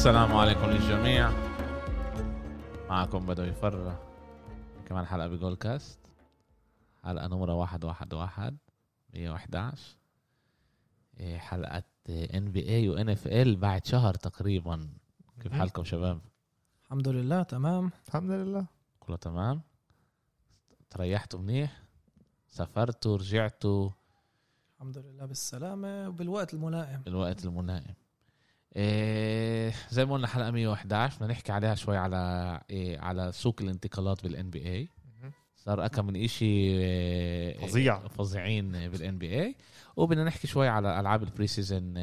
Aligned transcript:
السلام 0.00 0.36
عليكم 0.36 0.66
للجميع. 0.66 1.30
معكم 2.88 3.26
بدو 3.26 3.42
يفر 3.42 3.98
كمان 4.86 5.06
حلقة 5.06 5.28
بجول 5.28 5.56
كاست. 5.56 5.98
حلقة 7.04 7.26
نمرة 7.26 7.54
واحد 7.54 7.84
واحد 7.84 8.14
واحد. 8.14 8.56
مية 9.14 9.30
وحداش 9.30 9.96
إيه، 11.20 11.38
حلقة 11.38 11.82
NBA 12.08 12.68
و 12.68 12.88
NFL 12.88 13.56
بعد 13.56 13.86
شهر 13.86 14.14
تقريبا. 14.14 14.88
كيف 15.40 15.52
حالكم 15.52 15.84
شباب؟ 15.84 16.20
الحمد 16.84 17.08
لله 17.08 17.42
تمام. 17.42 17.90
الحمد 18.08 18.30
لله. 18.30 18.66
كله 19.00 19.16
تمام؟ 19.16 19.60
تريحتوا 20.90 21.40
منيح؟ 21.40 21.82
سافرتوا؟ 22.48 23.16
رجعتوا؟ 23.16 23.90
الحمد 24.74 24.98
لله 24.98 25.26
بالسلامة 25.26 26.08
وبالوقت 26.08 26.54
الملائم 26.54 27.02
بالوقت 27.02 27.44
الملائم 27.44 27.94
إيه 28.76 29.72
زي 29.90 30.04
ما 30.04 30.14
قلنا 30.14 30.26
حلقة 30.26 30.50
111 30.50 31.16
بدنا 31.16 31.28
نحكي 31.32 31.52
عليها 31.52 31.74
شوي 31.74 31.96
على 31.96 32.60
إيه 32.70 32.98
على 33.00 33.32
سوق 33.32 33.56
الانتقالات 33.60 34.22
بال 34.22 34.50
NBA 34.50 34.88
صار 35.56 35.84
أكم 35.84 36.06
من 36.06 36.24
إشي 36.24 36.44
إيه 36.44 37.66
فظيع. 37.66 38.08
فظيعين 38.08 38.72
بال 38.72 39.18
NBA 39.18 39.54
وبدنا 39.96 40.24
نحكي 40.24 40.46
شوي 40.46 40.68
على 40.68 41.00
ألعاب 41.00 41.22
ال 41.22 41.46
preseason 41.46 41.94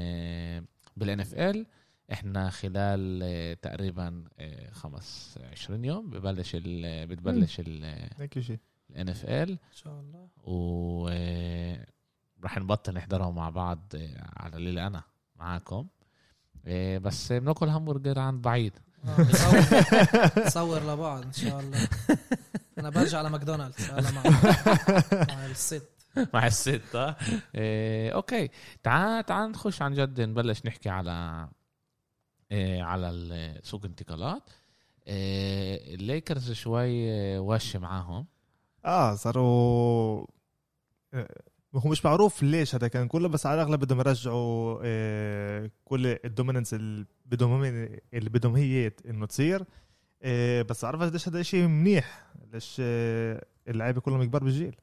بال 0.97 1.19
NFL 1.19 1.65
إحنا 2.13 2.49
خلال 2.49 3.23
إيه، 3.23 3.53
تقريبا 3.53 4.23
إيه، 4.39 4.71
خمس 4.71 5.39
20 5.51 5.85
يوم 5.85 6.09
ببلش 6.09 6.51
ال- 6.55 7.07
بتبلش 7.07 7.55
شيء 7.55 9.25
ال 9.25 9.31
NFL 9.31 9.49
إن 9.51 9.57
شاء 9.73 9.99
الله. 9.99 10.27
و 10.43 11.07
رح 12.43 12.57
نبطل 12.57 12.93
نحضرهم 12.93 13.35
مع 13.35 13.49
بعض 13.49 13.93
على 14.37 14.57
الليلة 14.57 14.87
أنا 14.87 15.03
معاكم. 15.35 15.87
بس 16.97 17.31
بناكل 17.33 17.69
همبرجر 17.69 18.19
عن 18.19 18.41
بعيد. 18.41 18.73
آه، 19.05 19.21
نصور- 19.21 20.45
نصور 20.47 20.93
لبعض 20.93 21.21
إن 21.25 21.33
شاء 21.33 21.59
الله. 21.59 21.87
أنا 22.79 22.89
برجع 22.89 23.17
على 23.17 23.29
ماكدونالدز. 23.29 23.89
هلا 23.91 24.11
مع 24.11 24.23
مع 25.35 25.45
الست. 25.45 25.89
مع 26.33 26.47
الستة 26.47 27.15
آه، 27.55 28.09
أوكي. 28.11 28.49
تعال 28.83 29.25
تعال 29.25 29.51
نخش 29.51 29.81
عن 29.81 29.93
جد 29.93 30.21
نبلش 30.21 30.61
نحكي 30.65 30.89
على 30.89 31.47
آه، 32.51 32.81
على 32.81 33.59
سوق 33.63 33.85
انتقالات. 33.85 34.49
آه، 35.07 35.93
الليكرز 35.95 36.51
شوي 36.51 37.11
آه، 37.11 37.39
وش 37.39 37.75
معاهم. 37.75 38.25
آه 38.85 39.15
صاروا 39.15 40.25
آه، 41.13 41.27
هو 41.75 41.89
مش 41.89 42.05
معروف 42.05 42.43
ليش 42.43 42.75
هذا 42.75 42.87
كان 42.87 43.07
كله 43.07 43.27
بس 43.27 43.45
على 43.45 43.61
الأغلب 43.61 43.79
بدهم 43.79 43.99
يرجعوا 43.99 44.79
آه، 44.83 45.71
كل 45.85 46.07
ال 46.25 46.30
dominance 46.30 46.73
اللي 46.73 47.05
بدهم 47.25 47.51
هم 47.51 47.63
اللي 48.13 48.29
بدهم 48.29 48.55
هي 48.55 48.91
إنه 49.05 49.25
تصير. 49.25 49.63
آه، 50.21 50.61
بس 50.61 50.85
عرفت 50.85 51.03
قديش 51.03 51.27
هذا 51.29 51.41
شيء 51.41 51.67
منيح 51.67 52.25
ليش 52.53 52.77
آه، 52.79 53.45
اللعيبة 53.67 54.01
كلهم 54.01 54.23
كبار 54.23 54.43
بالجيل. 54.43 54.75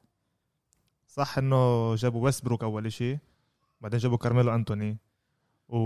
صح 1.06 1.38
إنه 1.38 1.94
جابوا 1.94 2.24
ويستبروك 2.24 2.62
أول 2.62 2.92
شيء 2.92 3.19
بعدين 3.80 3.98
جابوا 3.98 4.16
كارميلو 4.16 4.54
انتوني 4.54 4.96
و... 5.69 5.78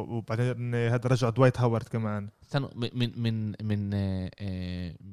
وبعدين 0.00 0.74
هذا 0.74 1.08
رجع 1.08 1.28
دوايت 1.30 1.60
هاورد 1.60 1.88
كمان. 1.88 2.28
من 2.74 3.12
من 3.16 3.54
من 3.62 3.90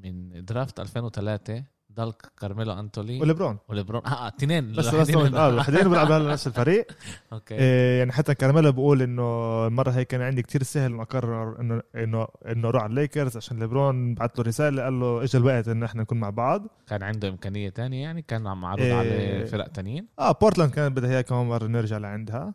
من 0.04 0.46
draft 0.46 0.80
2003 0.80 1.64
ضل 1.94 2.14
كارميلو 2.40 2.74
أنتوني 2.74 3.22
وليبرون. 3.22 3.58
وليبرون. 3.70 4.02
آه 4.06 4.28
اثنين. 4.28 4.72
بس 4.72 4.88
بس 4.96 5.10
آه 5.16 5.50
الوحيدين 5.50 5.90
بيلعبوا 5.90 6.16
هلا 6.18 6.32
نفس 6.32 6.48
الفريق. 6.48 6.88
أوكي. 7.34 7.56
إيه 7.56 8.00
يعني 8.00 8.12
حتى 8.12 8.36
كارميلو 8.36 8.72
بقول 8.72 9.02
إنه 9.02 9.24
المرة 9.68 9.92
هي 9.92 10.06
كان 10.06 10.22
عندي 10.22 10.42
كتير 10.42 10.64
سهل 10.64 10.92
إنه 10.92 11.02
أقرر 11.02 11.62
إنه 11.62 11.82
إنه 11.96 12.28
إنه 12.48 12.68
أروح 12.68 12.84
على 12.84 12.90
الليكرز 12.90 13.38
عشان 13.38 13.60
ليبرون 13.60 14.14
بعت 14.14 14.38
له 14.40 14.44
رسالة 14.46 14.84
قال 14.84 15.00
له 15.00 15.24
اجى 15.24 15.38
الوقت 15.38 15.68
انه 15.68 15.86
إحنا 15.86 16.02
نكون 16.02 16.20
مع 16.20 16.30
بعض. 16.30 16.68
كان 16.88 17.04
عنده 17.04 17.30
إمكانية 17.30 17.70
تانية 17.70 18.02
يعني 18.04 18.22
كان 18.22 18.48
عم 18.48 18.62
معروض 18.62 18.82
إيه. 18.82 18.94
على 18.94 19.48
فرق 19.48 19.68
تانيين. 19.68 20.08
آه 20.20 20.32
بورتلاند 20.32 20.72
كانت 20.72 20.98
بدها 20.98 21.10
اياه 21.12 21.22
كمان 21.22 21.46
مرة 21.46 21.68
نرجع 21.68 21.98
لعندها. 21.98 22.54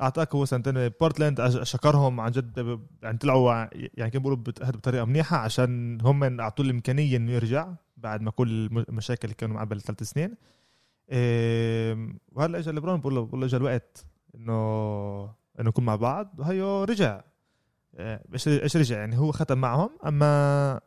أعطاك 0.00 0.34
هو 0.34 0.44
سنتين. 0.44 0.88
بورتلاند 0.88 1.62
شكرهم 1.62 2.20
عن 2.20 2.30
جد 2.30 2.78
يعني 3.02 3.18
طلعوا 3.18 3.52
يعني 3.72 4.10
كانوا 4.10 4.30
بيقولوا 4.30 4.38
بطريقة 4.58 5.04
منيحة 5.04 5.36
عشان 5.36 5.98
هم 6.02 6.40
اعطوه 6.40 6.66
الإمكانية 6.66 7.16
إنه 7.16 7.32
يرجع. 7.32 7.68
بعد 7.98 8.20
ما 8.22 8.30
كل 8.30 8.48
الم- 8.48 8.84
المشاكل 8.88 9.20
اللي 9.24 9.34
كانوا 9.34 9.54
معاه 9.54 9.64
بالثلاث 9.64 10.02
سنين. 10.02 10.34
وهلا 12.32 12.58
اجى 12.58 12.72
ليبرون 12.72 13.00
بقول 13.00 13.14
له 13.14 13.26
بقول 13.26 13.40
له 13.40 13.46
اجى 13.46 13.56
الوقت 13.56 14.06
إنه 14.34 15.22
إنه 15.60 15.68
نكون 15.68 15.84
مع 15.84 15.96
بعض. 15.96 16.34
وهيو 16.38 16.84
رجع. 16.84 17.20
إيه، 17.98 18.22
إيش 18.34 18.48
إيش 18.48 18.76
رجع؟ 18.76 18.98
يعني 18.98 19.18
هو 19.18 19.32
ختم 19.32 19.58
معهم 19.58 19.90
أما 20.06 20.80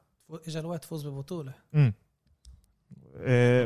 اجى 0.48 0.60
الوقت 0.60 0.86
فوز 0.86 1.08
ببطولة. 1.08 1.54
امم 1.76 1.94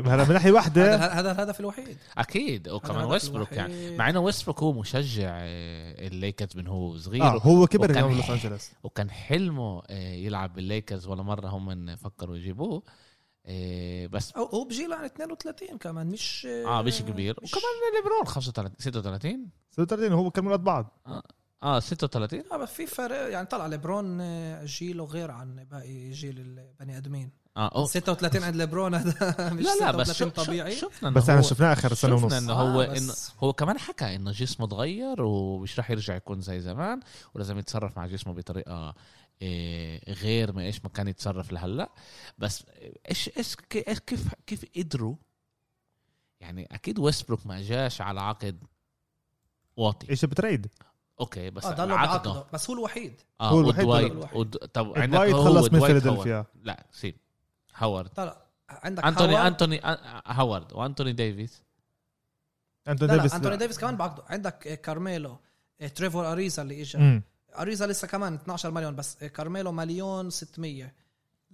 هلا 0.06 0.24
من 0.24 0.32
ناحيه 0.32 0.48
هذا 0.50 0.54
واحدة 0.54 0.96
هذا 0.96 1.30
الهدف 1.32 1.60
الوحيد. 1.60 1.96
أكيد. 2.18 2.68
وكمان 2.68 3.04
ويستبروك 3.04 3.52
يعني. 3.52 3.96
مع 3.96 4.10
إنه 4.10 4.20
ويستبروك 4.20 4.62
هو 4.62 4.72
مشجع 4.72 5.30
آه، 5.40 6.06
الليكرز 6.08 6.56
من 6.56 6.66
هو 6.66 6.96
صغير. 6.96 7.22
آه 7.22 7.38
هو 7.38 7.66
كبر 7.66 7.84
وكان- 7.84 7.96
اليوم 7.96 8.12
بلوس 8.12 8.30
أنجلوس. 8.30 8.70
وكان 8.82 9.10
حلمه 9.10 9.82
آه، 9.90 10.12
يلعب 10.12 10.54
بالليكرز 10.54 11.06
ولا 11.06 11.22
مرة 11.22 11.48
هم 11.48 11.96
فكروا 11.96 12.36
يجيبوه. 12.36 12.82
آه، 13.48 14.06
بس 14.06 14.32
أو 14.32 14.44
هو 14.44 14.64
بجيل 14.64 14.92
عن 14.92 15.04
32 15.04 15.78
كمان 15.78 16.06
مش 16.06 16.46
آه 16.66 16.82
مش 16.82 17.02
كبير. 17.02 17.32
وكمان 17.42 17.62
ليبرون 17.96 18.26
35 18.26 18.72
36 18.78 19.50
36 19.70 20.12
هو 20.12 20.30
كانوا 20.30 20.48
ولاد 20.50 20.60
بعض 20.64 20.98
آه 21.62 21.80
36 21.80 22.42
آه 22.52 22.56
بس 22.56 22.68
في 22.68 22.86
فرق 22.86 23.30
يعني 23.32 23.46
طلع 23.46 23.66
ليبرون 23.66 24.20
آه، 24.20 24.64
جيله 24.64 25.04
غير 25.04 25.30
عن 25.30 25.64
باقي 25.70 26.10
جيل 26.10 26.38
البني 26.38 26.96
آدمين. 26.96 27.30
آه 27.56 27.68
أوه. 27.74 27.86
36 27.86 28.42
عند 28.42 28.56
ليبرون 28.56 28.94
هذا 28.94 29.10
مش 29.54 29.64
لا 29.64 29.74
لا 29.80 29.90
بس 29.96 30.06
36 30.10 30.14
شو 30.44 30.44
طبيعي. 30.44 30.76
شفنا 30.76 31.10
بس 31.10 31.28
إحنا 31.30 31.42
شفناه 31.42 31.72
آخر 31.72 31.94
سنه 31.94 32.16
شفنا 32.16 32.26
ونص. 32.26 32.32
إنه 32.32 32.52
آه، 32.52 32.62
هو 32.72 32.78
بس- 32.92 33.02
انه 33.02 33.14
هو 33.40 33.52
كمان 33.52 33.78
حكى 33.78 34.16
إنه 34.16 34.30
جسمه 34.32 34.66
تغير 34.66 35.22
ومش 35.22 35.78
راح 35.78 35.90
يرجع 35.90 36.16
يكون 36.16 36.40
زي 36.40 36.60
زمان 36.60 37.00
ولازم 37.34 37.58
يتصرف 37.58 37.96
مع 37.96 38.06
جسمه 38.06 38.32
بطريقة 38.34 38.86
إيه، 38.88 38.94
غير 40.08 40.52
ما 40.52 40.62
إيش 40.62 40.84
ما 40.84 40.90
كان 40.90 41.08
يتصرف 41.08 41.52
لهلأ. 41.52 41.90
بس 42.38 42.64
إيش 43.08 43.30
إيش 43.38 43.56
كيف 43.56 44.34
كيف 44.46 44.64
قدروا؟ 44.76 45.16
يعني 46.40 46.68
أكيد 46.72 46.98
ويستبروك 46.98 47.46
ما 47.46 47.62
جاش 47.62 48.00
على 48.00 48.20
عقد 48.20 48.64
واطي. 49.76 50.10
إيش 50.10 50.24
بتريد؟ 50.24 50.66
أوكي 51.20 51.50
بس 51.50 51.66
ضلوا 51.66 51.96
عقده 51.96 52.30
بعقده. 52.30 52.46
بس 52.52 52.70
هو 52.70 52.76
الوحيد. 52.76 53.20
آه 53.40 53.50
هو 53.50 53.60
الوحيد 53.60 53.84
ودوايت 53.84 54.34
ود... 54.34 54.56
طب 54.56 54.98
عندك 54.98 55.18
هو 55.18 55.44
خلص 55.44 55.72
من 55.72 55.80
فيلادلفيا. 55.80 56.46
لا 56.62 56.86
سيب. 56.92 57.16
هاورد 57.74 58.08
طلع. 58.08 58.46
عندك 58.68 59.04
انتوني 59.04 59.34
هاورد. 59.34 59.46
انتوني 59.46 59.80
هاورد 60.26 60.72
وأنتوني 60.72 61.12
ديفيس 61.12 61.62
أنتوني 62.88 63.12
ديفيس 63.16 63.34
أنتوني 63.34 63.56
ديفيس 63.56 63.78
كمان 63.78 63.96
بعقده. 63.96 64.24
عندك 64.26 64.66
آه، 64.66 64.74
كارميلو 64.74 65.36
آه، 65.80 65.88
تريفور 65.88 66.32
اريزا 66.32 66.62
اللي 66.62 66.82
اجى 66.82 66.98
امم 66.98 67.22
اريزا 67.60 67.86
لسه 67.86 68.08
كمان 68.08 68.34
12 68.34 68.70
مليون 68.70 68.96
بس. 68.96 69.16
آه، 69.22 69.26
كارميلو 69.26 69.72
مليون 69.72 70.30
600 70.30 70.92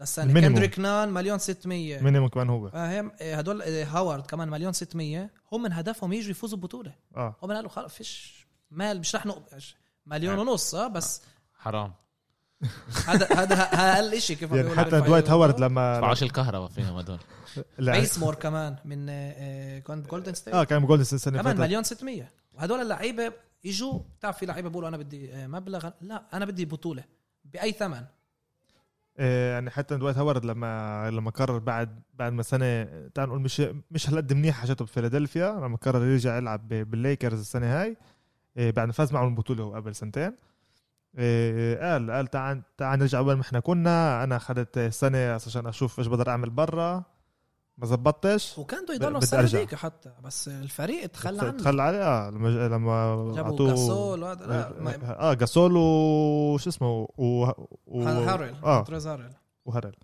للسنة. 0.00 0.40
كندريك 0.40 0.78
نان 0.78 1.08
مليون 1.08 1.38
600 1.38 2.00
minimum 2.02 2.28
كمان 2.28 2.50
هو. 2.50 2.70
فاهم 2.70 3.12
آه، 3.20 3.34
هدول 3.34 3.62
آه، 3.62 3.84
هاورد 3.84 4.26
كمان 4.26 4.48
مليون 4.48 4.72
600 4.72 5.30
هم 5.52 5.62
من 5.62 5.72
هدفهم 5.72 6.12
يجوا 6.12 6.30
يفوزوا 6.30 6.58
ببطولة. 6.58 6.92
آه. 7.16 7.36
هم 7.42 7.52
قالوا 7.52 7.70
خلص 7.70 7.94
فيش 7.94 8.46
مال 8.70 9.00
مش 9.00 9.14
رح 9.14 9.26
نقبل. 9.26 9.62
مليون 10.06 10.34
آه. 10.38 10.40
ونص 10.40 10.74
آه 10.74 10.88
بس. 10.88 11.22
حرام. 11.58 11.92
هذا 13.06 13.28
هذا 13.32 13.62
أقل 13.62 14.20
شيء 14.20 14.36
كيف 14.36 14.52
يعني 14.56 14.76
حتى. 14.76 15.00
دوايت 15.00 15.30
هاورد 15.30 15.60
لما 15.60 16.00
طلعوش 16.00 16.22
الكهرباء 16.22 16.68
فيهم 16.68 16.96
هدول. 16.98 17.18
بيسمور 17.78 18.34
كمان 18.34 18.76
من 18.84 19.08
آه، 19.08 19.12
آه، 19.36 19.78
كنت 19.78 20.06
جولدن 20.10 20.34
ستيت. 20.34 20.54
آه 20.54 20.64
كان 20.64 20.86
جولدن 20.86 21.02
السنة 21.02 21.32
اللي 21.40 21.42
كمان 21.42 21.60
مليون 21.60 21.82
600 21.82 22.28
وهدول 22.54 22.80
اللعيبة 22.80 23.32
اجوا 23.66 24.00
بتعرف 24.18 24.38
في 24.38 24.46
لعيبة 24.46 24.68
بيقولوا 24.68 24.88
أنا 24.88 24.96
بدي 24.96 25.34
آه، 25.34 25.46
مبلغ 25.46 25.90
لا 26.00 26.24
أنا 26.32 26.44
بدي 26.44 26.64
بطولة 26.64 27.04
بأي 27.44 27.72
ثمن؟ 27.72 28.04
آه، 29.18 29.52
يعني 29.52 29.70
حتى 29.70 29.96
دوايت 29.96 30.16
هاورد 30.18 30.44
لما 30.44 31.10
لما 31.10 31.30
قرر 31.30 31.58
بعد 31.58 32.02
بعد 32.14 32.32
ما 32.32 32.42
سنة 32.42 32.84
تعال 33.08 33.28
نقول 33.28 33.40
مش 33.40 33.62
مش 33.90 34.08
هالقد 34.10 34.32
منيح 34.32 34.56
حاجته 34.56 34.84
بفيلادلفيا 34.84 35.52
لما 35.52 35.76
قرر 35.76 36.04
يرجع 36.04 36.36
يلعب 36.36 36.68
بالليكرز 36.68 37.40
السنة 37.40 37.66
هاي 37.82 37.96
آه، 38.56 38.70
بعد 38.70 38.86
ما 38.86 38.92
فاز 38.92 39.12
معهم 39.12 39.28
البطولة 39.28 39.64
هو 39.64 39.74
قبل 39.74 39.94
سنتين. 39.94 40.32
قال 41.80 42.10
قال 42.10 42.26
تعال 42.26 42.62
تعال 42.78 42.98
نرجع 42.98 43.20
وين 43.20 43.36
ما 43.36 43.42
إحنا 43.42 43.60
كنا 43.60 44.24
أنا 44.24 44.36
اخذت 44.36 44.78
سنة 44.78 45.32
عشان 45.32 45.66
أشوف 45.66 45.98
إيش 45.98 46.06
بقدر 46.06 46.28
أعمل 46.30 46.50
برا. 46.50 47.04
ما 47.78 47.86
زبطتش؟ 47.86 48.58
وكان 48.58 48.84
بده 48.84 48.94
يضلوا 48.94 49.18
السنة. 49.18 49.42
ديك 49.60 49.74
حتى 49.74 50.12
بس 50.24 50.48
الفريق 50.48 51.06
تخلى 51.06 51.40
عنه. 51.42 51.50
تخلى 51.50 51.82
عليه 51.82 52.02
آه 52.02 52.30
لما 52.30 52.48
لما 52.68 53.32
جابوا 53.36 53.68
جاسول 53.70 54.22
وهذا 54.22 54.46
لا 54.46 54.82
ما- 54.82 55.20
آه 55.20 55.34
جاسول 55.34 55.72
وش 55.76 56.68
اسمه؟ 56.68 57.08
و... 57.18 57.50
و... 57.86 58.02
هارل 58.02 58.54
آه. 58.64 58.82
تريز 58.84 59.06
هارل 59.06 59.30
وهرل 59.64 59.94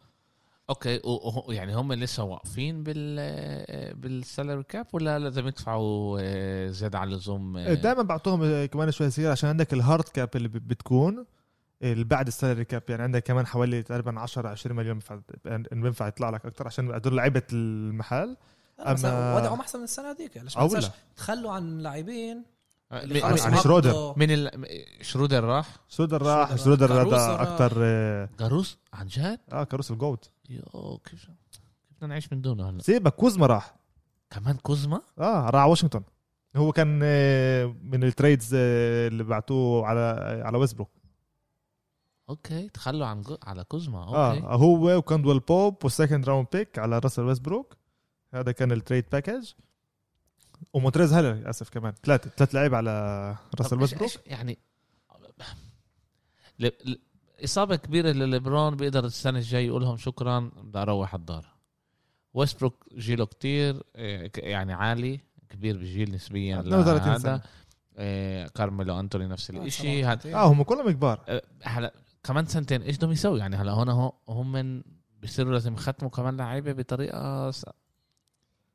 أوكي 0.70 1.00
وهو- 1.05 1.53
يعني 1.53 1.75
هم 1.76 1.93
لسه 1.93 2.23
واقفين 2.25 2.82
بال 2.82 3.94
بال 3.94 4.12
salary 4.12 4.62
cap 4.62 4.87
ولا 4.93 5.19
لازم 5.19 5.49
يدفعوا 5.49 6.19
آه، 6.23 6.69
زيادة 6.71 6.99
على 6.99 7.11
اللزوم؟ 7.12 7.56
آه، 7.56 7.75
دائما 7.75 8.03
بعطوهم 8.03 8.64
كمان 8.67 8.91
شوي 8.91 9.11
صغيره 9.11 9.31
عشان 9.31 9.49
عندك 9.49 9.73
الهارد 9.73 10.05
كاب 10.05 10.29
اللي 10.37 10.49
ب- 10.49 10.53
بتكون. 10.69 11.25
بعد 11.82 12.26
السالري 12.26 12.64
كاب 12.64 12.82
يعني 12.88 13.02
عندك 13.02 13.22
كمان 13.22 13.46
حوالي 13.46 13.82
تقريبا 13.82 14.20
10 14.20 14.48
20 14.48 14.76
مليون 14.76 14.94
بينفع 14.98 15.20
بينفع 15.72 16.06
يطلع 16.08 16.30
لك 16.30 16.46
أكثر 16.46 16.66
عشان 16.66 16.94
هدول 16.94 17.16
لعيبة 17.16 17.42
المحل 17.52 18.36
أما- 18.80 19.04
وضعهم 19.04 19.60
أحسن 19.60 19.78
من 19.78 19.84
السنة 19.84 20.10
هذيك 20.10 20.36
ليش 20.36 20.56
ما 20.56 20.62
أو 20.62 20.69
تنساش 20.69 20.90
تخلوا 21.16 21.52
عن 21.52 21.78
لاعبين 21.78 22.44
اللي 22.92 23.14
من- 23.14 23.20
خلص 23.30 23.46
عن. 23.46 23.56
شرودر. 23.56 24.14
من 24.16 24.30
ال... 24.30 24.50
شرودر 25.00 25.44
راح؟ 25.44 25.76
شرودر 25.88 26.22
راح 26.22 26.54
شرودر. 26.56 26.92
هذا. 27.02 27.42
أكثر 27.42 27.72
آه 27.82 28.28
جاروس 28.40 28.78
عن 28.92 29.06
جد؟ 29.06 29.40
آه، 29.52 29.64
كاروس 29.64 29.90
الجوت. 29.90 30.30
يو 30.50 30.98
كيف 31.04 31.25
كيف 31.52 31.60
بدنا 31.96 32.08
نعيش 32.08 32.32
من 32.32 32.40
دونه 32.40 32.70
هلا؟ 32.70 32.82
سيبك 32.82 33.12
كوزما 33.14 33.46
راح. 33.46 33.75
كمان 34.30 34.56
كوزما؟ 34.56 35.00
آه 35.19 35.50
راح 35.50 35.62
على 35.62 35.70
واشنطن. 35.70 36.02
هو 36.56 36.72
كان 36.72 37.00
آه، 37.02 37.75
من 37.82 38.04
ال 38.05 38.11
trades 38.11 38.50
آه، 38.54 39.08
اللي 39.08 39.25
بعتوه 39.25 39.86
على 39.86 40.00
على 40.44 40.58
ويسبروك 40.58 40.90
أوكي 42.28 42.69
تخلوا 42.69 43.06
عن 43.06 43.22
جو... 43.22 43.36
على 43.42 43.64
كوزما 43.64 43.98
آه 43.98 44.30
أوكي. 44.34 44.46
هو 44.46 44.96
وكالدويل 44.96 45.38
بوب 45.38 45.84
وال 45.85 45.95
second 45.95 46.29
round 46.29 46.46
pick 46.52 46.79
على 46.78 46.98
راسل 46.98 47.22
ويسبروك 47.22 47.76
هذا 48.34 48.52
كان 48.52 48.72
ال 48.73 48.78
trade 48.78 49.05
package 49.12 49.52
ومونتريز 50.72 51.12
هارل 51.12 51.32
للأسف 51.34 51.69
كمان. 51.69 51.92
ثلاثة 52.04 52.30
ثلاث 52.30 52.54
لعيبة 52.54 52.76
على 52.76 53.36
راسل 53.60 53.80
إيش 53.80 54.19
يعني؟ 54.26 54.58
ل... 56.58 56.66
ل... 56.66 56.98
إصابة 57.44 57.76
كبيرة 57.76 58.10
لليبرون 58.10 58.76
بيقدر 58.76 59.04
السنة 59.04 59.38
الجاي 59.38 59.66
يقول 59.66 59.82
لهم 59.82 59.96
شكرا 59.96 60.50
بدي 60.56 60.78
أروح 60.78 61.14
الدار. 61.14 61.46
ويسبروك 62.34 62.84
جيله 62.94 63.26
كتير 63.26 63.82
إيه، 63.96 64.30
يعني 64.36 64.72
عالي 64.72 65.20
كبير 65.48 65.76
بالجيل 65.76 66.14
نسبيا 66.14 66.60
32 66.60 67.08
لهذا. 67.08 67.19
سنة. 67.19 67.40
إيه، 67.98 68.46
كارميلو 68.46 69.00
أنتوني 69.00 69.26
نفس 69.26 69.50
آه، 69.50 69.64
الشيء. 69.64 70.06
آه 70.34 70.46
هم 70.46 70.62
كلهم 70.62 70.90
كبار. 70.90 71.25
أه، 71.28 71.42
هلا 71.62 71.94
كمان 72.28 72.46
سنتين. 72.46 72.82
إيش 72.82 72.96
بدهم 72.96 73.10
يسوي 73.12 73.38
يعني 73.38 73.56
هلا 73.56 73.72
هون 73.72 73.88
هو 73.88 74.12
هم 74.28 74.52
من 74.52 74.82
بصيروا 75.22 75.52
لازم 75.52 75.75
يختموا 75.75 76.10
كمان 76.10 76.36
لعيبة 76.36 76.72
بطريقة 76.72 77.50
س... 77.50 77.66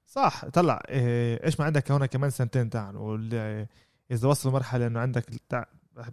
صح. 0.05 0.45
طلع 0.45 0.81
إيه، 0.89 1.45
إيش 1.45 1.59
ما 1.59 1.65
عندك 1.65 1.91
هون 1.91 2.05
كمان 2.05 2.29
سنتين 2.29 2.69
تعال. 2.69 2.97
وال- 2.97 3.67
إذا 4.11 4.27
وصلوا 4.27 4.53
مرحلة 4.53 4.87
إنه 4.87 4.99
عندك 4.99 5.25
تع... 5.49 5.63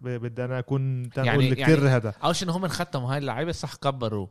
بدي 0.02 0.44
أنا 0.44 0.58
أكون 0.58 1.10
يعني- 1.16 1.50
كتير 1.50 1.69
يعني- 1.78 1.88
هذا. 1.88 2.14
أول 2.25 2.37
شيء 2.37 2.50
هم 2.50 2.69
ختموا 2.69 3.12
هاي 3.12 3.19
اللعيبة 3.19 3.52
صح 3.52 3.75
كبروا 3.75 4.26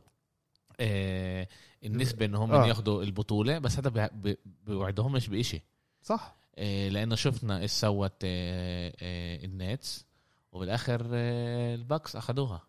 آه 0.80 1.48
النسبة 1.84 2.24
ان 2.26 2.34
هم 2.34 2.52
آه. 2.52 2.66
ياخذوا 2.66 3.02
البطولة 3.02 3.58
بس 3.58 3.78
هذا 3.78 3.88
بي- 3.88 4.08
بي- 4.14 4.38
بيوعدهمش 4.66 5.28
بشيء 5.28 5.62
صح. 6.02 6.36
آه 6.58 6.88
لأنه 6.88 7.14
شفنا 7.14 7.58
إيش 7.60 7.70
سوت 7.70 8.12
آه 8.24 8.92
آه 9.02 9.44
ال 9.44 9.56
Nets 9.56 10.06
وبالآخر 10.52 11.06
آه 11.12 11.74
ال 11.74 11.81
Bucks 11.81 12.16
اخذوها 12.16 12.62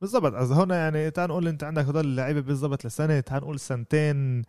بالضبط. 0.00 0.34
إذا 0.34 0.54
هون 0.54 0.70
يعني 0.70 1.10
تعال 1.10 1.28
نقول 1.28 1.48
أنت 1.48 1.64
عندك 1.64 1.84
هدول 1.84 2.04
اللعيبة 2.04 2.40
بالضبط 2.40 2.86
لسنة 2.86 3.20
تعال 3.20 3.42
نقول 3.42 3.60
سنتين 3.60 4.42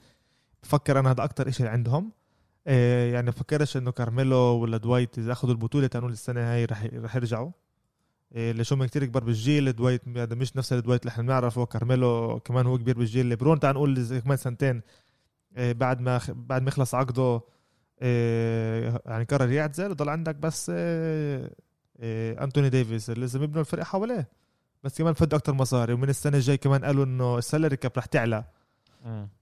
بفكر 0.64 1.00
أنا 1.00 1.12
هذا 1.12 1.24
أكتر 1.24 1.52
شيء 1.52 1.68
عندهم. 1.68 2.12
إيه 2.68 3.14
يعني 3.14 3.32
بفكرش 3.32 3.78
إنه 3.78 3.92
كارميلو 3.92 4.38
ولا 4.38 4.78
دوايت 4.78 5.18
إذا 5.18 5.32
أخذوا 5.32 5.54
البطولة 5.54 5.88
تعال 5.88 6.04
نقول 6.04 6.14
السنة 6.14 6.54
هاي 6.54 6.66
رح 6.66 6.88
رح 6.94 7.16
يرجعوا. 7.16 7.52
إيه 8.36 8.52
ليش 8.52 8.74
هم 8.74 8.86
كتير 8.86 9.06
كبار 9.06 9.24
بالجيل 9.24 9.74
دوايت 9.74 10.08
هذا 10.18 10.36
مش 10.36 10.58
نفس 10.58 10.74
الدوايت 10.74 11.02
اللي 11.02 11.12
إحنا 11.12 11.24
بنعرفه. 11.24 11.66
كارميلو 11.66 12.40
كمان 12.40 12.66
هو 12.68 12.78
كبير 12.78 12.98
بالجيل. 12.98 13.26
ليبرون 13.26 13.60
تعال 13.60 13.76
نقول 13.76 14.20
كمان 14.24 14.38
سنتين. 14.38 14.82
إيه 15.58 15.74
بعد 15.74 16.02
ما 16.02 16.22
بعد 16.30 16.62
ما 16.62 16.68
يخلص 16.68 16.96
عقده 16.96 17.42
إيه 18.02 19.02
يعني 19.06 19.24
قرر 19.24 19.52
يعتزل. 19.52 19.92
وضل 19.92 20.10
عندك 20.10 20.36
بس 20.36 20.70
إيه 20.70 21.52
إيه 22.00 22.44
أنتوني 22.44 22.70
ديفيس 22.70 23.10
اللي 23.10 23.22
لازم 23.22 23.44
يبنوا 23.44 23.62
الفريق 23.62 23.86
حواليه. 23.86 24.28
بس 24.84 24.98
كمان 24.98 25.14
فد 25.14 25.34
أكتر 25.34 25.54
مصاري 25.54 25.94
ومن 25.94 26.10
السنة 26.10 26.38
الجاي 26.38 26.58
كمان 26.58 26.86
قالوا 26.86 27.06
إنه 27.06 27.38
ال 27.38 27.43
salary 27.43 27.78
cap 27.78 27.92
رح 27.98 28.06
تعلى. 28.06 28.44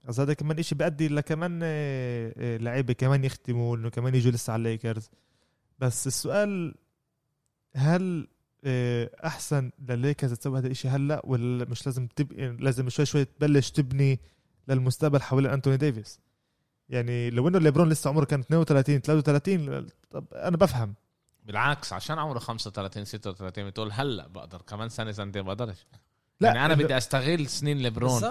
بس 0.04 0.20
هذا 0.20 0.34
كمان 0.34 0.58
إشي 0.58 0.74
بيأدي 0.74 1.08
لكمان 1.08 1.60
آه، 1.62 2.34
آه، 2.36 2.56
لعيبة 2.56 2.92
كمان 2.92 3.24
يختموا 3.24 3.76
إنه 3.76 3.88
كمان 3.88 4.14
يجوا 4.14 4.32
لسه 4.32 4.52
على 4.52 4.60
الليكرز 4.60 5.10
بس 5.78 6.06
السؤال 6.06 6.74
هل 7.76 8.28
آه، 8.64 9.10
أحسن 9.24 9.70
للليكرز 9.88 10.32
تسوي 10.32 10.58
هذا 10.58 10.66
الشيء 10.66 10.90
هلأ 10.90 11.22
ولا 11.24 11.64
مش 11.64 11.86
لازم 11.86 12.06
تبقى 12.06 12.48
لازم 12.48 12.88
شوي 12.88 13.06
شوي 13.06 13.24
تبلش 13.24 13.70
تبني 13.70 14.20
للمستقبل 14.68 15.22
حوالين 15.22 15.50
انتوني 15.50 15.76
ديفيس 15.76 16.20
يعني 16.88 17.30
لو 17.30 17.48
إنه 17.48 17.58
ليبرون 17.58 17.88
لسه 17.88 18.10
عمره 18.10 18.24
كان 18.24 18.40
32 18.40 19.00
33 19.00 19.86
طب 20.10 20.24
أنا 20.34 20.56
بفهم. 20.56 20.94
بالعكس 21.46 21.92
عشان 21.92 22.18
عمره 22.18 22.38
35 22.38 23.04
36 23.04 23.66
بتقول 23.66 23.92
هلأ 23.92 24.26
بقدر 24.28 24.62
كمان 24.62 24.88
سنة 24.88 25.12
سنتين 25.12 25.42
بقدرش 25.42 25.86
لا 26.40 26.48
يعني 26.48 26.66
أنا 26.66 26.74
بدي 26.74 26.96
أستغل 26.96 27.46
سنين 27.46 27.78
ليبرون 27.78 28.24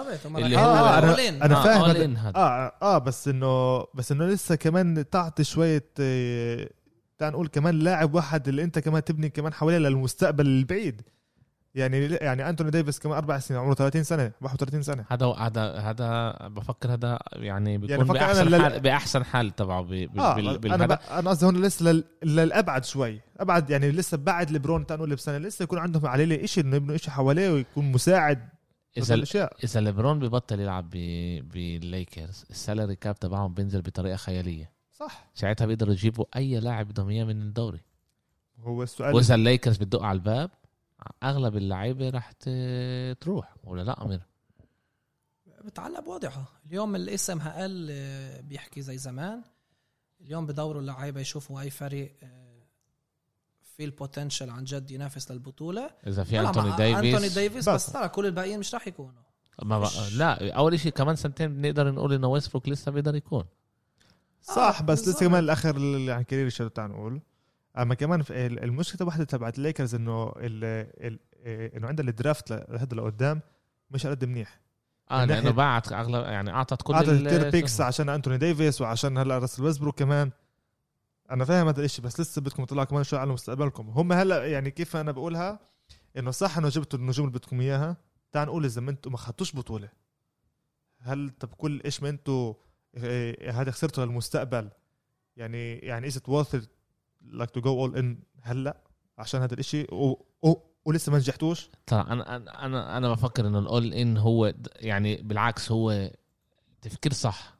اللي 0.44 0.56
هو- 0.58 1.00
all 1.14 1.16
in. 1.16 1.42
أنا 1.42 1.60
آه، 1.60 1.64
فاهم 1.64 2.16
هذا. 2.16 2.36
آه 2.36 2.72
آه 2.82 2.98
بس 2.98 3.28
انه 3.28 3.78
بس 3.94 4.12
إنه 4.12 4.26
لسه 4.26 4.54
كمان 4.54 5.10
تعطي 5.10 5.44
شوية 5.44 5.84
آه، 6.00 6.70
تعال 7.18 7.32
نقول 7.32 7.48
كمان 7.48 7.78
لاعب 7.78 8.14
واحد 8.14 8.48
اللي 8.48 8.62
أنت 8.62 8.78
كمان 8.78 9.04
تبني 9.04 9.28
كمان 9.28 9.52
حواليه 9.52 9.78
للمستقبل 9.78 10.46
البعيد 10.46 11.02
يعني 11.76 11.98
يعني 12.06 12.48
أنتوني 12.48 12.70
ديفيس 12.70 12.98
كمان 12.98 13.16
أربع 13.16 13.38
سنين 13.38 13.60
عمره 13.60 13.74
30 13.74 14.02
سنة 14.02 14.32
31 14.40 14.82
سنة. 14.82 15.04
هذا 15.08 15.26
هذا 15.26 15.72
هذا 15.78 16.32
بفكر 16.48 16.92
هذا 16.94 17.18
يعني 17.32 17.78
بيكون 17.78 17.94
أنا 17.94 18.12
بأحسن 18.12 18.46
لل- 18.48 18.62
حال 18.62 18.80
بأحسن 18.80 19.24
حال 19.24 19.56
تبعه 19.56 19.82
ب- 19.82 20.18
آه 20.18 20.34
بال- 20.34 20.72
أنا 20.72 20.86
ب- 20.86 20.98
أنا 21.10 21.30
قصدي 21.30 21.46
هون 21.46 21.62
لسه 21.62 21.84
لل- 21.92 22.04
للأبعد 22.22 22.84
شوي. 22.84 23.20
أبعد 23.40 23.70
يعني 23.70 23.90
لسه 23.90 24.16
بعد 24.16 24.50
لبرون 24.50 24.86
تعال 24.86 25.00
نقول 25.00 25.14
بسنة 25.14 25.38
لسه 25.38 25.62
يكون 25.62 25.78
عندهم 25.78 26.06
عليه 26.06 26.46
شيء 26.46 26.64
إنه 26.64 26.76
يبنوا 26.76 26.96
شيء 26.96 27.10
حواليه 27.10 27.50
ويكون 27.50 27.92
مساعد 27.92 28.48
إذا 28.96 29.24
إذا 29.64 29.80
ليبرون 29.80 30.18
ببطل 30.18 30.60
يلعب 30.60 30.90
بال 31.40 31.66
Lakers 31.66 32.44
ال 32.50 32.57
salary 32.57 32.96
cap 32.96 33.18
تبعهم 33.18 33.54
بينزل 33.54 33.82
بطريقة 33.82 34.16
خيالية. 34.16 34.70
صح. 34.92 35.30
ساعتها 35.34 35.66
بيقدروا 35.66 35.92
يجيبوا 35.92 36.24
أي 36.36 36.60
لاعب 36.60 36.88
بدهم 36.88 37.08
اياه 37.08 37.24
من 37.24 37.42
الدوري. 37.42 37.80
هو 38.60 38.82
السؤال 38.82 39.14
وإذا 39.14 39.34
الليكرز 39.34 39.76
بتدق 39.76 40.02
على 40.02 40.16
الباب 40.16 40.50
أغلب 41.22 41.56
اللعيبة 41.56 42.10
رح 42.10 42.32
تروح 43.20 43.54
ولا 43.64 43.82
لا 43.82 44.04
أمير؟ 44.04 44.20
بتعلق 45.64 46.00
بوضعها 46.00 46.46
اليوم 46.66 46.96
الاسم 46.96 47.40
هقل 47.40 47.88
آه، 47.90 48.40
بيحكي 48.40 48.82
زي 48.82 48.98
زمان. 48.98 49.42
اليوم 50.20 50.46
بدوروا 50.46 50.80
اللعيبة 50.80 51.20
يشوفوا 51.20 51.60
أي 51.60 51.70
فريق 51.70 52.16
آه، 52.22 52.62
في 53.62 53.84
ال 53.84 53.91
potential 53.91 54.50
عن 54.50 54.64
جد 54.64 54.90
ينافس 54.90 55.30
للبطولة. 55.30 55.90
إذا 56.06 56.24
في 56.24 56.40
أنتوني 56.40 56.68
مع 56.70 56.76
ديفيس. 56.76 57.14
أنتوني 57.14 57.28
ديفيس 57.28 57.68
بس. 57.68 57.92
ترى 57.92 58.08
كل 58.08 58.26
الباقيين 58.26 58.58
مش 58.58 58.74
راح 58.74 58.86
يكونوا. 58.88 59.22
ما 59.62 59.78
بقى 59.78 59.90
لا 60.16 60.52
أول 60.54 60.80
شيء 60.80 60.92
كمان 60.92 61.16
سنتين 61.16 61.56
بنقدر 61.56 61.90
نقول 61.92 62.12
إنه 62.12 62.26
ويسبروك 62.28 62.68
لسه 62.68 62.92
بيقدر 62.92 63.14
يكون. 63.14 63.44
صح 64.42 64.78
آه، 64.80 64.84
بس 64.84 65.08
لسه. 65.08 65.20
كمان 65.20 65.44
الآخر 65.44 65.76
ال- 65.76 66.08
يعني 66.08 66.24
career 66.24 66.48
شو 66.48 66.68
تعال 66.68 66.90
نقول. 66.90 67.20
أما 67.78 67.94
كمان 67.94 68.24
المشكلة 68.30 69.06
واحدة 69.06 69.24
تبعت 69.24 69.58
الليكرز 69.58 69.94
إنه 69.94 70.32
ال 70.36 71.18
إنه 71.76 71.88
عندها 71.88 72.08
ال 72.08 72.15
draft 72.15 72.52
هذا 72.52 72.96
لقدام 72.96 73.40
مش 73.90 74.06
قد 74.06 74.24
منيح. 74.24 74.60
آه 75.10 75.24
لأنه 75.24 75.50
باعت 75.50 75.92
اغلب 75.92 76.24
يعني 76.24 76.50
أعطت 76.50 76.82
كل 76.82 76.94
اعطى 76.94 77.10
ال- 77.10 77.26
كثير 77.26 77.50
picks 77.50 77.80
عشان 77.80 78.08
انتوني 78.08 78.38
ديفيس 78.38 78.80
وعشان 78.80 79.18
هلأ 79.18 79.38
راسل 79.38 79.62
ويسبروك 79.62 79.98
كمان. 79.98 80.30
أنا 81.30 81.44
فاهم 81.44 81.68
هذا 81.68 81.80
الإشي 81.80 82.02
بس 82.02 82.20
لسه 82.20 82.40
بدكم 82.40 82.64
تطلعوا 82.64 82.84
كمان 82.86 83.04
شوي 83.04 83.18
على 83.18 83.32
مستقبلكم. 83.32 83.88
هم 83.88 84.12
هلأ 84.12 84.46
يعني 84.46 84.70
كيف 84.70 84.96
أنا 84.96 85.12
بقولها؟ 85.12 85.58
إنه 86.16 86.30
صح 86.30 86.58
إنه 86.58 86.68
جبتوا 86.68 86.98
النجوم 86.98 87.26
اللي 87.28 87.38
بدكم 87.38 87.60
إياها. 87.60 87.96
تعال 88.32 88.48
نقول 88.48 88.64
إذا 88.64 88.80
ما 88.80 88.90
أنتم 88.90 89.12
ما 89.12 89.16
خدتوش 89.18 89.56
بطولة. 89.56 89.88
هل 91.00 91.30
طب 91.40 91.48
كل 91.48 91.80
إيش 91.84 92.02
ما 92.02 92.08
أنتم 92.08 92.54
إيه، 92.96 93.60
هذا 93.60 93.70
خسرته 93.70 94.04
للمستقبل؟ 94.04 94.70
يعني 95.36 95.74
يعني 95.74 96.06
as 96.06 96.16
if 96.16 96.28
like 97.32 97.50
to 97.58 97.60
go 97.60 97.68
all 97.68 97.98
in 98.00 98.04
هلأ 98.42 98.76
عشان 99.18 99.40
هذا 99.40 99.54
الإشي. 99.54 99.82
و... 99.82 100.24
و... 100.42 100.54
ولسه 100.84 101.12
ما 101.12 101.18
نجحتوش. 101.18 101.70
طبعا 101.86 102.12
أنا 102.12 102.36
أنا 102.66 102.96
أنا 102.96 103.10
بفكر 103.10 103.46
انه 103.46 103.58
الأول 103.58 103.92
ان 103.92 104.16
هو 104.16 104.54
يعني 104.76 105.16
بالعكس 105.16 105.72
هو 105.72 106.10
تفكير 106.82 107.12
صح. 107.12 107.56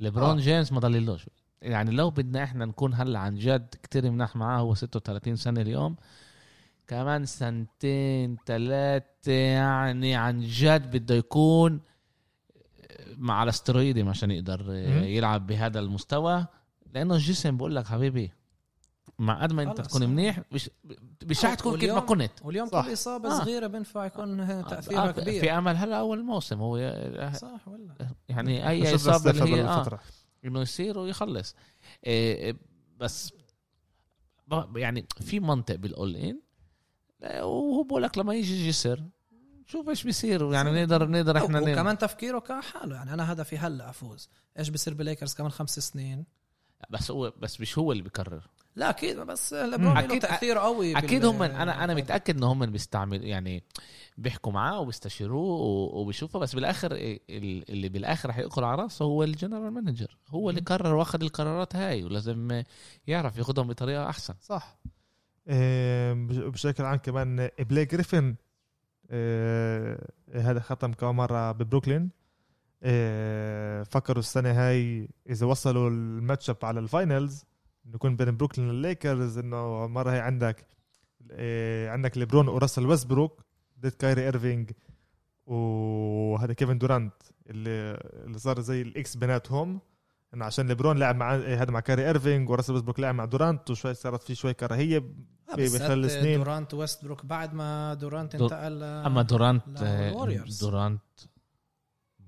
ليبرون 0.00 0.38
آه. 0.38 0.40
جيمس 0.40 0.72
ما 0.72 0.80
ضللوش 0.80 1.26
يعني 1.62 1.90
لو 1.90 2.10
بدنا 2.10 2.44
إحنا 2.44 2.64
نكون 2.64 2.94
هلأ 2.94 3.18
عن 3.18 3.34
جد 3.34 3.74
كتير 3.82 4.10
مناح 4.10 4.36
معاه 4.36 4.60
هو 4.60 4.74
36 4.74 5.36
سنة 5.36 5.60
اليوم 5.60 5.96
كمان 6.86 7.26
سنتين 7.26 8.36
ثلاثة 8.46 9.32
يعني 9.32 10.16
عن 10.16 10.40
جد 10.40 10.96
بده 10.96 11.14
يكون 11.14 11.80
مع 13.16 13.34
على 13.34 13.48
استرويدي 13.48 14.02
عشان 14.02 14.30
يقدر. 14.30 14.72
يلعب 15.04 15.46
بهذا 15.46 15.80
المستوى. 15.80 16.46
لأنه 16.94 17.14
الجسم 17.14 17.56
بقول 17.56 17.76
لك 17.76 17.86
حبيبي 17.86 18.32
مع 19.18 19.42
قد 19.42 19.52
ما 19.52 19.62
انت. 19.62 19.80
تكون 19.80 20.06
منيح 20.08 20.40
مش 20.52 20.70
مش 21.24 21.44
رح 21.44 21.54
تكون 21.54 21.78
كيف 21.78 21.90
ما 21.94 22.00
كنت. 22.00 22.30
واليوم 22.42 22.68
صح. 22.68 22.86
كل 22.86 22.92
إصابة 22.92 23.28
آه. 23.34 23.38
صغيرة 23.38 23.66
بينفع 23.66 24.04
يكون 24.06 24.46
تأثيرها 24.68 25.08
آه، 25.08 25.12
كبير. 25.12 25.40
في 25.40 25.50
أمل 25.50 25.76
هلا 25.76 25.98
أول 25.98 26.22
موسم 26.24 26.60
هو 26.60 26.76
ي- 26.76 27.32
صح 27.34 27.68
ولا؟ 27.68 27.94
يعني 28.28 28.68
أي 28.68 28.94
إصابة 28.94 29.30
اللي 29.30 29.56
هي 29.62 29.82
فترة. 29.82 30.00
إنه 30.44 30.60
يصير 30.60 30.98
ويخلص. 30.98 31.56
إيه 32.06 32.56
بس 32.98 33.32
ب- 34.48 34.76
يعني 34.76 35.06
في 35.20 35.40
منطق 35.40 35.74
بالأول 35.74 36.16
إن 36.16 36.40
وهو 37.42 37.82
بقول 37.82 38.02
لك 38.02 38.18
لما 38.18 38.34
يجي 38.34 38.68
جسر 38.68 39.02
شوف 39.66 39.88
إيش 39.88 40.04
بيصير. 40.04 40.52
يعني 40.52 40.70
نقدر 40.70 41.08
نقدر 41.08 41.36
إحنا 41.38 41.60
وكمان 41.60 41.98
تفكيره 41.98 42.38
كحاله. 42.38 42.96
يعني 42.96 43.14
أنا 43.14 43.32
هدفي 43.32 43.58
هلا 43.58 43.90
أفوز. 43.90 44.28
إيش 44.58 44.68
بصير 44.68 44.94
بليكرز 44.94 45.34
كمان 45.34 45.50
خمس 45.50 45.78
سنين؟ 45.78 46.24
بس 46.90 47.10
هو 47.10 47.32
بس 47.38 47.60
مش 47.60 47.78
هو 47.78 47.92
اللي 47.92 48.02
بيقرر 48.02 48.46
لا 48.76 48.90
أكيد 48.90 49.16
بس 49.20 49.52
لبرون 49.54 49.98
له 49.98 50.18
تأثير 50.18 50.58
قوي 50.58 50.98
أكيد 50.98 51.24
هم 51.24 51.42
أنا 51.42 51.84
أنا 51.84 51.94
متأكد 51.94 52.36
إن 52.36 52.42
هم 52.44 52.66
بيستعمل 52.66 53.24
يعني 53.24 53.62
بيحكوا 54.18 54.52
معاه 54.52 54.80
وبيستشيروه 54.80 55.60
و- 55.60 56.00
وبيشوفه 56.00 56.38
بس 56.38 56.54
بالآخر 56.54 56.92
ال- 56.92 57.20
اللي 57.70 57.88
بالآخر 57.88 58.30
ياكل 58.30 58.64
على 58.64 58.82
رأسه 58.82 59.04
هو 59.04 59.22
ال 59.24 59.30
general 59.30 59.70
manager. 59.72 60.16
هو 60.28 60.50
اللي 60.50 60.60
قرر 60.60 60.94
واخد 60.94 61.22
القرارات 61.22 61.76
هاي 61.76 62.04
ولازم 62.04 62.62
يعرف 63.06 63.38
ياخدهم 63.38 63.68
بطريقة 63.68 64.08
أحسن. 64.08 64.34
صح. 64.40 64.76
بش- 66.12 66.36
بشكل 66.36 66.84
عام 66.84 66.98
كمان 66.98 67.48
بليك 67.58 67.84
جريفن 67.84 68.34
آه، 69.10 70.08
هذا 70.34 70.60
ختم 70.60 70.92
كمان 70.92 71.14
مرة 71.14 71.52
ببروكلين. 71.52 72.10
آه، 72.82 73.82
فكروا 73.82 74.18
السنة 74.18 74.50
هاي 74.50 75.08
إذا 75.30 75.46
وصلوا 75.46 75.90
ال 75.90 76.00
match 76.00 76.50
up 76.50 76.56
على 76.62 76.80
ال 76.80 76.88
finals. 76.88 77.44
انه 77.86 77.94
يكون 77.94 78.16
بين 78.16 78.36
بروكلين 78.36 78.68
والليكرز 78.68 79.38
إنه 79.38 79.84
المره 79.84 80.10
هي 80.10 80.20
عندك 80.20 80.66
آه، 81.30 81.90
عندك 81.90 82.18
ليبرون 82.18 82.48
وراسل 82.48 82.86
ويستبروك 82.86 83.42
ضد 83.80 83.90
كايري 83.92 84.22
إيرفينج 84.24 84.70
وهذا 85.46 86.52
كيفن 86.52 86.78
دورانت 86.78 87.12
اللي 87.50 87.98
اللي 88.26 88.38
صار 88.38 88.60
زي 88.60 88.82
ال 88.82 88.93
ex 88.93 89.16
بيناتهم 89.16 89.80
إنه 90.34 90.44
عشان 90.44 90.68
ليبرون 90.68 90.98
لعب 90.98 91.16
مع 91.16 91.34
هذا 91.34 91.70
مع 91.70 91.80
كاري 91.80 92.06
إيرفينج 92.06 92.50
وراسل 92.50 92.72
ويستبروك 92.72 93.00
لعب 93.00 93.14
مع 93.14 93.24
دورانت 93.24 93.70
وشوي 93.70 93.94
صارت 93.94 94.22
في 94.22 94.34
شوي 94.34 94.54
كراهية 94.54 94.96
آه، 95.50 95.54
بخلال 95.54 96.10
سنين. 96.10 96.38
دورانت 96.44 96.74
ويستبروك 96.74 97.26
بعد 97.26 97.54
ما 97.54 97.94
دورانت 97.94 98.36
دور- 98.36 98.52
انتقل 98.52 98.82
أما 98.82 99.22
دورانت. 99.22 99.62
دورانت 100.62 101.00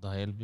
ضايل 0.01 0.33
ب 0.33 0.39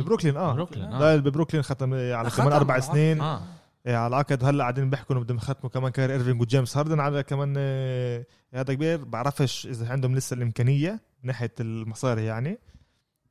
ببروكلين 0.00 0.36
آه 0.36 0.52
بروكلين 0.54 0.84
آه, 0.92 0.98
ضايل 0.98 1.20
ببروكلين 1.20 1.62
ختم 1.62 1.94
على 1.94 2.30
كمان 2.30 2.52
أربع 2.52 2.80
على- 2.80 2.82
سنين 2.82 3.20
آه. 3.20 3.42
إيه، 3.86 3.96
على 3.96 4.06
العقد. 4.06 4.44
هلأ 4.44 4.62
قاعدين 4.62 4.90
بيحكوا 4.90 5.16
إنه 5.16 5.24
بدهم 5.24 5.36
يختموا 5.36 5.70
كمان 5.70 5.92
كايري 5.92 6.10
إيرفينج 6.12 6.40
وجيمس 6.40 6.76
هاردن. 6.76 7.00
على 7.00 7.22
كمان 7.22 7.54
آه، 7.58 8.26
هذا 8.54 8.74
كبير. 8.74 9.04
بعرفش 9.04 9.66
إذا 9.66 9.92
عندهم 9.92 10.14
لسه 10.16 10.34
الإمكانية 10.34 10.92
من 10.92 11.26
ناحية 11.26 11.52
المصاري 11.60 12.24
يعني. 12.24 12.58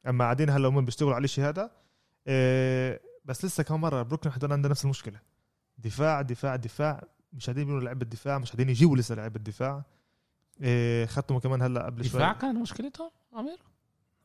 أما 0.08 0.24
قاعدين 0.24 0.50
هلأ 0.50 0.68
هم 0.68 0.86
بيشتغلوا 0.86 1.16
على 1.16 1.24
الشيء 1.24 1.46
هذا. 1.46 1.72
إيه، 2.28 3.02
بس 3.26 3.46
لسه 3.46 3.64
كمان 3.64 3.80
مرة 3.80 4.02
بروكلين 4.02 4.34
حضر 4.34 4.54
عندنا 4.54 4.72
نفس 4.72 4.86
المشكلة. 4.86 5.20
دفاع 5.78 6.22
دفاع 6.22 6.56
دفاع. 6.56 7.04
مش 7.34 7.46
قاعدين 7.46 7.64
يبنوا 7.64 7.82
لعيبة 7.82 8.02
الدفاع 8.02 8.38
مش 8.38 8.48
قاعدين 8.48 8.70
يجيبوا 8.70 8.98
لسه 8.98 9.16
لعيبة 9.16 9.36
الدفاع 9.36 9.84
إيه، 10.62 11.06
ختموا 11.06 11.40
كمان 11.40 11.62
هلأ 11.62 11.86
قبل 11.86 12.06
شوي. 12.06 12.20
دفاع 12.20 12.34
كان 12.34 12.56
مشكلتهم 12.62 13.12
عمير؟ 13.34 13.58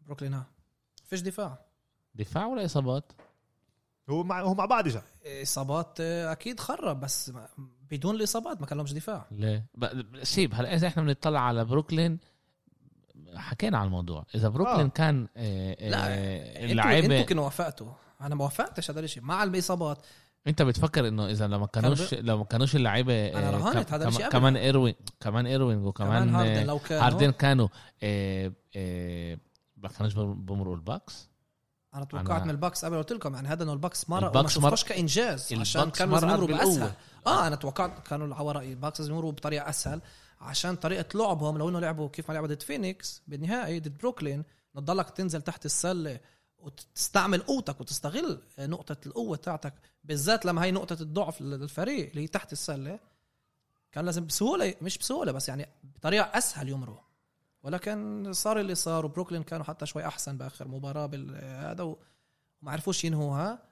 بروكلين 0.07 0.35
ها 0.35 0.47
فيش 1.05 1.21
دفاع. 1.21 1.59
دفاع 2.15 2.47
ولا 2.47 2.65
إصابات؟ 2.65 3.13
هو 4.11 4.23
مع 4.25 4.41
هو 4.43 4.55
مع 4.55 4.65
بعض 4.65 4.87
اجى 4.87 5.01
إصابات 5.43 5.99
آه، 6.01 6.33
أكيد 6.33 6.61
خرب 6.61 7.01
بس 7.01 7.33
بدون 7.91 8.15
الإصابات 8.15 8.61
ما 8.61 8.67
كان 8.67 8.79
لهمش 8.79 8.93
دفاع. 8.93 9.27
ليه؟ 9.31 9.67
ب- 9.75 10.25
سيب 10.25 10.55
هلا 10.55 10.75
إذا 10.75 10.87
إحنا 10.89 11.03
بنطلع 11.03 11.41
على 11.41 11.65
بروكلين 11.65 12.19
حكينا 13.35 13.79
على 13.79 13.87
الموضوع. 13.87 14.25
إذا 14.35 14.49
بروكلين 14.49 14.87
آه. 14.87 14.89
كان 14.89 15.29
لا 15.37 15.43
أنتوا 15.43 16.65
اللعيبه 16.65 17.07
إنتوا 17.17 17.29
كنتوا 17.29 17.45
وافقتوا. 17.45 17.93
أنا 18.21 18.35
ما 18.35 18.45
وافقتش 18.45 18.91
هذا 18.91 19.01
الشيء 19.01 19.23
مع 19.23 19.43
الاصابات 19.43 19.99
أنت 20.47 20.63
بتفكر 20.63 21.09
إنه 21.09 21.27
إذا 21.31 21.47
لما 21.47 21.67
كانوش 21.67 22.15
لو 22.15 22.39
ما 22.39 22.45
كانوش 22.45 22.77
اللعيبة 22.77 23.13
آه، 23.15 23.51
رهنت 23.51 23.93
هذا 23.93 24.09
الشيء 24.09 24.29
كمان 24.29 24.57
ايروين 24.57 24.95
كمان 25.21 25.47
إيروين 25.47 25.79
وكمان 25.85 26.29
كمان 26.31 26.35
هاردن 26.35 26.67
لو 26.67 26.79
كانوا 26.79 27.05
هاردن 27.05 27.31
كانوا 27.31 27.69
ما 29.77 29.89
كانوش 29.99 30.15
بمرقوا 30.15 30.75
الباكس. 30.77 31.29
أنا 31.95 32.05
توقعت 32.05 32.41
أنا- 32.43 32.45
من 32.45 32.51
الباكس 32.51 32.85
قبل 32.85 32.97
قلت 32.97 33.13
لكم 33.13 33.35
يعني 33.35 33.49
هذا 33.49 33.63
إنه 33.63 33.73
الباكس 33.73 34.11
مرة 34.11 34.27
الباكس 34.27 34.57
وما 34.57 34.71
شفتوش 34.71 34.85
كإنجاز 34.85 35.53
عشان 35.53 35.91
كانوا 35.91 36.19
يمروا. 36.19 36.47
بأسهل. 36.47 36.93
آه 37.27 37.47
أنا 37.47 37.57
توقعت 37.57 38.07
كانوا 38.09 38.35
على 38.35 38.53
رأيي 38.53 38.73
الباكس 38.73 39.01
لازم 39.01 39.13
يمروا 39.13 39.33
بطريقة 39.33 39.69
أسهل 39.69 40.01
عشان 40.41 40.77
طريقة 40.77 41.19
لعبهم 41.19 41.59
لو 41.59 41.69
إنه 41.69 41.81
لعبوا 41.81 42.09
كيف 42.09 42.29
ما 42.29 42.35
لعبوا 42.35 42.49
ضد 42.49 42.63
فينيكس 42.63 43.23
بالنهائي 43.27 43.81
ضد 43.81 43.99
بروكلين 43.99 44.45
تضلك 44.75 45.11
تنزل 45.11 45.43
تحت 45.43 45.65
السلة 45.67 46.21
وتستعمل 46.59 47.43
قوتك 47.43 47.81
وتستغل 47.81 48.43
نقطة 48.59 48.97
القوة 49.07 49.37
تاعتك 49.37 49.75
بالذات 50.05 50.47
لما 50.47 50.65
هي 50.65 50.71
نقطة 50.71 50.97
الضعف 51.03 51.41
للفريق 51.41 52.09
اللي 52.11 52.23
هي 52.23 52.27
تحت 52.27 52.53
السلة 52.53 52.99
كان 53.93 54.05
لازم 54.05 54.27
بسهولة 54.27 54.75
مش 54.83 54.99
بسهولة 54.99 55.33
بس 55.33 55.49
يعني 55.49 55.69
بطريقة 55.83 56.39
أسهل 56.39 56.69
يمروا. 56.69 56.99
ولكن 57.63 58.29
صار 58.33 58.61
اللي 58.61 58.75
صار 58.75 59.07
وبروكلين 59.07 59.43
كانوا 59.43 59.65
حتى 59.65 59.87
شوي 59.87 60.07
أحسن 60.07 60.39
بآخر 60.39 60.69
مباراة 60.69 61.07
بالهذا 61.07 61.83
وما 61.83 62.73
عرفوش 62.73 63.05
ينهوها. 63.05 63.69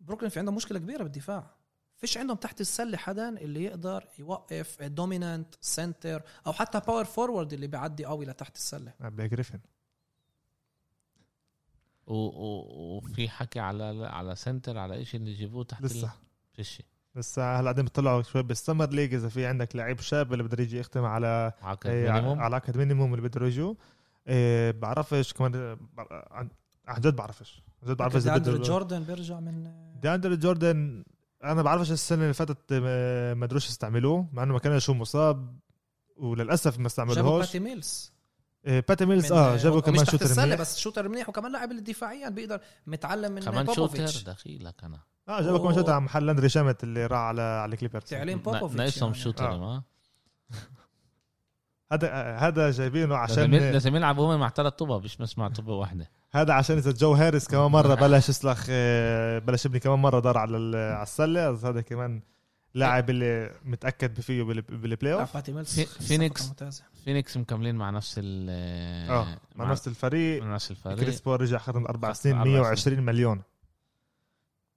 بروكلين 0.00 0.30
في 0.30 0.38
عندهم 0.38 0.54
مشكلة 0.54 0.78
كبيرة 0.78 1.02
بالدفاع. 1.02 1.50
فيش 1.96 2.18
عندهم 2.18 2.36
تحت 2.36 2.60
السلة 2.60 2.96
حدا 2.96 3.28
اللي 3.28 3.64
يقدر 3.64 4.08
يوقف 4.18 4.82
dominant 4.82 5.54
center 5.60 6.22
أو 6.46 6.52
حتى 6.52 6.80
power 6.80 7.04
forward 7.04 7.52
اللي 7.52 7.66
بيعدي 7.66 8.04
قوي 8.04 8.26
لتحت 8.26 8.56
السلة. 8.56 8.92
بليك 9.00 9.28
جريفن. 9.28 9.60
وفي 12.06 13.28
حكي 13.28 13.60
على 13.60 14.06
على 14.06 14.36
center 14.36 14.78
على 14.78 15.04
شيء 15.04 15.20
اللي 15.20 15.32
يجيبوه 15.32 15.64
تحت 15.64 15.82
لسه. 15.82 16.12
فيش 16.52 16.82
لسه 17.16 17.54
هلا 17.56 17.62
قاعدين 17.62 17.84
بيطلعوا 17.84 18.22
شوي 18.22 18.42
بال 18.42 18.54
summer 18.54 18.90
league 18.90 19.14
إذا 19.14 19.28
في 19.28 19.46
عندك 19.46 19.76
لعيب 19.76 20.00
شاب 20.00 20.32
اللي 20.32 20.44
بده 20.44 20.62
يجي 20.62 20.78
يختم 20.78 21.04
على 21.04 21.52
عقد 21.62 21.86
إيه، 21.90 22.12
minimum. 22.12 22.40
على 22.40 22.56
عقد 22.56 22.76
minimum 22.76 23.14
اللي 23.14 23.28
بده 23.28 23.46
يجوا. 23.46 23.74
إيه، 24.28 24.70
بعرفش 24.70 25.32
كمان 25.32 25.76
عن 26.86 27.00
جد 27.00 27.16
بعرفش. 27.16 27.62
عن 27.82 27.88
جد 27.88 27.96
بعرفش 27.96 28.28
بده 28.28 28.56
جوردن 28.58 29.02
بيرجع 29.02 29.40
من 29.40 29.72
دي 30.02 30.14
أندري 30.14 30.34
جوردن 30.34 31.04
أنا 31.44 31.62
بعرفش 31.62 31.92
السنة 31.92 32.22
اللي 32.22 32.34
فاتت 32.34 32.72
ما 32.72 33.34
ما 33.34 33.46
قدروش 33.46 33.68
يستعملوه 33.68 34.26
مع 34.32 34.42
إنه 34.42 34.52
ما 34.52 34.58
كان 34.58 34.80
شو 34.80 34.94
مصاب 34.94 35.58
وللأسف 36.16 36.70
ما 36.70 36.74
جابوا 36.76 36.86
استعملوهوش 36.86 37.46
باتي 37.46 37.58
ميلز. 37.58 38.13
باتي 38.66 39.06
ميلز 39.06 39.32
من- 39.32 39.38
آه 39.38 39.56
جابوا 39.56 39.76
هو 39.76 39.82
كمان 39.82 40.04
shooter 40.04 40.24
السلة 40.24 40.44
منيح. 40.46 40.60
بس 40.60 40.78
shooter 40.78 41.08
منيح 41.08 41.28
وكمان 41.28 41.52
لاعب 41.52 41.70
اللي 41.70 41.82
دفاعيا 41.82 42.28
بيقدر 42.28 42.60
متعلم 42.86 43.32
من 43.32 43.42
كمان 43.42 43.66
shooter 43.66 43.80
بوبوفيتش 43.82 44.22
دخيلك 44.22 44.74
أنا 44.84 45.00
آه 45.28 45.40
جابوا 45.42 45.58
كمان 45.58 45.74
shooter 45.74 45.92
على 45.92 46.00
محل 46.00 46.30
لاندري 46.30 46.48
شامت 46.48 46.84
اللي 46.84 47.06
راح 47.06 47.18
على 47.18 47.42
على 47.42 47.72
الكليبرز 47.72 48.02
تعليم 48.04 48.38
بوبوفيتش 48.38 48.76
ناقصهم 48.80 49.10
يعني. 49.10 49.22
shooter 49.22 49.50
آه. 49.52 49.56
ما؟ 49.58 49.82
هذا 51.92 52.36
هذا 52.36 52.70
جايبينه 52.70 53.16
عشان 53.16 53.54
لازم 53.54 53.96
يلعبوا 53.96 54.34
هم 54.34 54.40
مع 54.40 54.48
ثلاث 54.48 54.72
طوبة 54.72 54.98
مش 54.98 55.16
بس 55.16 55.38
مع 55.38 55.48
طوبة 55.48 55.72
واحدة. 55.74 56.10
هذا 56.32 56.52
عشان 56.52 56.76
إذا 56.76 56.92
جو 56.92 57.12
هاريس 57.12 57.48
كمان 57.48 57.70
مرة 57.70 57.94
بلش 58.04 58.28
يسلخ 58.28 58.66
آه، 58.70 59.38
بلش 59.38 59.66
يبني 59.66 59.80
كمان 59.80 59.98
مرة 59.98 60.20
دار 60.20 60.38
على 60.38 60.56
على 60.76 61.02
السلة. 61.02 61.50
بس 61.50 61.64
هذا 61.64 61.80
كمان 61.80 62.22
لاعب 62.74 63.10
اللي 63.10 63.54
متأكد 63.64 64.20
فيه 64.20 64.42
بال- 64.42 64.62
بال 64.62 64.79
play 64.79 65.12
لا، 65.14 65.20
off 65.20 65.36
فينيكس. 65.36 66.52
فينيكس 67.04 67.36
مكملين 67.36 67.74
مع 67.74 67.90
نفس 67.90 68.14
ال 68.18 68.46
آه 69.10 69.38
مع 69.54 69.70
نفس 69.70 69.88
الفريق. 69.88 70.42
مع 70.42 70.54
نفس 70.54 70.70
الفريق. 70.70 70.98
كريس 70.98 71.20
بول 71.20 71.40
رجع 71.40 71.58
ختم 71.58 71.84
أربع 71.84 72.12
سنين 72.12 72.36
أربع 72.36 72.50
120 72.50 73.00
مليون. 73.00 73.42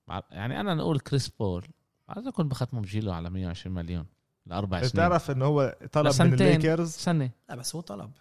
مع- 0.08 0.24
يعني 0.32 0.60
أنا 0.60 0.76
نقول 0.76 1.00
كريس 1.00 1.30
بول 1.30 1.68
عايز 2.10 2.28
اكون 2.28 2.48
بختمه 2.48 2.82
بجيله 2.82 3.16
على 3.16 3.30
120 3.30 3.76
مليون 3.76 4.06
لأربع 4.46 4.78
سنين. 4.80 4.92
بتعرف 4.92 5.32
انه 5.32 5.46
هو 5.46 5.78
طلب 5.92 6.22
من. 6.22 6.34
الليكرز؟ 6.34 6.90
سنة. 6.92 7.30
لا 7.50 7.56
بس 7.56 7.76
هو 7.76 7.82
طلب. 7.82 8.12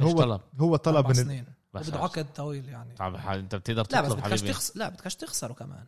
هو 0.00 0.12
طلب؟ 0.12 0.40
هو 0.60 0.76
طلب 0.76 1.06
من 1.06 1.14
سنين. 1.14 1.44
بس 1.74 1.92
عقد 1.94 2.32
طويل 2.32 2.68
يعني. 2.68 2.94
طب 2.94 3.14
أنت 3.16 3.54
بتقدر 3.54 3.86
لا 3.92 4.00
بس 4.00 4.08
تطلب 4.08 4.24
بدكش 4.24 4.40
تخسر 4.40 4.78
لا 4.78 4.88
بدكش 4.88 5.14
تخسره 5.14 5.52
كمان. 5.52 5.84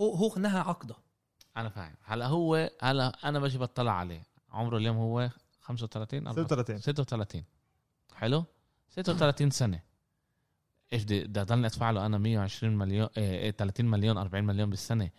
هو 0.00 0.14
هو 0.14 0.34
نهى 0.38 0.58
عقده. 0.60 0.94
أنا 1.56 1.68
فاهم. 1.68 1.94
هلا 2.04 2.26
هو 2.26 2.70
هلا 2.80 3.28
أنا 3.28 3.38
بجي 3.40 3.58
بطلع 3.58 3.92
عليه. 3.92 4.22
عمره 4.50 4.76
اليوم 4.76 4.96
هو 4.96 5.30
35 5.60 6.26
34 6.26 6.78
36 6.78 6.80
36 6.80 7.44
حلو؟ 8.14 8.44
36 8.90 9.50
سنة. 9.50 9.80
إيش 10.92 11.02
بدي 11.02 11.24
بدي 11.24 11.40
اضلني 11.40 11.66
أدفع 11.66 11.90
له 11.90 12.06
أنا 12.06 12.18
120 12.18 12.78
مليون 12.78 13.08
إيه 13.16 13.38
إيه 13.38 13.50
30 13.50 13.86
مليون 13.86 14.18
40 14.18 14.44
مليون 14.44 14.70
بالسنة 14.70 15.10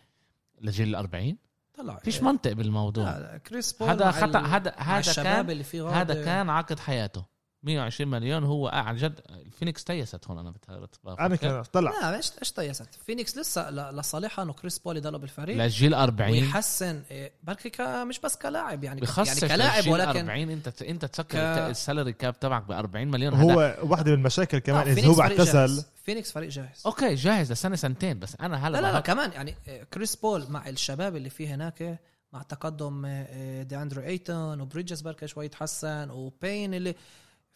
لجيل 0.61 0.89
ال 0.89 0.95
40 0.95 1.37
طلع. 1.73 1.97
فيش 1.97 2.23
منطق 2.23 2.51
بالموضوع. 2.51 3.03
لا 3.03 3.19
لا، 3.19 3.37
كريس 3.37 3.73
بول 3.73 3.89
هذا 3.89 4.11
خطأ 4.11 4.39
هذا 4.39 4.75
هذا 4.77 4.99
الشباب 4.99 5.25
كان 5.25 5.49
اللي 5.49 5.63
فيه 5.63 5.89
هذا 5.89 6.25
كان 6.25 6.49
عقد 6.49 6.79
حياته. 6.79 7.25
120 7.63 8.07
مليون 8.11 8.43
هو 8.43 8.67
آه 8.67 8.75
عن 8.75 8.95
جد 8.95 9.19
الفينيكس 9.29 9.83
تيست 9.83 10.27
هون 10.27 10.37
أنا 10.39 10.51
بت- 10.51 10.71
بت- 10.71 10.99
أنا. 11.19 11.35
كان 11.35 11.63
طلع. 11.63 11.91
لا 11.91 12.15
إيش 12.17 12.31
إيش 12.41 12.51
طيست؟ 12.51 12.89
فينيكس 13.05 13.37
لسه 13.37 13.69
ل- 13.69 13.97
لصالحها 13.97 14.43
إنه 14.43 14.53
كريس 14.53 14.79
بول 14.79 14.97
يضله 14.97 15.17
بالفريق 15.17 15.57
للجيل 15.57 15.93
40 15.93 16.31
ويحسن 16.31 17.01
إيه، 17.11 17.31
بركي 17.43 17.69
ك- 17.69 17.81
مش 17.81 18.19
بس 18.19 18.35
كلاعب 18.35 18.83
يعني 18.83 19.01
بخصص 19.01 19.43
يعني 19.43 19.55
كلاعب 19.55 19.87
ولكن 19.87 20.19
40 20.29 20.49
أنت 20.49 20.81
أنت 20.81 21.05
تسكر 21.05 21.37
ك- 21.37 21.69
السالري 21.69 22.13
كاب 22.13 22.39
تبعك 22.39 22.63
ب 22.63 22.71
40 22.71 23.07
مليون؟ 23.07 23.33
هو 23.33 23.77
واحدة 23.83 24.11
من 24.11 24.17
المشاكل 24.17 24.59
كمان 24.59 24.79
آه، 24.79 24.83
إذا 24.91 24.93
فينيكس 24.95 25.07
هو 25.19 25.23
فريق 25.25 25.39
اعتزل. 25.39 25.53
جاهز. 25.53 25.85
فينيكس 26.05 26.31
فريق 26.31 26.49
جاهز. 26.49 26.81
أوكي 26.85 27.15
جاهز 27.15 27.51
لسنة 27.51 27.75
سنتين 27.75 28.19
بس 28.19 28.35
أنا 28.41 28.67
هلا 28.67 28.77
لا 28.77 28.81
لا 28.87 28.93
لا 28.93 28.99
كمان 28.99 29.31
يعني 29.31 29.55
آه، 29.67 29.83
كريس 29.83 30.15
بول 30.15 30.45
مع 30.49 30.69
الشباب 30.69 31.15
اللي 31.15 31.29
فيه 31.29 31.55
هناك 31.55 31.99
مع 32.33 32.41
تقدم 32.41 33.03
آه، 33.05 33.63
دي 33.63 33.77
اندرو 33.77 34.01
إيتون 34.03 34.61
وبريدجز 34.61 35.01
بركة 35.01 35.27
شوي 35.27 35.45
يتحسن 35.45 36.09
وبين 36.09 36.73
اللي 36.73 36.95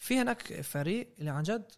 في 0.01 0.21
هناك 0.21 0.61
فريق 0.61 1.13
اللي 1.19 1.31
عن 1.31 1.43
جد 1.43 1.71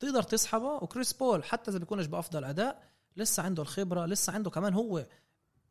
تقدر 0.00 0.22
تسحبه 0.22 0.74
وكريس 0.74 1.12
بول 1.12 1.44
حتى 1.44 1.70
إذا 1.70 1.78
بيكونش 1.78 2.06
بأفضل 2.06 2.44
أداء 2.44 2.82
لسه 3.16 3.42
عنده 3.42 3.62
الخبرة 3.62 4.06
لسه 4.06 4.32
عنده 4.32 4.50
كمان 4.50 4.74
هو 4.74 5.06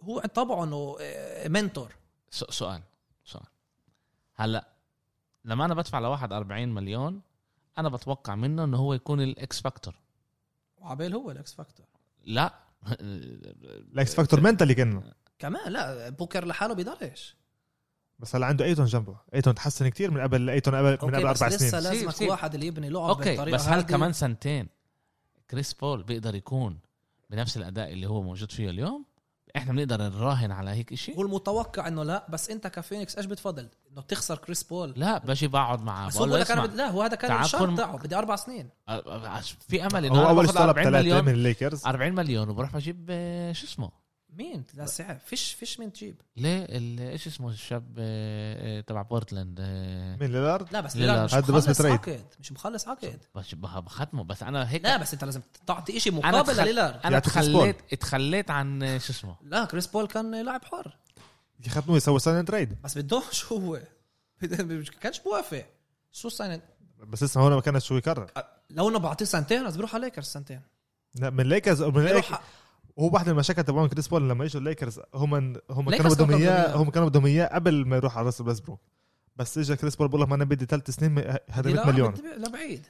هو 0.02 0.20
طبعه 0.20 0.64
إنه 0.64 0.98
آه، 1.02 1.48
mentor. 1.48 1.96
سؤال 2.30 2.82
سؤال. 3.26 3.46
هلأ 4.36 4.68
لما 5.46 5.66
أنا 5.66 5.74
بدفع 5.74 6.00
لواحد 6.00 6.34
40 6.34 6.70
مليون 6.70 7.22
أنا 7.78 7.90
بتوقع 7.90 8.36
منه 8.36 8.64
إنه 8.64 8.78
هو 8.78 8.94
يكون 8.94 9.22
ال 9.22 9.42
X 9.42 9.62
factor. 9.62 9.96
وعبال 10.78 11.14
هو 11.14 11.32
ال 11.32 11.43
X 11.43 11.54
factor. 11.54 11.86
لا. 12.24 12.54
ال 13.94 14.05
X 14.05 14.16
factor 14.16 14.42
mentally 14.42 14.76
كأنه. 14.76 15.14
كمان 15.40 15.72
لا 15.72 16.10
بوكر 16.10 16.46
لحاله 16.46 16.74
بيقدرش 16.74 17.36
بس 18.24 18.36
هلا 18.36 18.46
عنده 18.46 18.66
ايتون 18.66 18.86
جنبه. 18.86 19.16
ايتون 19.36 19.56
تحسن 19.56 19.88
كتير 19.88 20.12
من 20.12 20.22
قبل 20.22 20.50
ايتون 20.50 20.76
قبل 20.76 20.92
من 20.92 21.16
قبل 21.16 21.30
بس 21.30 21.44
أربع 21.44 21.56
لسه 21.56 21.80
سنين. 21.80 21.84
لازمك 21.84 22.14
سيب- 22.16 22.30
واحد 22.30 22.54
اللي 22.54 22.68
يبني 22.68 22.90
لعب 22.90 23.10
أوكي 23.10 23.38
بس 23.52 23.68
هل. 23.68 23.82
كمان 23.82 24.14
سنتين 24.14 24.68
كريس 25.52 25.74
بول 25.74 26.04
بيقدر 26.04 26.36
يكون 26.36 26.80
بنفس 27.30 27.58
الأداء 27.58 27.92
اللي 27.94 28.08
هو 28.08 28.22
موجود 28.22 28.52
فيه 28.52 28.70
اليوم؟ 28.70 29.06
إحنا 29.58 29.74
بنقدر 29.74 30.02
نراهن 30.02 30.52
على 30.52 30.72
هيك 30.72 30.94
شيء 30.94 31.18
هو 31.18 31.22
المتوقع 31.22 31.88
إنه 31.88 32.04
لا 32.04 32.28
بس 32.30 32.50
أنت 32.50 32.68
كفينيكس 32.68 33.16
إيش 33.18 33.26
بتفضل؟ 33.26 33.70
إنه 33.92 34.02
تخسر 34.02 34.38
كريس 34.38 34.64
بول؟ 34.64 34.94
لا 34.98 35.18
باجي 35.18 35.48
بقعد 35.48 35.82
معاه 35.82 36.08
بس 36.08 36.18
هو 36.18 36.26
بقول 36.26 36.40
لك 36.42 36.52
أنا 36.52 36.66
بد... 36.66 36.76
لا 36.76 36.90
هو 36.90 37.02
هذا 37.02 37.16
كان 37.16 37.42
الشرط 37.42 37.78
تاعه 37.78 37.98
بدي 37.98 38.16
أربع 38.16 38.36
سنين. 38.36 38.70
في 39.68 39.86
أمل 39.86 40.06
إنه 40.06 40.16
هو 40.22 40.30
أول 40.30 40.48
طلب 40.48 40.58
40 40.58 40.84
ثلاثة 40.86 41.04
مليون. 41.08 41.26
من 41.26 41.32
الليكرز. 41.34 41.86
40 41.86 42.14
مليون 42.16 42.50
وبروح 42.50 42.74
بجيب 42.76 43.08
آه، 43.10 43.52
شو 43.52 43.66
اسمه؟ 43.66 44.03
مين؟ 44.38 44.64
لا 44.74 44.86
سعر. 44.86 45.18
فيش 45.26 45.54
فيش 45.54 45.80
مين 45.80 45.94
تجيب. 45.94 46.22
ليه؟ 46.38 46.66
ال- 46.70 47.00
إيش 47.00 47.28
اسمه 47.28 47.50
الشاب 47.50 47.96
آه، 48.00 48.78
آه، 48.80 48.82
تبع 48.82 49.02
بورتلاند 49.02 49.58
آه، 49.62 50.16
من 50.16 50.28
ليلارد؟ 50.28 50.74
لا 50.74 50.82
بس 50.82 50.96
ليلارد. 50.96 51.20
لا 51.20 51.26
مش 51.26 51.34
هذا 51.34 51.42
بس 51.54 51.64
مخلص 51.64 51.80
ب 51.82 51.83
trade. 51.83 51.94
عقد. 51.94 52.26
مش 52.40 52.52
مخلص 52.52 52.88
عقد. 52.88 53.20
بخ- 53.36 53.80
بختمه 53.80 54.24
بس 54.24 54.44
أنا 54.44 54.70
هيك 54.72 54.84
لا 54.84 54.98
بس 54.98 55.14
أنت 55.14 55.24
لازم 55.24 55.42
تعطي 55.68 56.00
شيء 56.00 56.14
مقابل 56.14 56.54
لليلارد 56.58 57.00
أنا 57.06 57.20
تخليت 57.20 57.78
اتخليت 57.94 58.52
عن 58.52 59.00
شو 59.00 59.12
اسمه؟ 59.14 59.36
لا 59.44 59.66
كريس 59.66 59.88
بول 59.88 60.08
كان 60.08 60.42
لاعب 60.46 60.66
حر. 60.66 60.98
يختموا 61.66 61.98
يسوي 61.98 62.20
sign 62.20 62.46
trade 62.46 62.82
بس 62.82 62.98
بدوش 62.98 63.46
هو. 63.46 63.80
مش 64.44 64.92
كانش 64.92 65.20
بوافق. 65.20 65.66
شو 66.12 66.30
سنة 66.30 66.62
بس 67.00 67.24
لسه 67.24 67.42
هون 67.42 67.54
ما 67.54 67.62
كانش 67.62 67.86
شو 67.88 67.98
يكرر. 67.98 68.32
لو 68.70 68.90
انه 68.90 69.00
بعطيه 69.00 69.26
سنتين 69.26 69.68
بس 69.68 69.76
بيروح 69.76 69.96
على 69.96 70.04
ليكرز 70.06 70.26
سنتين. 70.26 70.62
لا 71.16 71.30
من 71.30 71.40
الليكرز 71.40 71.82
من 71.84 72.08
الليكرز 72.08 72.38
هو 73.00 73.10
واحد 73.14 73.26
من 73.26 73.32
المشاكل 73.32 73.64
تبعون 73.64 73.90
كريس 73.90 74.08
بول 74.08 74.30
لما 74.30 74.46
اجوا 74.46 74.60
الليكرز 74.60 75.00
هم 75.14 75.34
هم 75.70 75.90
كانوا 75.90 76.16
بدهم 76.16 76.32
إياه. 76.32 76.76
هم 76.76 76.90
كانوا 76.90 77.10
بدهم 77.10 77.26
إياه 77.26 77.56
قبل 77.56 77.86
ما 77.86 77.96
يروح 77.96 78.18
على 78.18 78.26
راس 78.26 78.42
ويستبروك. 78.42 78.82
بس 79.36 79.58
اجى 79.58 79.76
كريس 79.76 79.96
بول 79.96 80.08
بقول 80.08 80.22
لهم 80.22 80.34
أنا 80.34 80.46
بدي 80.46 80.66
ثلاث 80.66 80.90
سنين 80.92 81.20
هذا 81.50 81.72
100 81.72 81.88
مليون. 81.88 82.14
لبعيد 82.38 82.86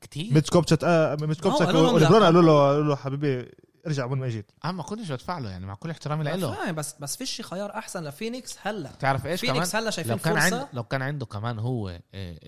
كتير. 0.00 0.34
ميتش 0.34 0.50
كوبتشاك 0.50 0.84
آه 0.84 1.16
ميتش 1.20 1.44
لهم 1.44 1.94
وليبرون 1.94 2.20
لا. 2.20 2.26
قالوا 2.26 2.42
له 2.42 2.68
قالوا 2.68 2.84
له 2.84 2.96
حبيبي 2.96 3.50
ارجع 3.86 4.04
وين 4.04 4.18
ما 4.18 4.26
اجيت. 4.26 4.50
أنا 4.64 4.72
ما 4.72 4.82
كنتش 4.82 5.12
بدفع 5.12 5.38
له 5.38 5.50
يعني 5.50 5.66
مع 5.66 5.74
كل 5.74 5.90
احترامي 5.90 6.24
له 6.24 6.54
فاهم 6.54 6.74
بس 6.74 6.94
بس 7.00 7.16
فيش 7.16 7.40
خيار 7.40 7.74
أحسن 7.74 8.04
لفينيكس 8.04 8.56
هلا. 8.62 8.90
تعرف 9.00 9.26
إيش 9.26 9.42
كمان؟ 9.42 9.54
فينيكس 9.54 9.76
هلا 9.76 9.90
شايفين 9.90 10.12
لو 10.12 10.18
كان 10.18 10.34
فرصة. 10.34 10.44
عنده 10.44 10.68
لو 10.72 10.84
كان 10.84 11.02
عنده 11.02 11.26
كمان 11.26 11.58
هو 11.58 11.88
إيه 11.88 12.02
إيه 12.14 12.38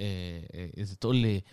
إيه 0.55 0.83
إذا 0.83 0.95
تقول 0.95 1.17
لي 1.17 1.45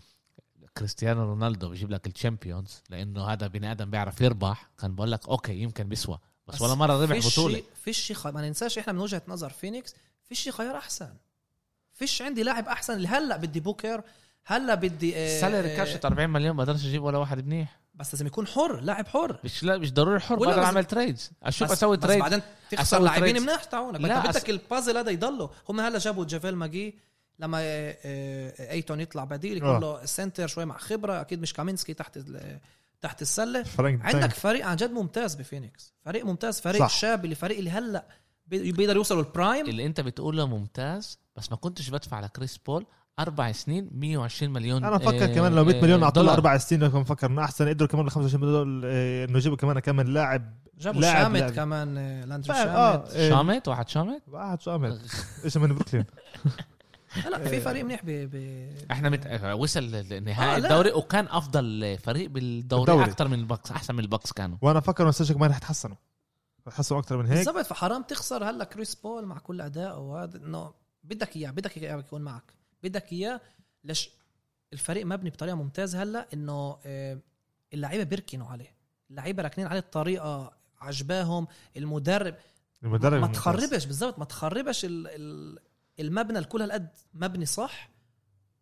كريستيانو 0.78 1.24
رونالدو 1.24 1.70
بيجيب 1.70 1.92
لك 1.92 2.08
ال 2.08 2.15
Champions 2.15 2.84
لأنه 2.90 3.26
هذا 3.26 3.48
بني 3.48 3.72
آدم 3.72 3.90
بيعرف 3.90 4.22
يربح. 4.22 4.70
كان 4.80 4.96
بقول 4.96 5.12
لك 5.12 5.28
أوكي 5.30 5.54
يمكن 5.62 5.84
بيسوى. 5.84 6.20
بس, 6.48 6.62
ولا 6.62 6.76
مرة 6.76 7.04
ربح 7.04 7.14
فيش 7.14 7.34
بطولة. 7.34 7.64
فيش 7.84 7.98
شيء 8.00 8.16
خ... 8.16 8.28
ما 8.28 8.42
ننساش 8.48 8.78
إحنا 8.78 8.94
من 8.94 9.00
وجهة 9.00 9.22
نظر 9.28 9.50
فينيكس 9.50 9.96
فيش 10.24 10.50
خيار 10.50 10.78
أحسن. 10.78 11.14
فيش 11.94 12.22
عندي 12.22 12.44
لاعب 12.44 12.68
أحسن. 12.68 12.94
اللي 12.94 13.08
هلأ 13.08 13.38
بدي 13.38 13.60
بوكر 13.60 14.02
هلأ 14.46 14.76
بدي 14.76 15.14
آه، 15.18 15.42
salary 15.42 15.74
آه، 15.74 15.78
كاشة 15.78 16.00
40 16.06 16.30
مليون 16.30 16.56
بقدرش 16.58 16.86
أجيب 16.86 17.04
ولا 17.04 17.18
واحد 17.18 17.46
منيح. 17.48 17.80
بس 17.96 18.14
لازم 18.14 18.28
يكون 18.28 18.48
حر 18.48 18.80
لاعب 18.82 19.08
حر. 19.08 19.40
مش 19.44 19.64
لا 19.64 19.78
مش 19.78 19.94
ضروري 19.94 20.20
حر 20.20 20.36
بقدر 20.36 20.60
بس- 20.60 20.66
أعمل 20.66 20.86
trades 20.86 21.32
أشوف 21.44 21.68
بس 21.72 21.78
أسوي 21.78 21.98
بس 21.98 22.04
trade 22.04 22.20
بعدين 22.20 22.42
تخسر 22.72 23.00
لاعبين 23.00 23.24
trades. 23.30 23.44
مناح 23.44 23.64
تاعونك 23.64 24.12
أنت 24.12 24.28
بدك 24.28 24.50
البازل 24.50 24.98
هذا 24.98 25.12
يضله. 25.12 25.50
هم 25.70 25.80
هلا 25.80 26.00
جابوا 26.00 26.26
جافيل 26.26 26.56
ماجي. 26.56 27.00
لما 27.40 27.58
آه، 27.62 27.98
آه، 28.06 28.72
ايتون 28.72 29.00
يطلع 29.00 29.24
بديل 29.24 29.58
يكون 29.58 29.70
آه. 29.70 29.80
له 29.80 30.06
center 30.06 30.48
شوي 30.48 30.66
مع 30.66 30.78
خبرة 30.78 31.22
أكيد 31.22 31.42
مش 31.42 31.54
كامينسكي 31.54 31.94
تحت 31.94 32.18
ال- 32.18 32.60
تحت 33.02 33.22
السلة 33.22 33.64
عندك. 33.80 34.32
فريق 34.34 34.66
عن 34.68 34.76
جد 34.76 34.92
ممتاز 34.92 35.36
بفينيكس 35.36 35.94
فريق 36.06 36.26
ممتاز 36.26 36.60
فريق 36.62 36.82
صح. 36.82 36.90
شاب 36.90 37.24
اللي 37.26 37.36
فريق 37.36 37.58
اللي 37.58 37.70
هلأ 37.70 38.06
بي- 38.48 38.72
بيقدر 38.72 38.96
يوصلوا 38.96 39.22
ال 39.24 39.31
prime 39.31 39.66
اللي 39.70 39.86
انت 39.86 40.02
بتقوله 40.02 40.48
ممتاز 40.48 41.20
بس 41.36 41.52
ما 41.52 41.58
كنتش 41.58 41.90
بدفع 41.90 42.20
لكريس 42.20 42.58
بول 42.58 42.86
أربع 43.20 43.52
سنين 43.52 43.90
120 43.94 44.52
مليون 44.54 44.84
أنا 44.84 44.98
بفكر 44.98 45.24
آه، 45.24 45.28
كمان 45.36 45.56
لو 45.56 45.64
100 45.66 45.82
مليون 45.82 46.04
اعطوا. 46.04 46.34
أربع 46.34 46.58
سنين 46.58 46.88
كان 46.88 47.02
بفكر 47.04 47.28
إنه 47.28 47.44
أحسن 47.44 47.70
قدروا 47.70 47.90
كمان 47.90 48.06
ل 48.06 48.10
25 48.10 48.44
مليون 48.50 48.82
آه، 48.86 49.26
إنه 49.26 49.38
يجيبوا 49.38 49.58
كمان 49.58 49.80
كمان 49.80 50.08
لاعب 50.08 50.54
جابوا 50.78 51.02
لاعب- 51.02 51.24
شامت 51.24 51.40
لاعب. 51.40 51.52
كمان 51.54 51.96
لاندري 52.30 52.54
شامت 52.58 52.68
آه، 52.70 53.30
شامت 53.30 53.68
واحد 53.68 53.90
شامت 53.90 54.22
واحد 54.28 54.58
عمل 54.68 55.02
إيش 55.46 55.58
من 55.58 55.68
بروكلين 55.76 56.06
لا 57.24 57.30
لا 57.30 57.50
في 57.50 57.62
فريق 57.62 57.86
منيح 57.86 58.02
ب 58.06 58.10
إحنا 58.92 59.10
مت... 59.10 59.42
وصل 59.44 59.84
لنهائي 59.92 60.56
آه،. 60.56 60.58
الدوري 60.58 60.92
وكان 60.92 61.28
أفضل 61.28 61.98
فريق 62.04 62.30
بالدوري 62.30 62.86
بالدوري. 62.86 63.12
أكثر 63.12 63.28
من 63.28 63.40
البكس 63.40 63.72
أحسن 63.72 63.96
من 63.96 64.00
البكس 64.00 64.34
كانوا. 64.34 64.58
وأنا 64.62 64.80
فكر 64.80 65.08
مساج 65.08 65.32
كمان 65.32 65.50
رح 65.50 65.58
يتحسنوا 65.58 65.96
رح 66.68 66.74
يتحسنوا 66.74 67.00
أكثر 67.00 67.18
من 67.18 67.26
هيك. 67.26 67.48
بالضبط 67.48 67.66
فحرام 67.66 68.04
تخسر 68.04 68.50
هلأ 68.50 68.64
كريس 68.64 68.96
بول 68.96 69.26
مع 69.26 69.38
كل 69.38 69.62
أداء 69.62 70.00
وهذا 70.00 70.38
إنه 70.38 70.74
بدك 71.04 71.36
إياه 71.36 71.52
بدك 71.52 71.78
إياه 71.78 71.98
يكون 71.98 72.22
معك. 72.22 72.54
بدك 72.84 73.14
إياه 73.14 73.42
ليش 73.84 74.10
الفريق 74.74 75.06
مبني 75.06 75.30
بطريقة 75.30 75.56
ممتازة 75.56 76.04
هلأ 76.04 76.28
إنه 76.34 76.78
آه، 76.86 77.20
اللعيبة 77.74 78.04
بيركنوا 78.04 78.48
عليه. 78.48 78.76
اللعيبة 79.10 79.44
راكنين 79.44 79.68
عليه 79.68 79.80
الطريقة 79.80 80.52
عجباهم. 80.82 81.48
المدرب 81.78 82.36
المدرب 82.84 83.22
ما. 83.22 83.28
تخربش 83.28 83.86
بالضبط 83.86 84.20
ما 84.20 84.26
تخربش 84.26 84.86
ال- 84.86 85.08
ال- 85.08 85.60
المبنى 86.00 86.40
الكل 86.40 86.62
هالقد 86.62 86.90
مبني 87.14 87.46
صح 87.46 87.90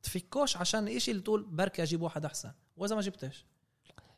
تفكوش 0.04 0.58
عشان 0.58 0.88
إشي 0.88 1.12
اللي 1.12 1.24
تقول 1.24 1.44
بركي 1.44 1.84
أجيب 1.84 2.02
واحد 2.02 2.26
أحسن. 2.26 2.52
وإذا 2.78 2.96
ما 2.96 3.02
جبتش. 3.02 3.46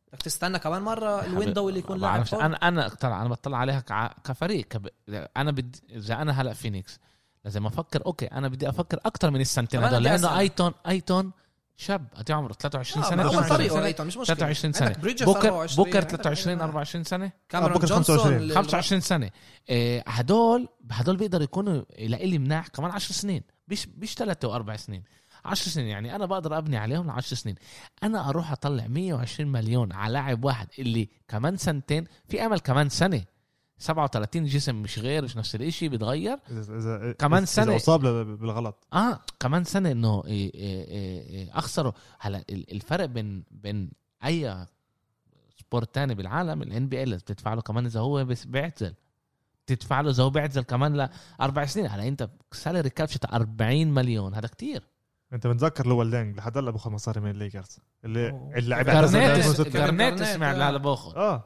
بدك 0.08 0.22
تستنى 0.22 0.60
كمان 0.60 0.82
مرة 0.82 1.26
ال 1.26 1.32
window 1.32 1.70
اللي 1.70 1.80
يكون 1.80 2.00
لاعب. 2.00 2.26
أنا 2.34 2.56
أنا 2.56 2.88
طلع 2.88 3.22
أنا 3.22 3.30
بطلع 3.30 3.58
عليها 3.58 3.80
كفريق. 4.24 4.68
كب... 4.68 4.90
أنا 5.38 5.52
بدي 5.52 5.82
إذا 5.90 6.22
أنا 6.22 6.42
هلأ 6.42 6.54
فينيكس 6.54 7.00
لازم 7.46 7.66
أفكر 7.66 8.06
أوكي 8.06 8.26
أنا 8.26 8.48
بدي 8.48 8.70
أفكر 8.70 9.00
أكثر 9.06 9.32
من 9.32 9.42
السنتين 9.42 9.84
هدول 9.84 10.04
لأنه. 10.04 10.40
ايتون 10.40 10.74
أيتون 10.88 11.32
شاب 11.78 12.08
قد 12.16 12.30
إيه 12.32 12.38
عمره؟ 12.38 12.54
23 12.54 13.04
آه، 13.06 13.10
سنة؟ 13.10 13.24
ما 13.24 13.30
أول 13.30 13.36
24 13.38 13.70
طريقه 13.82 14.04
مش 14.04 14.18
مشكلة. 14.18 14.36
23 14.36 14.74
سنة. 14.74 14.90
بوكر 15.26 15.48
24 15.48 15.86
بوكر 15.86 15.98
عندك 15.98 16.10
23 16.16 16.58
لعيبة- 16.58 16.62
24 16.62 17.04
سنة؟ 17.04 17.32
كاميرون 17.50 17.74
بوكر 17.74 17.86
جونسون 17.88 18.18
25. 18.18 18.38
اللي- 18.42 18.54
25 18.56 19.02
سنة. 19.02 19.30
إيه، 19.70 20.04
هدول 20.08 20.68
هدول 20.92 21.18
بيقدروا 21.18 21.44
يكونوا 21.44 21.82
لإلي 22.00 22.38
مناح 22.38 22.68
كمان 22.68 22.92
10 22.92 23.12
سنين. 23.14 23.44
مش 23.68 23.88
مش 23.98 24.14
ثلاثة 24.14 24.48
وأربع 24.48 24.76
سنين. 24.76 25.04
10 25.46 25.70
سنين 25.70 25.88
يعني 25.88 26.16
أنا 26.16 26.26
بقدر 26.26 26.58
أبني 26.58 26.78
عليهم 26.78 27.08
ل 27.08 27.10
10 27.10 27.36
سنين. 27.36 27.56
أنا 28.04 28.30
أروح 28.30 28.52
أطلع 28.52 28.88
120 28.88 29.48
مليون 29.52 29.94
على 29.94 30.14
لاعب 30.14 30.46
واحد 30.46 30.68
اللي 30.80 31.10
كمان 31.28 31.58
سنتين 31.58 32.06
في 32.30 32.46
أمل 32.46 32.60
كمان 32.60 32.90
سنة. 32.90 33.22
37 33.78 34.46
جسم 34.46 34.76
مش 34.76 35.00
غير 35.00 35.24
مش 35.24 35.38
نفس 35.38 35.56
الإشي 35.56 35.90
بيتغير 35.90 36.38
اذا 36.52 36.78
اذا 36.78 37.12
كمان 37.12 37.38
إذا 37.44 37.52
سنة. 37.52 37.76
أصاب 37.76 38.02
بالغلط. 38.40 38.88
آه 38.94 39.20
كمان 39.40 39.64
سنة 39.64 39.92
إنه 39.92 40.24
إيه 40.26 40.54
إيه 40.54 40.88
إيه 41.30 41.58
اخسره 41.58 41.94
هلا 42.20 42.38
ال- 42.50 42.72
الفرق 42.74 43.06
بين 43.06 43.44
بين 43.52 43.92
أي 44.26 44.66
sport 45.60 45.96
تاني 45.96 46.16
بالعالم 46.16 46.62
ال 46.62 46.88
NBA 46.88 47.18
بتدفع 47.18 47.54
له 47.54 47.62
كمان 47.62 47.86
إذا 47.86 48.00
هو 48.00 48.26
بيعتزل 48.46 48.94
تدفع 49.68 50.02
له 50.02 50.10
إذا 50.10 50.24
هو 50.24 50.30
بيعتزل 50.30 50.62
كمان 50.62 50.94
لأربع 51.40 51.66
سنين. 51.66 51.88
هلا 51.88 52.08
أنت 52.08 52.30
salary 52.52 52.90
cap 52.90 53.05
شي 53.05 53.20
40 53.34 53.88
مليون. 53.94 54.34
هذا 54.34 54.48
كتير. 54.48 54.84
أنت 55.34 55.48
بتذكر 55.48 55.88
لوال 55.88 56.04
دانج 56.04 56.38
لحد 56.38 56.58
هلا 56.58 56.72
باخذ 56.72 56.92
مصاري 56.92 57.22
من 57.22 57.30
الليكرز 57.30 57.80
اللي 58.06 58.30
2006. 58.58 59.64
جارنيت 59.64 59.74
جارنيت، 59.74 60.24
سمع 60.24 60.52
آه. 60.52 60.56
لا 60.56 60.72
لا 60.72 60.78
باخذ 60.78 61.16
آه. 61.16 61.44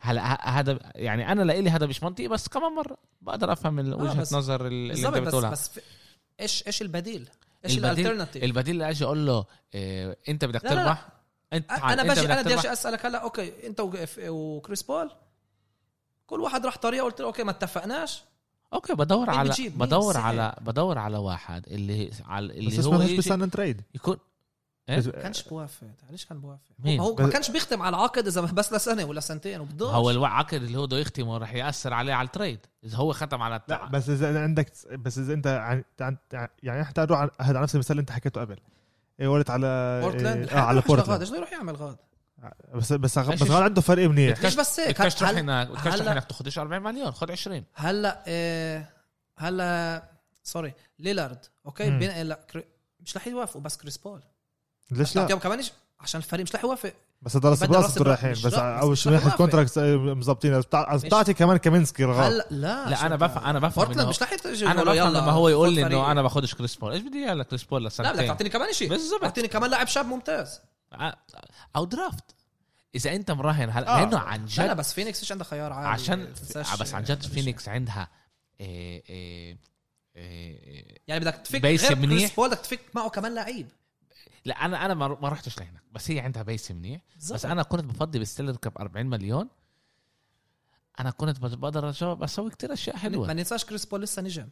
هلا 0.00 0.34
ه- 0.34 0.48
هذا 0.48 0.78
يعني 0.94 1.32
أنا 1.32 1.42
لإلي 1.42 1.70
هذا 1.70 1.86
مش 1.86 2.02
منطقي 2.02 2.28
بس 2.28 2.48
كمان 2.48 2.72
مرة 2.72 2.96
بقدر 3.20 3.52
أفهم 3.52 3.78
ال- 3.78 3.94
وجهة 3.94 4.20
بس- 4.20 4.32
نظر 4.32 4.66
اللي 4.66 4.92
أنت 4.94 5.06
بس 5.06 5.20
بتقولها 5.28 5.50
بس 5.50 5.68
في- 5.68 5.80
إيش 6.40 6.66
إيش 6.66 6.82
البديل؟ 6.82 7.28
إيش 7.64 7.74
البديل- 7.78 7.90
ال 8.06 8.09
alternative؟ 8.09 8.44
البديل 8.44 8.74
اللي 8.74 8.90
أجي 8.90 9.04
أقول 9.04 9.26
له 9.26 9.44
إيه 9.74 10.16
أنت 10.28 10.44
بدك. 10.44 10.62
تربح 10.62 11.08
أنت 11.52 11.70
أنا 11.72 12.02
بدك 12.02 12.18
أنا 12.24 12.42
بدي. 12.42 12.54
أجي 12.54 12.72
أسألك 12.72 13.06
هلأ 13.06 13.18
أوكي 13.22 13.66
أنت 13.66 13.80
وف- 13.80 14.20
وكريس 14.28 14.82
بول 14.82 15.10
كل 16.26 16.40
واحد 16.40 16.66
راح 16.66 16.76
طريقة 16.76 17.04
قلت 17.04 17.20
له 17.20 17.26
أوكي 17.26 17.42
ما 17.42 17.50
اتفقناش 17.50 18.22
أوكي 18.72 18.94
بدور 18.94 19.30
مين 19.30 19.38
على 19.38 19.54
بدور؟ 19.68 20.16
على 20.16 20.54
بدور 20.60 20.98
على 20.98 21.18
واحد 21.18 21.66
اللي 21.68 22.10
على 22.26 22.48
بس 22.48 22.54
اللي 22.58 22.76
هو 22.76 22.80
اسمه 22.80 22.98
مش 22.98 23.04
يجي 23.04 23.16
بستنى 23.18 23.46
trade 23.50 23.82
يكون 23.94 24.16
إيه؟ 24.88 24.96
ما 24.96 25.10
كانش 25.22 25.42
بوافق 25.42 25.86
ليش 26.10 26.24
كان 26.26 26.40
بوافق؟ 26.40 26.62
مين؟ 26.78 27.00
هو 27.00 27.14
ما 27.14 27.28
كانش 27.28 27.50
بيختم 27.50 27.82
على 27.82 27.96
عقد 27.96 28.26
إذا 28.26 28.40
بس 28.40 28.72
لسنة 28.72 29.04
ولا 29.04 29.20
سنتين 29.20 29.60
وبدوش. 29.60 29.90
هو 29.90 30.10
العقد 30.10 30.54
اللي 30.62 30.78
هو 30.78 30.86
بده 30.86 30.98
يختمه 30.98 31.38
راح 31.38 31.54
يأثر 31.54 31.94
عليه 31.94 32.14
على 32.14 32.26
ال 32.26 32.31
trade 32.31 32.58
إذا 32.84 32.96
هو 32.96 33.12
ختم 33.12 33.42
على 33.42 33.60
لا 33.68 33.86
بس 33.86 34.08
إذا 34.08 34.42
عندك 34.42 34.72
بس 34.92 35.18
إذا 35.18 35.34
أنت 35.34 35.46
عن- 35.46 35.84
عن- 36.00 36.48
يعني 36.62 36.82
إحنا 36.82 37.04
نروح 37.04 37.18
على 37.20 37.30
هذا 37.40 37.60
نفس 37.60 37.74
المثال 37.74 37.90
اللي 37.92 38.00
أنت 38.00 38.10
حكيته 38.10 38.40
قبل. 38.40 38.56
إيه 39.20 39.28
قلت 39.28 39.50
على 39.50 40.00
بورتلاند. 40.02 40.48
إيه، 40.48 40.56
آه 40.58 40.60
على 40.60 40.80
بورتلاند. 40.88 41.20
إيش 41.20 41.28
بده 41.30 41.38
يروح 41.38 41.52
يعمل 41.52 41.76
غاد؟ 41.76 41.96
بس 42.74 42.92
بس 42.92 43.18
بس 43.18 43.42
غاد 43.42 43.62
عنده 43.62 43.80
فريق 43.80 44.08
منيح. 44.10 44.44
مش 44.44 44.54
بس 44.56 44.80
هيك 44.80 45.00
بدكش 45.00 45.14
تروح 45.14 45.30
هناك 45.30 45.68
بدكش 45.68 45.82
تروح 45.82 45.94
هناك 46.08 46.24
تاخذش 46.24 46.58
40 46.58 46.82
مليون 46.82 47.10
خذ 47.12 47.32
20 47.32 47.64
هلا 47.74 48.26
إيه 48.26 48.90
هلا 49.38 50.02
sorry 50.42 50.74
ليلارد 50.98 51.44
أوكي؟ 51.66 51.90
مم. 51.90 51.98
بين 51.98 52.22
لا 52.22 52.46
كري... 52.50 52.64
مش 53.00 53.16
رح 53.16 53.26
يوافقوا 53.26 53.60
بس 53.62 53.76
كريس 53.76 53.96
بول. 53.98 54.22
ليش 54.90 55.16
لا؟ 55.16 55.24
كمان 55.26 55.62
إيش- 55.62 55.70
عشان 56.00 56.18
الفريق 56.20 56.44
مش 56.46 56.54
رح 56.54 56.64
يوافق 56.64 56.92
بس 57.22 57.36
براس 57.36 57.62
راس 57.62 57.68
بكون 57.92 58.02
برا- 58.04 58.08
رايحين 58.10 58.30
بس 58.32 58.44
لا، 58.44 58.80
أول 58.80 58.98
شيء 58.98 59.12
من 59.12 59.18
ناحيه 59.18 59.28
رح 59.30 59.40
يوافق. 59.40 59.66
contract 59.66 59.78
مظبطين 60.18 60.60
بتعطي 60.60 61.34
كمان 61.34 61.56
كامينسكي 61.56 62.04
رغم. 62.04 62.20
هلا 62.20 62.46
لا 62.50 62.88
لا 62.90 63.06
أنا 63.06 63.16
بفهم 63.16 63.44
أنا 63.44 63.58
بفهم 63.58 63.84
بورتلاند 63.84 64.08
مش 64.08 64.22
رح 64.22 64.32
يجي 64.32 64.66
أنا 64.66 64.84
بفهم 64.84 65.12
لما 65.12 65.32
هو 65.32 65.48
يقول 65.48 65.72
لي 65.72 65.86
إنه. 65.86 66.10
أنا 66.12 66.22
باخذش 66.22 66.54
كريس 66.54 66.76
بول. 66.76 66.92
إيش 66.92 67.02
بدي 67.02 67.18
إياه؟ 67.24 67.34
لكريس 67.34 67.64
بول 67.64 67.82
لا 67.82 67.88
لسنتين 67.88 68.12
بدك 68.12 68.26
تعطيني 68.26 68.50
كمان 68.50 68.72
شيء 68.72 68.88
بالضبط. 68.88 69.20
تعطيني 69.22 69.48
كمان 69.48 69.70
لاعب 69.70 69.86
شاب 69.86 70.06
ممتاز. 70.06 70.60
أو 71.76 71.84
draft. 71.84 72.24
إذا 72.94 73.12
أنت 73.14 73.30
مراهن 73.30 73.70
هلا 73.70 73.96
آه. 73.96 74.00
لأنه 74.00 74.18
عن 74.18 74.46
لا 74.58 74.62
لا 74.66 74.72
جد 74.72 74.76
بس 74.76 74.92
فينيكس 74.92 75.20
إيش 75.20 75.32
عندها 75.32 75.46
خيار 75.46 75.72
عالي 75.72 75.88
عشان 75.88 76.32
بس 76.80 76.94
عن 76.94 77.04
جد 77.04 77.22
فينيكس 77.22 77.68
عندها 77.68 78.08
إيه 78.60 79.02
إيه 79.08 79.58
يعني 81.08 81.20
بدك 81.20 81.34
تفك 81.44 81.60
base 81.60 81.84
غير 81.84 81.96
منيح. 81.96 82.18
كريس 82.18 82.34
بول 82.34 82.48
بدك 82.48 82.58
تفك 82.58 82.80
معه 82.94 83.08
كمان 83.08 83.34
لعيب. 83.34 83.68
لا 84.46 84.64
أنا 84.64 84.84
أنا 84.86 84.94
ما 84.94 85.08
ما 85.08 85.28
رحتش 85.28 85.58
لهناك 85.58 85.82
بس 85.92 86.10
هي 86.10 86.20
عندها 86.20 86.42
base 86.42 86.70
منيح. 86.70 87.00
بس. 87.30 87.46
أنا 87.46 87.62
كنت 87.62 87.84
بفضي 87.84 88.18
بال 88.18 88.27
salary 88.27 88.56
cap 88.56 88.78
40 88.78 89.06
مليون. 89.06 89.48
أنا 91.00 91.10
كنت 91.10 91.38
بقدر 91.40 91.90
أسوي 92.24 92.50
كتير 92.50 92.72
أشياء 92.72 92.96
ما 92.96 93.02
حلوة 93.02 93.32
ننساش 93.32 93.64
كريس 93.64 93.86
بول 93.86 94.02
لسه 94.02 94.22
نجم. 94.22 94.48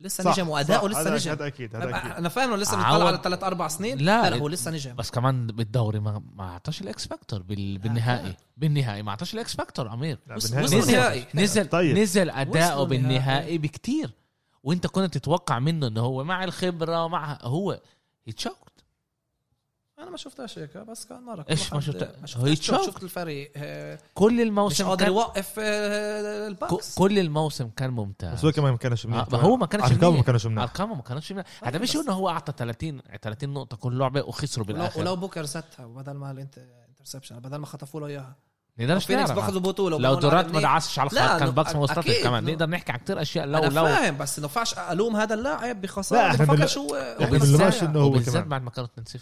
لسه 0.00 0.24
صح، 0.24 0.30
نجم 0.32 0.48
وأداؤه 0.48 0.88
لسه 0.88 1.00
هذا- 1.00 1.14
نجم. 1.14 1.30
هذا 1.30 1.46
أكيد 1.46 1.76
هذا 1.76 1.96
أكيد. 1.96 2.10
أنا 2.12 2.28
فاهم 2.28 2.48
إنه 2.48 2.56
لسه 2.62 2.76
بنطلع 2.76 3.06
على 3.06 3.20
ثلاث 3.24 3.44
أربع 3.44 3.68
سنين. 3.68 3.98
لا، 3.98 4.30
لا, 4.30 4.36
هو 4.36 4.48
لسه 4.48 4.70
نجم. 4.70 4.96
بس 4.96 5.10
كمان 5.10 5.46
بالدوري 5.46 6.00
ما 6.00 6.22
ما 6.34 6.44
أعطاش 6.44 6.80
ال 6.80 6.93
X 6.93 7.06
factor 7.06 7.42
بال... 7.42 7.78
بالنهائي. 7.78 8.36
بالنهائي 8.56 9.02
ما 9.02 9.10
أعطاش 9.10 9.34
ال 9.34 9.45
X 9.45 9.56
factor 9.56 9.86
وصل 10.36 10.56
نزل. 10.56 11.24
نزل 11.34 11.68
طيب. 11.68 11.98
نزل 11.98 12.30
أداؤه 12.30 12.84
بالنهائي 12.84 13.58
بكتير. 13.58 14.14
وأنت 14.62 14.86
كنت 14.86 15.18
تتوقع 15.18 15.58
منه 15.58 15.86
إنه 15.86 16.00
هو 16.00 16.24
مع 16.24 16.44
الخبرة 16.44 17.04
ومع 17.04 17.38
هو 17.42 17.80
choked 18.26 18.67
أنا 19.98 20.10
ما 20.10 20.16
شفتهاش 20.16 20.58
هيك 20.58 20.76
بس 20.78 21.04
كان 21.04 21.22
مرة 21.22 21.44
إيش 21.50 21.72
ما 21.72 21.80
شفتها؟ 21.80 22.12
ما 22.42 22.48
يتشوف. 22.50 22.86
شفت 22.86 23.02
الفريق 23.02 23.52
آه، 23.56 23.98
كل 24.14 24.34
مش 24.34 24.40
الموسم 24.40 24.84
قادر 24.88 25.04
كان 25.04 25.12
يوقف 25.14 25.54
آه، 25.58 26.48
الباكس. 26.48 26.94
كل 26.94 27.18
الموسم 27.18 27.68
كان 27.76 27.90
ممتاز. 27.90 28.32
بس 28.38 28.44
هو 28.44 28.52
كمان 28.52 28.72
ما 28.72 28.78
كانش 28.78 29.06
منيح 29.06 29.20
آه، 29.20 29.26
ما 29.32 29.38
هو 29.38 29.56
ما 29.56 29.66
كانش 29.66 29.84
أرقامه 29.84 30.02
ما 30.06 30.10
منيح. 30.10 30.26
كانش 30.26 30.46
منيح. 30.46 30.62
أرقامه 30.62 30.94
ما 30.94 31.02
كانتش 31.02 31.32
منيح. 31.32 31.46
هذا 31.64 31.78
مش 31.78 31.96
إنه 31.96 32.12
هو 32.12 32.28
اعطى 32.28 32.52
30 32.58 33.00
30 33.22 33.48
نقطة 33.54 33.76
كل 33.76 33.98
لعبة 33.98 34.22
وخسروا 34.22 34.66
ولو, 34.66 34.74
بالآخر. 34.76 35.00
ولو 35.00 35.16
بوكر 35.16 35.44
زتها 35.44 35.86
بدل 35.86 36.12
ما 36.12 36.30
ال 36.30 36.38
interception 36.38 37.38
بدل 37.40 37.56
ما 37.56 37.66
خطفوا 37.66 38.00
له 38.00 38.06
إياها. 38.06 38.36
نقدرش 38.78 39.06
فينيكس 39.06 39.30
بأخذوا 39.30 39.60
بطولة 39.60 39.98
لو 39.98 40.16
على 40.16 40.30
ما 40.30 40.42
منيح. 40.42 40.62
دعسش 40.62 40.98
على 40.98 41.10
الخط 41.10 41.38
كان 41.40 41.50
باكس 41.50 41.74
ما 41.74 41.80
وصلت 41.80 41.98
أكيد، 41.98 42.24
كمان. 42.24 42.44
نقدر 42.44 42.66
نحكي 42.66 42.92
عن 42.92 42.98
كثير 42.98 43.22
أشياء. 43.22 43.46
لو 43.46 43.58
أنا 43.58 43.66
لو 43.74 43.84
فاهم 43.84 44.18
بس 44.18 44.38
إنه 44.38 44.48
فاش 44.48 44.74
ألوم 44.78 45.16
هذا 45.16 45.34
اللاعب 45.34 45.80
بخسارة 45.80 46.36
بفكر 46.36 46.66
شو 46.66 46.86
وبالذات-. 47.20 48.36
بعد 48.36 48.62
ما 48.62 48.70
كانوا 48.70 48.88
2-0 49.00 49.18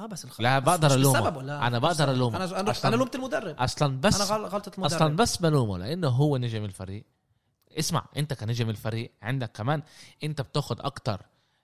آه 0.00 0.06
بس 0.06 0.24
الخ... 0.24 0.40
لا، 0.40 0.58
بقدر 0.58 0.88
مش 0.88 0.92
أنا 0.94 1.76
مش 1.76 1.78
بقدر. 1.78 2.10
ألومه. 2.12 2.36
أنا 2.36 2.60
أنا, 2.60 2.72
أصلاً- 2.74 2.84
أنا 2.86 2.96
لومت 2.96 3.14
المدرب. 3.14 3.56
أصلا 3.58 4.00
بس 4.00 4.14
أنا 4.20 4.24
غل- 4.24 4.46
غلطة 4.46 4.72
المدرب. 4.78 4.92
أصلا 4.96 5.16
بس 5.16 5.36
بلومه 5.36 5.78
لأنه 5.78 6.08
هو 6.08 6.36
نجم 6.36 6.64
الفريق. 6.64 7.04
اسمع 7.78 8.04
أنت 8.16 8.32
كنجم 8.34 8.70
الفريق 8.70 9.12
عندك 9.22 9.52
كمان 9.52 9.82
أنت 10.24 10.40
بتاخذ 10.40 10.76
أكتر 10.80 11.20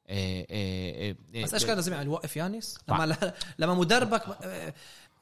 إيه 0.08 0.46
إيه 0.50 1.16
إيه 1.34 1.44
بس 1.44 1.54
إيش 1.54 1.64
كان 1.64 1.76
لازم 1.76 1.92
يعمل 1.92 2.06
يوقف 2.06 2.36
يانيس؟ 2.36 2.78
لما 2.88 3.16
لما 3.58 3.74
مدربك 3.74 4.22
آه، 4.42 4.74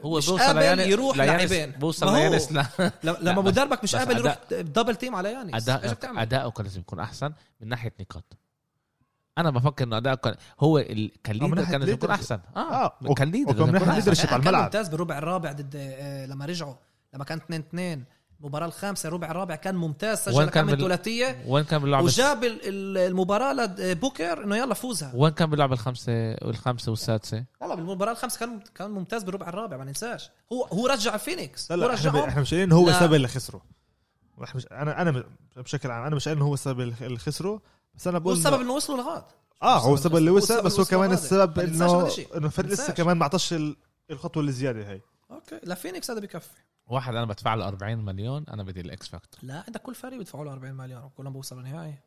هو 0.03 0.17
مش 0.19 0.27
بيوصل 0.27 0.43
قابل 0.45 0.81
يروح 0.81 1.17
لاعبين. 1.17 1.71
بوصل 1.71 2.15
ليانس 2.15 2.53
لا. 2.53 2.67
لما 3.23 3.43
مدربك 3.43 3.83
مش 3.85 3.95
بس 3.95 3.99
قابل 4.01 4.17
يروح 4.17 4.39
double 4.51 4.97
team 4.97 5.15
على 5.15 5.33
يانيس. 5.33 5.69
إيش 5.69 5.93
بتعمل؟ 5.93 6.19
اداؤه 6.19 6.51
كان 6.51 6.65
لازم 6.67 6.81
يكون 6.81 7.01
أحسن 7.01 7.33
من 7.61 7.69
ناحية 7.69 7.93
نقاط. 8.01 8.25
أنا 9.39 9.51
بفكر 9.51 9.85
إنه 9.85 9.97
اداؤه 9.97 10.15
كان 10.17 10.35
هو 10.61 10.79
ال... 10.79 11.11
كان 11.25 11.37
leader 11.37 11.65
كان 11.65 11.81
لازم 11.81 11.93
يكون. 11.93 12.11
أحسن. 12.11 12.41
آه, 12.57 12.85
آه،. 12.85 13.15
كان 13.17 13.29
leader 13.31 13.67
من 13.67 13.73
ناحية 13.73 13.91
أحسن. 13.91 14.13
leadership 14.13 14.19
على 14.21 14.29
كان 14.31 14.41
الملعب. 14.41 14.63
ممتاز 14.63 14.89
بالربع 14.89 15.19
الرابع 15.19 15.53
ضد 15.53 15.75
آه، 15.77 16.27
لما 16.27 16.47
رجعوا. 16.47 16.75
لما 17.15 17.25
كان 17.25 17.39
2 17.39 17.61
2 17.61 18.05
المباراة 18.41 18.67
الخامسة 18.67 19.07
الربع 19.09 19.31
الرابع 19.31 19.55
كان 19.55 19.75
ممتاز. 19.75 20.29
وين 20.29 20.37
سجل 20.37 20.45
كان 20.51 20.65
كم 20.65 20.71
من 20.71 20.75
بال- 20.77 20.85
ثلاثية 20.85 21.45
وين 21.47 21.65
كان 21.65 21.81
باللعبه 21.83 22.05
وجاب 22.05 22.45
ال- 22.45 22.61
ال- 22.69 22.99
المباراة 22.99 23.53
لبوكر 23.53 24.45
إنه 24.45 24.57
يلا 24.57 24.75
فوزها. 24.75 25.13
وين 25.15 25.33
كان 25.33 25.51
باللعبه 25.51 25.73
الخامسة 25.73 26.13
والخامسه 26.43 26.91
والسادسة؟ 26.91 27.45
والله 27.61 27.75
بالمباراة 27.75 28.13
الخامسة 28.13 28.39
كان 28.41 28.61
كان 28.75 28.91
ممتاز 28.91 29.23
بالربع 29.25 29.49
الرابع 29.49 29.77
ما 29.77 29.85
ننساش. 29.85 30.31
هو 30.53 30.65
هو 30.65 30.87
رجع 30.87 31.17
فينيكس. 31.17 31.73
لا 31.73 31.77
هو 31.87 31.89
لا 31.91 31.95
إحنا 31.95 32.29
إحنا 32.29 32.41
مش 32.43 32.55
قايلين 32.55 32.73
هو. 32.73 32.89
السبب 32.89 33.15
اللي 33.15 33.29
خسره. 33.29 33.63
أنا 34.73 35.03
أنا 35.03 35.25
بشكل 35.57 35.91
عام 35.91 36.05
أنا 36.07 36.17
مش 36.17 36.25
قايل 36.29 36.37
انه 36.39 36.47
هو 36.47 36.55
السبب 36.55 36.81
اللي 36.81 37.19
خسره. 37.19 37.61
بس 37.95 38.07
أنا 38.07 38.17
هو 38.17 38.21
بقول 38.21 38.37
السبب 38.37 38.57
إنه- 38.57 38.61
إنه 38.61 38.73
وصلوا 38.73 38.99
لغاد 38.99 39.25
آه 39.63 39.79
هو 39.79 39.95
السبب 39.95 40.17
اللي 40.17 40.31
وصل 40.31 40.63
بس 40.65 40.79
هو 40.79 40.85
كمان. 40.85 41.13
السبب 41.13 41.59
إنه. 41.59 42.09
إنه 42.37 42.47
الفريق 42.47 42.69
ما 42.71 42.75
لسه. 42.75 42.93
كمان 42.93 43.17
ما 43.17 43.23
اعطاش 43.23 43.53
ال- 43.53 43.77
الخطوة 44.11 44.43
الزياده 44.43 44.89
هي. 44.91 45.01
أوكي. 45.31 45.61
لفينيكس 45.65 46.11
هذا 46.11 46.21
بكفي. 46.21 46.49
واحد 46.87 47.15
أنا 47.15 47.25
بدفع 47.25 47.55
له 47.55 47.69
40 47.69 47.99
مليون 48.05 48.45
أنا 48.49 48.63
بدي 48.63 48.81
ال 48.81 48.95
X 48.95 49.09
factor. 49.09 49.41
لا 49.43 49.65
عندك 49.67 49.83
كل 49.83 49.95
فريق 49.95 50.19
بيدفعوا 50.19 50.45
له 50.45 50.53
40 50.53 50.75
مليون 50.75 51.03
وكلهم 51.05 51.33
بوصلوا 51.33 51.63
نهائي 51.63 51.91
ما 51.91 51.99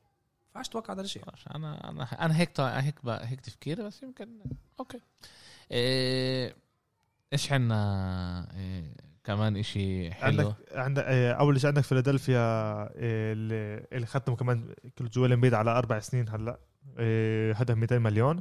ينفعش 0.62 0.68
تتوقع 0.68 0.94
هذا 0.94 1.02
الشيء. 1.02 1.24
أنا 1.56 1.90
أنا 1.90 2.04
أنا 2.26 2.38
هيك 2.40 2.60
هيك 2.60 2.96
ب- 3.06 3.10
هيك 3.10 3.42
تفكيري 3.42 3.84
بس 3.84 4.04
يمكن 4.04 4.40
أوكي. 4.80 5.00
إيه، 5.72 6.56
إيش 7.34 7.52
عنا 7.52 8.48
إيه 8.56 8.96
كمان 9.26 9.58
إشي 9.58 10.12
حلو. 10.12 10.42
عندك 10.42 10.56
عندك 10.76 11.04
آه، 11.08 11.32
أول 11.34 11.60
شيء 11.62 11.68
عندك 11.68 11.82
فيلادلفيا 11.84 12.38
آه، 12.40 12.90
اللي 13.34 13.86
اللي 13.94 14.06
ختموا 14.06 14.38
كمان 14.38 14.74
كل 14.98 15.10
جوال 15.10 15.34
امبيد 15.34 15.54
على 15.54 15.72
أربع 15.72 16.00
سنين 16.00 16.30
هلأ. 16.30 16.60
آه، 16.98 17.54
هدف 17.54 17.76
200 17.76 17.98
مليون. 18.00 18.40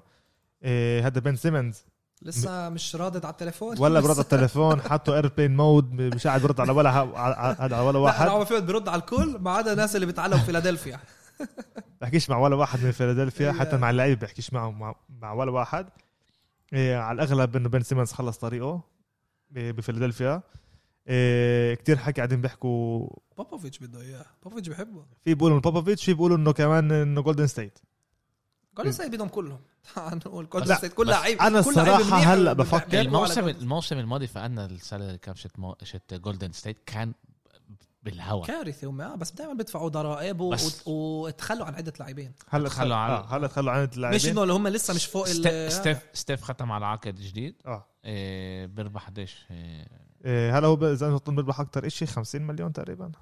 هذا 1.03 1.21
بن 1.21 1.37
سيمنز. 1.37 1.85
لسه 2.23 2.69
مش 2.69 2.97
رادد 2.97 3.25
على 3.25 3.33
التليفون؟ 3.33 3.79
ولا 3.79 4.01
برد 4.01 4.11
على 4.11 4.21
التليفون 4.29 4.81
حطوا 4.81 5.15
airplane 5.15 5.57
mode 5.57 5.93
مش 5.93 6.27
قاعد 6.27 6.43
برد 6.43 6.61
على 6.61 6.73
ولا 6.73 6.91
على 6.91 7.57
على 7.59 7.79
ولا 7.79 7.93
لا 7.93 7.99
واحد. 7.99 8.29
عمر 8.29 8.45
فهد 8.45 8.67
بيرد 8.67 8.89
على 8.89 9.01
الكل 9.01 9.39
ما 9.41 9.51
عدا 9.51 9.73
الناس 9.73 9.95
اللي 9.95 10.07
بيتعلموا 10.07 10.39
في 10.39 10.45
فيلادلفيا. 10.47 10.99
بحكيش 12.01 12.31
مع 12.31 12.39
ولا 12.39 12.57
واحد 12.57 12.85
من 12.85 12.91
فيلادلفيا 12.91 13.53
حتى 13.53 13.77
مع 13.77 13.91
اللعيبه 13.91 14.21
بحكيش 14.27 14.53
معه 14.53 14.71
مع, 14.71 14.95
مع 15.09 15.33
ولا 15.33 15.51
واحد. 15.51 15.87
على 16.75 17.23
الأغلب 17.23 17.57
إنه 17.57 17.69
بن 17.69 17.83
سيمنز 17.83 18.13
خلص 18.13 18.39
طريقه 18.39 18.81
ب- 19.51 19.77
بفيلادلفيا. 19.77 20.43
إيه 21.09 21.75
كتير 21.75 21.97
حكي 21.97 22.17
قاعدين 22.17 22.41
بيحكوا. 22.41 23.09
بوبوفيتش 23.39 23.79
بده 23.79 24.01
إياه. 24.01 24.27
بوبوفيتش 24.43 24.69
بحبه. 24.69 25.05
في 25.25 25.35
بيقولوا 25.35 25.55
إنه 25.57 25.63
بوبوفيتش 25.63 26.05
في 26.05 26.13
بيقولوا 26.15 26.37
إنه 26.37 26.53
كمان 26.53 26.93
إنه 26.93 27.21
جولدن 27.21 27.47
ستيت 27.47 27.79
جولدن 28.77 28.93
ستيت 28.93 29.09
بدهم 29.15 29.29
كلهم. 29.29 29.61
نقول 29.99 30.49
جولدن 30.49 30.75
ستيت 30.75 30.93
كل 30.93 31.07
لعيب 31.07 31.43
منيح 31.43 32.29
هلأ 32.29 32.53
بيحكوا 32.53 32.79
بفكر 32.79 33.01
الموسم 33.01 33.49
الموسم 33.49 33.99
الماضي 33.99 34.27
فقدنا 34.27 34.67
ال 34.67 34.74
salary 34.74 35.19
cap 35.19 35.37
شت, 35.37 35.59
مو... 35.59 35.77
شت 35.83 36.15
جولدن 36.15 36.53
ستيت 36.53 36.79
كان 36.87 37.13
بالهواء 38.03 38.47
كارثة 38.47 38.87
هم 38.91 39.17
بس 39.17 39.31
دائما 39.31 39.55
بيدفعوا 39.55 39.89
ضرائب 39.89 40.41
و- 40.41 40.51
بس- 40.51 40.83
و- 40.89 41.25
وتخلوا 41.27 41.67
عن 41.67 41.75
عدة 41.75 41.93
لاعبين. 42.01 42.33
هلأ 42.49 42.69
تخلوا 42.69 42.97
عن- 42.97 43.11
آه 43.11 43.37
هلأ 43.37 43.47
تخلوا 43.47 43.73
عن 43.73 43.83
مش 43.89 43.95
اللاعبين 43.97 44.31
إنه 44.31 44.43
اللي 44.43 44.53
هم 44.53 44.69
لسه 44.69 44.95
مش 44.95 45.07
فوق 45.07 45.29
ال- 45.29 45.73
ستيف 45.73 46.03
ستيف, 46.15 46.43
ختم 46.43 46.73
على 46.73 46.87
عقد 46.87 47.15
جديد. 47.15 47.55
آه. 47.67 47.87
إيه 48.05 48.67
بيربح 48.67 49.09
قديش 49.09 49.45
إيه 49.51 50.04
هلا 50.25 50.67
هو 50.67 50.75
إذا 50.93 51.07
أنا 51.07 51.21
بيربح 51.29 51.61
أكثر 51.61 51.89
شيء 51.89 52.09
50 52.09 52.43
مليون 52.43 52.73
تقريبا. 52.73 53.13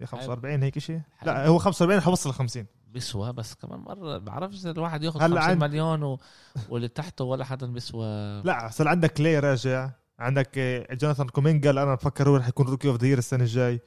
إيه 0.00 0.06
45 0.06 0.62
هيك 0.62 0.78
شيء 0.78 1.00
لا 1.22 1.46
هو 1.46 1.58
45 1.58 2.00
حوصل 2.00 2.32
50 2.32 2.66
بيسوى 2.86 3.32
بس 3.32 3.54
كمان 3.54 3.78
مرة 3.80 4.18
بعرف 4.18 4.52
إذا 4.52 4.70
الواحد 4.70 5.02
ياخذ 5.02 5.22
هلأ 5.22 5.40
50 5.40 5.50
عند- 5.50 5.62
مليون 5.64 6.02
و... 6.02 6.20
واللي 6.68 6.88
تحته 6.88 7.24
ولا 7.24 7.44
حدا 7.44 7.66
بيسوى 7.66 8.06
لا 8.44 8.68
صار 8.72 8.88
عندك 8.88 9.12
كلاي 9.12 9.38
راجع. 9.38 9.90
عندك 10.18 10.58
إيه، 10.58 10.94
جوناثان 10.94 11.28
كومينجا 11.28 11.70
اللي 11.70 11.82
أنا 11.82 11.94
بفكر 11.94 12.28
هو 12.28 12.36
رح 12.36 12.48
يكون 12.48 12.66
rookie 12.66 12.88
of 12.88 12.96
the 13.02 13.14
السنة 13.14 13.42
الجاي. 13.42 13.80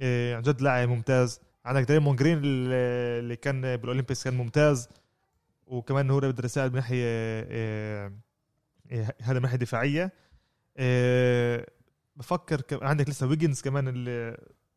إيه، 0.00 0.36
عن 0.36 0.42
جد 0.42 0.60
لاعب 0.60 0.88
ممتاز. 0.88 1.40
عندك 1.64 1.82
دريموند 1.88 2.16
جرين 2.16 2.40
اللي 2.44 3.36
كان 3.36 3.60
بال 3.76 3.86
Olympics 3.86 4.24
كان 4.24 4.34
ممتاز. 4.36 4.88
وكمان 5.66 6.10
هو 6.10 6.20
بيقدر 6.20 6.44
يساعد 6.44 6.70
من 6.72 6.76
ناحية 6.76 8.06
هذا 9.22 9.34
من 9.34 9.42
ناحية 9.42 9.56
دفاعية. 9.56 10.12
بفكر 12.16 12.60
ك- 12.60 12.82
عندك 12.82 13.08
لسه 13.08 13.26
ويجنز 13.26 13.60
كمان 13.60 13.88
اللي 13.88 14.36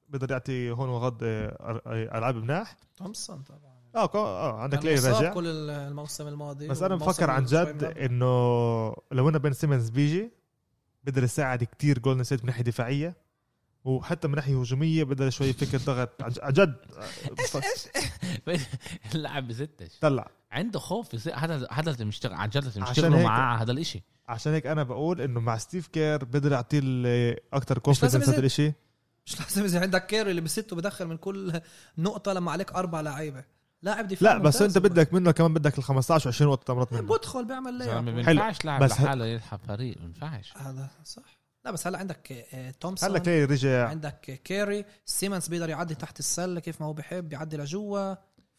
بيقدر 0.09 0.31
يعطي 0.31 0.71
هون 0.71 0.89
وغد 0.89 1.19
أر- 1.21 1.87
إيه، 1.87 2.17
ألعاب 2.17 2.35
مناح. 2.35 2.77
تومسون 2.97 3.41
طبعا. 3.41 3.73
آه 3.95 4.09
آه 4.15 4.59
عندك 4.59 4.79
كان 4.79 4.87
ليه 4.87 5.09
رجع 5.19 5.33
كل 5.33 5.47
الموسم 5.69 6.27
الماضي 6.27 6.67
بس 6.67 6.81
أنا 6.83 6.95
بفكر 6.95 7.29
عن 7.29 7.45
جد. 7.45 7.83
إنه 7.83 8.25
لو 9.11 9.29
انه 9.29 9.37
بن 9.37 9.53
سيمنز 9.53 9.89
بيجي 9.89 10.31
بقدر 11.03 11.23
يساعد 11.23 11.63
كتير 11.63 11.99
جولدن 11.99 12.23
ستيت 12.23 12.39
من 12.39 12.45
ناحية 12.45 12.63
دفاعية. 12.63 13.15
وحتى 13.85 14.27
من 14.27 14.35
ناحية 14.35 14.61
هجومية 14.61 15.03
بقدر 15.03 15.29
شوي 15.29 15.47
يفكر 15.47 15.77
ضغط. 15.77 16.09
عن 16.41 16.53
جد 16.53 16.75
اللاعب 19.15 19.47
بزتش 19.47 19.99
طلع. 20.01 20.27
عنده 20.51 20.79
خوف 20.79 21.13
يصير. 21.13 21.33
هذا 21.35 21.67
هذا 21.71 21.91
اللي 21.91 22.05
مشتغل 22.05 22.33
عن 22.33 22.49
جد 22.49 22.65
يشتغلوا 22.65 23.17
هيك- 23.17 23.25
معاه 23.25 23.41
على 23.41 23.61
هذا 23.63 23.71
الإشي. 23.71 24.03
عشان 24.27 24.53
هيك 24.53 24.67
أنا 24.67 24.83
بقول 24.83 25.21
إنه 25.21 25.39
مع 25.39 25.57
ستيف 25.57 25.87
كير 25.87 26.23
بقدر 26.25 26.59
أكتر 26.59 27.75
لازم 27.75 27.81
confidence 27.81 28.29
هذا. 28.29 28.39
الإشي. 28.39 28.73
مش 29.25 29.39
لازم 29.39 29.63
اذا 29.63 29.81
عندك 29.81 30.05
كيري 30.05 30.29
اللي 30.31 30.41
بزت 30.41 30.73
وبدخل 30.73 31.05
من 31.07 31.17
كل 31.17 31.61
نقطة 31.97 32.33
لما 32.33 32.51
عليك 32.51 32.71
أربع 32.73 33.01
لعيبة. 33.01 33.43
لاعب 33.81 34.07
دفاع 34.07 34.33
لا 34.33 34.39
بس 34.39 34.61
أنت. 34.61 34.77
بدك 34.77 35.13
منه 35.13 35.31
كمان 35.31 35.53
بدك 35.53 35.77
ال 35.77 35.83
15 35.83 36.31
و20 36.31 36.41
نقطة 36.41 36.73
مرات 36.73 36.93
منه. 36.93 37.01
بدخل 37.01 37.45
بيعمل 37.45 37.71
ما 37.77 37.83
ليه 38.11 38.23
حلو. 38.23 38.41
ينفعش 38.41 38.65
لاعب 38.65 38.83
لحاله 38.83 39.25
يلعب 39.25 39.59
فريق 39.67 39.97
ما 39.97 40.05
ينفعش 40.05 40.57
هذا 40.57 40.89
صح. 41.05 41.42
لا 41.65 41.71
بس 41.71 41.87
هلا 41.87 41.97
عندك 41.97 42.31
آه، 42.53 42.71
تومسون 42.71 43.09
هلا 43.09 43.19
كلاي 43.19 43.45
رجع. 43.45 43.89
عندك 43.89 44.19
كيري 44.43 44.85
سيمنز 45.05 45.47
بيقدر 45.47 45.69
يعدي 45.69 45.95
تحت 45.95 46.19
السلة 46.19 46.59
كيف 46.59 46.81
ما 46.81 46.87
هو 46.87 46.93
بيحب 46.93 47.33
يعدي 47.33 47.57
لجوا. 47.57 48.15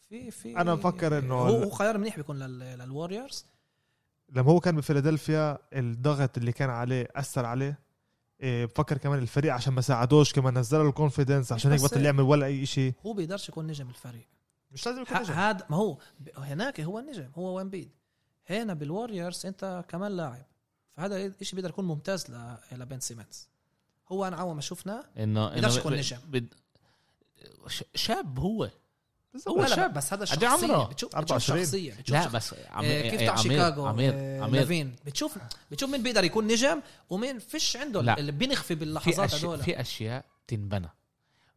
في 0.09 0.31
في 0.31 0.57
أنا 0.57 0.75
بفكر 0.75 1.17
إنه 1.19 1.33
هو 1.33 1.63
هو 1.63 1.69
خيار 1.69 1.97
منيح 1.97 2.15
بيكون 2.17 2.39
لل- 2.39 2.59
للوريورز 2.79 3.45
لما 4.29 4.51
هو 4.51 4.59
كان 4.59 4.75
بفيلادلفيا 4.75 5.57
الضغط 5.73 6.37
اللي 6.37 6.51
كان 6.51 6.69
عليه 6.69 7.07
أثر 7.15 7.45
عليه 7.45 7.79
إيه، 8.41 8.65
بفكر 8.65 8.97
كمان 8.97 9.19
الفريق 9.19 9.53
عشان 9.53 9.73
ما 9.73 9.81
ساعدوش 9.81 10.33
كمان 10.33 10.57
نزل 10.57 10.77
له 10.77 10.89
ال 10.89 10.95
confidence 10.95 11.51
عشان 11.51 11.71
هيك 11.71 11.81
بس- 11.81 11.91
بطل 11.91 12.05
يعمل 12.05 12.21
ولا 12.23 12.45
أي 12.45 12.65
شيء 12.65 12.93
هو 13.05 13.13
بيقدرش 13.13 13.49
يكون 13.49 13.67
نجم 13.67 13.89
الفريق. 13.89 14.27
مش 14.71 14.85
لازم 14.87 15.01
يكون 15.01 15.17
نجم. 15.17 15.33
هذا 15.33 15.65
ما 15.69 15.77
هو 15.77 15.97
هناك 16.37 16.81
هو 16.81 16.99
النجم 16.99 17.29
هو 17.35 17.57
وامبيد 17.57 17.91
هنا 18.49 18.73
بالوريورز 18.73 19.45
أنت 19.45 19.83
كمان 19.87 20.11
لاعب. 20.11 20.45
فهذا 20.97 21.31
شيء 21.41 21.55
بيقدر 21.55 21.69
يكون 21.69 21.85
ممتاز 21.85 22.31
ل- 22.31 22.57
لبن 22.71 22.99
سيمنز 22.99 23.47
هو 24.11 24.27
أنا 24.27 24.35
أول 24.35 24.55
ما 24.55 24.61
شفناه 24.61 25.03
انه 25.17 25.49
بيقدرش 25.49 25.71
إنه 25.73 25.79
يكون 25.79 25.93
نجم. 25.93 26.17
بد- 26.27 26.53
شاب 27.95 28.39
هو 28.39 28.69
هو 29.47 29.65
شاب. 29.65 29.93
بس 29.93 30.13
هذا 30.13 30.23
الشخصيه 30.23 30.47
عمره؟ 30.47 30.83
بتشوف 30.83 31.09
بتشوف 31.09 31.15
24. 31.15 31.63
شخصية 31.63 31.93
بتشوف 31.93 32.15
لا 32.15 32.21
شخصية. 32.23 32.37
بس 32.37 32.53
عم... 32.69 32.85
آه، 32.85 33.01
كيف 33.01 33.19
تاع 33.19 33.29
عمير- 33.31 33.41
شيكاغو 33.43 33.85
عمير 33.85 34.13
آه، 34.15 34.41
عمير 34.41 34.61
لافين 34.61 34.95
بتشوف 35.05 35.37
بتشوف 35.71 35.89
مين 35.89 36.03
بيقدر 36.03 36.23
يكون 36.23 36.47
نجم 36.47 36.81
ومين 37.09 37.39
فيش 37.39 37.77
عنده 37.77 38.01
لا. 38.01 38.19
اللي 38.19 38.31
بينخفي 38.31 38.67
في 38.67 38.75
باللحظات 38.75 39.33
هدول 39.35 39.63
في 39.63 39.81
أشياء 39.81 40.25
تنبنى 40.47 40.89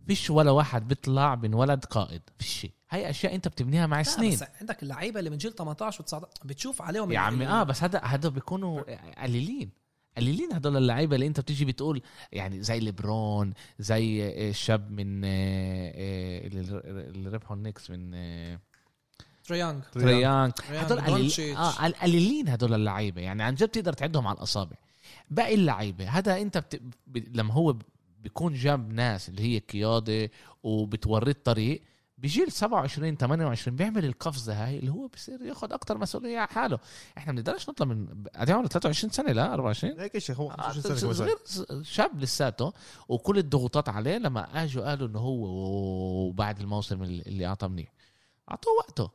فيش 0.07 0.31
ولا 0.31 0.51
واحد 0.51 0.89
بيطلع 0.89 1.35
بنولد 1.35 1.85
قائد 1.85 2.23
فيش 2.39 2.67
هاي 2.91 3.11
أشياء 3.11 3.35
أنت 3.35 3.49
بتبنيها 3.49 3.87
مع 3.87 4.03
سنين 4.03 4.33
بس 4.33 4.45
عندك 4.61 4.83
اللعيبة 4.83 5.19
اللي 5.19 5.31
من 5.31 5.37
جيل 5.39 5.53
18 5.53 6.05
و19 6.05 6.25
بتشوف 6.45 6.83
عليهم 6.83 7.13
يا 7.13 7.19
عمي 7.19 7.47
آه 7.47 7.63
بس 7.63 7.83
هذا 7.83 7.99
هذا 7.99 8.29
بيكونوا 8.29 8.81
قليلين. 9.23 9.71
قليلين 10.17 10.53
هدول 10.53 10.77
اللعيبة 10.77 11.15
اللي 11.15 11.27
أنت 11.27 11.41
بتيجي 11.41 11.65
بتقول 11.65 12.03
يعني 12.33 12.63
زي 12.63 12.81
ليبرون 12.81 13.53
زي 13.79 14.23
آه، 14.25 14.51
الشاب 14.51 14.91
من 14.91 15.25
آه، 15.25 15.29
آه، 15.29 16.47
اللي 16.47 17.31
ربحوا 17.31 17.57
النكس 17.57 17.91
من 17.91 18.11
تري 19.45 19.64
يانج 19.64 19.83
تري 19.93 20.23
يانج 20.23 20.53
هدول 20.69 21.01
قليل 21.01 21.17
دونتشيتش. 21.19 21.57
آه 21.59 21.71
قل- 21.71 21.95
قليلين 21.95 22.49
هدول 22.49 22.75
اللعيبة. 22.75 23.21
يعني 23.23 23.43
عن 23.43 23.55
جد 23.55 23.69
تقدر 23.69 23.93
تعدهم 23.93 24.27
على 24.27 24.37
الأصابع. 24.37 24.77
باقي 25.31 25.55
اللعيبة 25.55 26.09
هذا 26.09 26.41
أنت 26.41 26.59
بت... 26.59 26.83
لما 27.37 27.55
هو 27.55 27.77
بيكون 28.29 28.55
جاب 28.55 28.93
ناس 28.93 29.29
اللي 29.29 29.43
هي 29.43 29.59
قيادة 29.59 30.31
وبتوري 30.63 31.31
الطريق 31.31 31.83
بجيل 32.19 32.53
27 32.53 33.17
28 33.17 33.77
بيعمل 33.77 34.05
القفزة 34.05 34.65
هاي 34.67 34.79
اللي 34.79 34.93
هو 34.93 35.07
بصير 35.07 35.43
ياخذ 35.43 35.73
أكتر 35.73 35.99
مسؤولية 35.99 36.39
على 36.39 36.49
حاله. 36.49 36.79
إحنا 37.19 37.33
ما 37.33 37.41
بنقدرش 37.41 37.69
نطلع 37.69 37.87
من 37.87 38.07
قد 38.37 38.51
عمره 38.51 38.67
23 38.67 39.11
سنة 39.13 39.33
لا 39.33 39.55
24 39.55 40.01
هيك 40.01 40.19
شيء 40.19 40.37
هو 40.37 40.51
آه، 40.51 40.63
25 40.63 40.97
سنه. 40.97 41.13
صغير 41.13 41.37
شاب 41.83 42.21
لساته 42.21 42.73
وكل 43.09 43.39
الضغوطات 43.39 43.89
عليه 43.89 44.19
لما 44.19 44.65
أجوا 44.65 44.89
قالوا 44.89 45.09
إنه 45.09 45.19
هو 45.19 45.47
وبعد 46.29 46.61
الموسم 46.61 47.03
اللي 47.03 47.47
أعطاه 47.47 47.69
منيح. 47.69 47.93
أعطوه 48.51 48.73
وقته. 48.79 49.11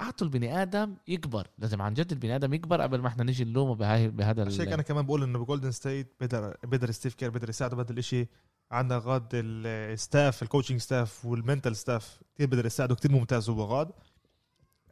أعطوا 0.00 0.26
البني 0.26 0.62
آدم 0.62 0.94
يكبر. 1.08 1.46
لازم 1.58 1.82
عن 1.82 1.94
جد 1.94 2.12
البني 2.12 2.36
آدم 2.36 2.54
يكبر 2.54 2.80
قبل 2.80 2.98
ما 3.00 3.08
إحنا 3.08 3.24
نيجي 3.24 3.44
نلومه 3.44 3.74
بهاي 3.74 4.08
بهذا 4.08 4.46
عشان 4.46 4.72
أنا 4.72 4.82
كمان 4.82 5.06
بقول 5.06 5.22
إنه 5.22 5.38
بجولدن 5.38 5.70
ستيت 5.70 6.12
بقدر 6.20 6.56
بقدر 6.64 6.90
ستيف 6.90 7.14
كير 7.14 7.30
بقدر 7.30 7.48
يساعده 7.48 7.76
بهذا 7.76 7.92
الشيء 7.92 8.28
عندنا 8.70 8.98
غاد 9.04 9.28
ال 9.34 9.52
staff 9.52 10.42
ال 10.42 10.46
coaching 10.46 10.80
staff 10.80 11.24
وال 11.24 11.37
mental 11.37 11.76
staff 11.76 12.20
كثير 12.34 12.46
بقدر 12.46 12.66
يساعده 12.66 12.94
كثير 12.94 13.12
ممتاز 13.12 13.50
هو 13.50 13.64
غاد. 13.64 13.90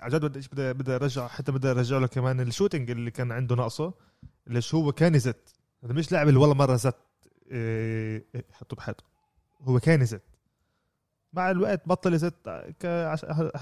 عن 0.00 0.10
جد 0.10 0.24
بدي 0.24 0.72
بدي 0.72 0.94
ارجع 0.94 1.28
حتى 1.28 1.52
بدي 1.52 1.70
أرجع 1.70 1.98
له 1.98 2.06
كمان 2.06 2.40
ال 2.40 2.46
shooting 2.46 2.90
اللي 2.90 3.10
كان 3.10 3.32
عنده 3.32 3.56
ناقصه 3.56 3.94
ليش 4.46 4.74
هو 4.74 4.92
كان 4.92 5.14
يزت. 5.14 5.54
هذا 5.84 5.92
مش 5.92 6.12
لاعب 6.12 6.28
اللي 6.28 6.40
ولا 6.40 6.54
مرة 6.54 6.76
زت 6.76 6.96
إيه، 7.50 8.24
حطه 8.52 8.76
بحياته 8.76 9.04
هو 9.62 9.80
كان 9.80 10.02
يزت. 10.02 10.22
مع 11.32 11.50
الوقت 11.50 11.88
بطل 11.88 12.14
يزت 12.14 12.34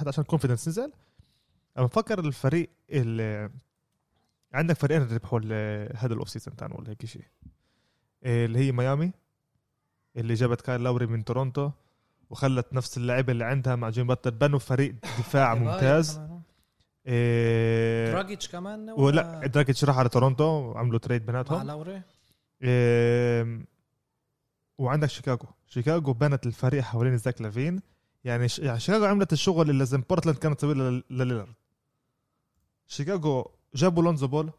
عشان 0.06 0.24
confidence 0.24 0.68
نزل. 0.68 0.92
أنا 1.78 1.86
بفكر 1.86 2.18
الفريق 2.18 2.70
اللي 2.90 3.50
عندك 4.52 4.76
فريقين 4.76 5.14
ربحوا 5.14 5.40
هذا 5.96 6.14
ال 6.14 6.18
off 6.18 6.28
season 6.28 6.56
تعال 6.56 6.70
نقول 6.70 6.88
هيك 6.88 7.06
شيء؟ 7.06 7.24
إيه، 8.24 8.46
اللي 8.46 8.58
هي 8.58 8.72
ميامي. 8.72 9.12
اللي 10.16 10.34
جابت 10.34 10.60
كايل 10.60 10.82
لاوري 10.84 11.06
من 11.06 11.24
تورونتو 11.24 11.70
وخلت 12.30 12.72
نفس 12.72 12.96
اللعيبة 12.96 13.32
اللي 13.32 13.44
عندها 13.44 13.76
مع 13.76 13.90
جيمي 13.90 14.06
باتلر 14.06 14.34
بنوا 14.34 14.58
فريق 14.58 14.94
دفاع 15.02 15.54
ممتاز. 15.64 16.20
إيه، 17.06 18.12
دراجيتش 18.12 18.48
كمان 18.48 18.90
ولا 18.90 19.46
دراجيتش 19.46 19.84
راح 19.84 19.98
على 19.98 20.08
تورونتو 20.08 20.72
عملوا 20.76 20.98
trade 20.98 21.20
مع 21.20 21.26
بيناتهم 21.26 21.66
لاوري. 21.66 22.02
إيه، 22.62 23.60
وعندك 24.78 25.08
شيكاغو. 25.08 25.48
شيكاغو 25.66 26.12
بنت 26.12 26.46
الفريق 26.46 26.82
حوالين 26.82 27.16
زاك 27.16 27.40
لافين. 27.42 27.80
يعني. 28.24 28.46
يعني 28.58 28.80
شيكاغو 28.80 29.04
عملت 29.04 29.32
الشغل 29.32 29.70
اللي 29.70 29.78
لازم 29.78 30.00
بورتلاند 30.10 30.38
كانت 30.38 30.58
تسويه 30.58 30.74
لل- 30.74 31.04
لليلارد. 31.10 31.54
شيكاغو 32.86 33.50
جابوا 33.74 34.02
لونزو 34.02 34.26
بول 34.26 34.50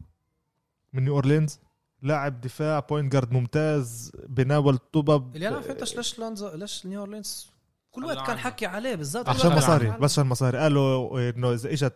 من 0.92 1.04
نيو 1.04 1.14
أورلينز. 1.14 1.60
لاعب 2.02 2.40
دفاع 2.40 2.80
point 2.80 3.12
guard 3.12 3.32
ممتاز 3.32 4.12
بناول 4.28 4.78
طبب 4.78 5.36
اللي 5.36 5.48
أنا 5.48 5.60
فهمتش 5.60 5.96
ليش 5.96 6.18
لونزو 6.18 6.48
ليش 6.54 6.86
نيو 6.86 7.00
أورلينز 7.00 7.50
كل 7.90 8.04
وقت 8.04 8.26
كان. 8.26 8.38
حكي 8.38 8.66
عليه 8.66 8.94
بالذات. 8.94 9.28
عشان 9.28 9.52
مصاري 9.56 9.90
بس 9.90 10.12
عشان 10.12 10.26
مصاري. 10.26 10.58
قالوا 10.58 11.30
إنه 11.30 11.52
إذا 11.52 11.72
إجت 11.72 11.94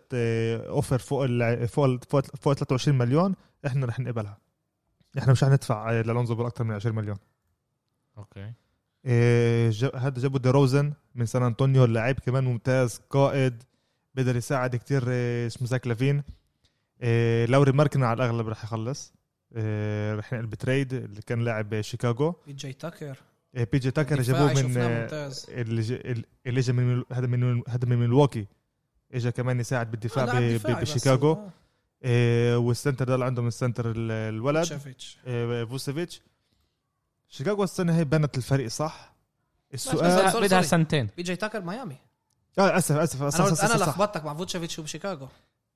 offer 0.69 0.99
فوق 0.99 1.25
ال... 1.25 1.69
فوق 1.69 1.85
ال... 1.85 2.01
فوق 2.11 2.21
فوق 2.41 2.53
23 2.53 2.99
مليون 2.99 3.35
إحنا 3.67 3.87
رح 3.87 4.01
نقبلها. 4.01 4.39
إحنا 5.19 5.33
مش 5.33 5.45
رح 5.45 5.51
ندفع 5.51 5.91
آه، 5.91 6.03
للونزو 6.03 6.35
بول 6.35 6.47
أكثر 6.47 6.65
من 6.65 6.75
20 6.75 6.95
مليون. 6.97 7.17
okay. 8.19 8.53
إيه، 9.07 9.71
جا- 9.71 9.97
هذا 9.97 10.21
جابوا 10.21 10.39
دي 10.39 10.51
روزن 10.51 10.93
من 11.15 11.27
سان 11.27 11.43
أنطونيو 11.43 11.85
اللاعب 11.85 12.15
كمان 12.19 12.45
ممتاز 12.45 13.01
قائد 13.11 13.63
بقدر 14.15 14.37
يساعد 14.37 14.77
كتير 14.77 15.11
إيه، 15.11 15.47
اسمه 15.47 15.69
زاك 15.69 15.87
لافين. 15.87 16.23
إيه، 17.03 17.47
لاوري 17.47 17.73
ماركانن 17.73 18.03
على 18.03 18.25
الأغلب 18.25 18.49
رح 18.49 18.65
يخلص. 18.65 19.13
رح 20.19 20.33
ينقل 20.33 20.47
ب 20.47 20.55
trade 20.55 20.93
اللي 20.93 21.23
كان 21.23 21.45
لاعب 21.45 21.81
شيكاغو. 21.81 22.35
بي 22.47 22.53
جي 22.53 22.73
تاكر 22.73 23.17
إيه، 23.57 23.69
بي 23.73 23.79
جي 23.79 23.91
تاكر 23.91 24.23
جابوه 24.23 24.53
من 24.63 24.77
آه، 24.77 25.33
اللي 25.49 25.83
ج- 25.83 26.23
اللي 26.47 26.61
اجى 26.61 26.73
من 26.73 27.03
هذا 27.13 27.27
من 27.27 27.63
هذا 27.69 27.87
من 27.87 27.97
ميلواكي. 27.97 28.47
اجى 29.15 29.33
كمان 29.33 29.61
يساعد 29.61 29.91
بالدفاع 29.91 30.25
آه، 30.25 30.57
بشيكاغو. 30.81 31.33
هو. 31.33 31.49
إيه، 32.05 32.57
وال 32.57 32.69
center 32.69 33.05
ده 33.05 33.15
اللي 33.15 33.25
عندهم 33.25 33.47
ال 33.47 33.53
center 33.53 33.91
ال- 33.91 34.11
الولد. 34.11 34.81
إيه، 35.27 35.65
فوتشيفيتش 35.65 36.23
شيكاغو 37.29 37.65
السنة 37.65 37.97
هي 37.97 38.05
بنت 38.05 38.39
الفريق 38.39 38.69
صح؟ 38.69 39.13
السؤال 39.75 40.43
بدها 40.43 40.63
سنتين. 40.63 41.09
بي 41.17 41.23
جي 41.23 41.37
تاكر 41.37 41.61
ميامي. 41.61 41.97
آه 42.59 42.79
أسف 42.79 42.97
أسف 42.97 43.21
أنا 43.21 43.29
أسف, 43.29 43.41
قلت 43.41 43.61
أنا 43.61 43.75
أسف, 43.75 43.81
صح. 43.81 43.89
لخبطتك 43.89 44.25
مع 44.25 44.35
فوتشيفيتش 44.35 44.79
وبشيكاغو. 44.79 45.29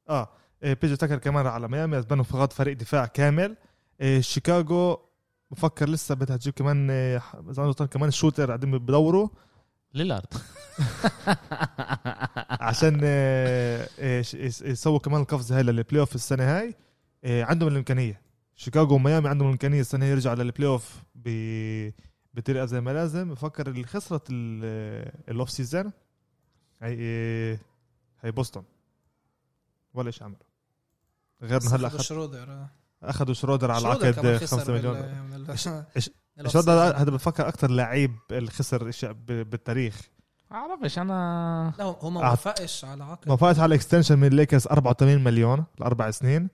آه. 0.08 0.28
بي 0.62 0.79
جي 0.79 0.96
تاكر 0.96 1.18
كمان 1.18 1.46
على 1.46 1.68
ميامي 1.68 2.00
بنوا 2.00 2.24
فقط 2.24 2.52
فريق 2.52 2.76
دفاع 2.76 3.06
كامل. 3.06 3.56
إيه، 4.00 4.20
شيكاغو 4.20 5.00
بفكر 5.50 5.88
لسه 5.88 6.14
بدها 6.14 6.36
تجيب 6.36 6.54
كمان 6.54 6.90
إيه، 6.90 7.22
إذا 7.50 7.72
كمان 7.72 8.10
shooter 8.10 8.46
قاعدين 8.46 8.78
بدوروا. 8.78 9.28
ليلارد. 9.94 10.26
عشان 12.68 13.00
يسووا 14.64 14.98
كمان 14.98 15.20
القفزة 15.20 15.56
هاي 15.56 15.62
لل 15.62 16.00
playoff 16.00 16.14
السنة 16.14 16.44
هاي. 16.58 16.74
عندهم 17.24 17.68
الإمكانية. 17.68 18.20
شيكاغو 18.56 18.94
وميامي 18.94 19.28
عندهم 19.28 19.46
الإمكانية 19.48 19.80
السنة 19.80 20.06
هي 20.06 20.10
يرجعوا 20.10 20.36
لل 20.36 20.68
playoff 20.68 21.02
بطريقة 22.34 22.66
زي 22.66 22.80
ما 22.80 22.90
لازم. 22.90 23.30
بفكر 23.34 23.66
اللي 23.66 23.84
خسرت 23.84 24.26
ال- 24.30 25.12
ال 25.28 25.34
off 25.34 25.50
season 25.50 25.92
هي 26.82 27.58
هي 28.20 28.30
بوسطن. 28.30 28.62
ولا 29.94 30.06
إيش 30.06 30.22
عملوا 30.22 30.45
غير 31.42 31.62
إنه 31.62 31.70
هلا 31.74 31.86
أخذوا 31.86 31.86
أخذ 32.00 32.04
شرودر 32.08 32.50
آه. 32.50 32.70
أخذوا 33.02 33.34
شرودر 33.34 33.70
على 33.70 33.80
العقد 33.80 34.36
خسر 34.36 34.46
5 34.46 34.72
بال- 34.72 34.74
مليون 34.74 34.96
من 36.36 36.48
شرودر. 36.48 36.72
هذا 37.00 37.10
بفكر 37.10 37.48
أكثر 37.48 37.70
لعيب 37.70 38.16
اللي 38.30 38.50
خسر 38.50 38.88
إشي 38.88 39.12
ب- 39.12 39.26
بالتاريخ 39.26 40.00
عرفش 40.50 40.98
أنا 40.98 41.72
لا 41.78 41.84
هو 41.84 42.10
ما 42.10 42.20
وافقش 42.30 42.84
على 42.84 43.04
عقد 43.04 43.28
ما 43.28 43.36
فات 43.36 43.58
على 43.58 43.74
extension 43.74 44.18
من 44.18 44.26
الليكرز 44.28 44.66
84 44.66 45.24
مليون 45.24 45.64
لأربع 45.78 46.10
سنين 46.10 46.48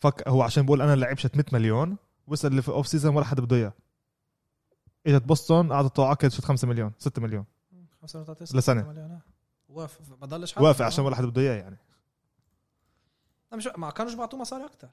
فك 0.00 0.28
هو 0.28 0.42
عشان 0.42 0.66
بقول 0.66 0.82
أنا 0.82 0.94
اللعيب 0.94 1.18
shit 1.18 1.36
100 1.36 1.44
مليون 1.52 1.96
وصل 2.26 2.48
اللي 2.48 2.62
في 2.62 2.68
off 2.68 2.86
season 2.86 3.16
ولا 3.16 3.24
حدا 3.24 3.42
بده 3.42 3.56
إياه 3.56 3.72
إجت 5.06 5.22
بوسطن 5.22 5.72
أعطته 5.72 6.06
عقد 6.06 6.28
شت 6.28 6.44
5 6.44 6.68
مليون 6.68 6.92
6 6.98 7.22
مليون 7.22 7.44
35 8.02 8.58
لسنة. 8.58 8.82
مليون، 8.88 9.10
آه. 9.10 9.20
وافق 9.68 10.00
ما 10.20 10.26
ضلش 10.26 10.54
حد. 10.54 10.62
وافق 10.62 10.84
عشان 10.84 11.04
ولا 11.04 11.16
حدا 11.16 11.26
بده 11.26 11.42
إياه 11.42 11.54
يعني 11.54 11.78
مش 13.54 13.68
ما 13.76 13.90
كانوش 13.90 14.14
بيعطوه 14.14 14.40
مصاري 14.40 14.64
أكثر 14.64 14.88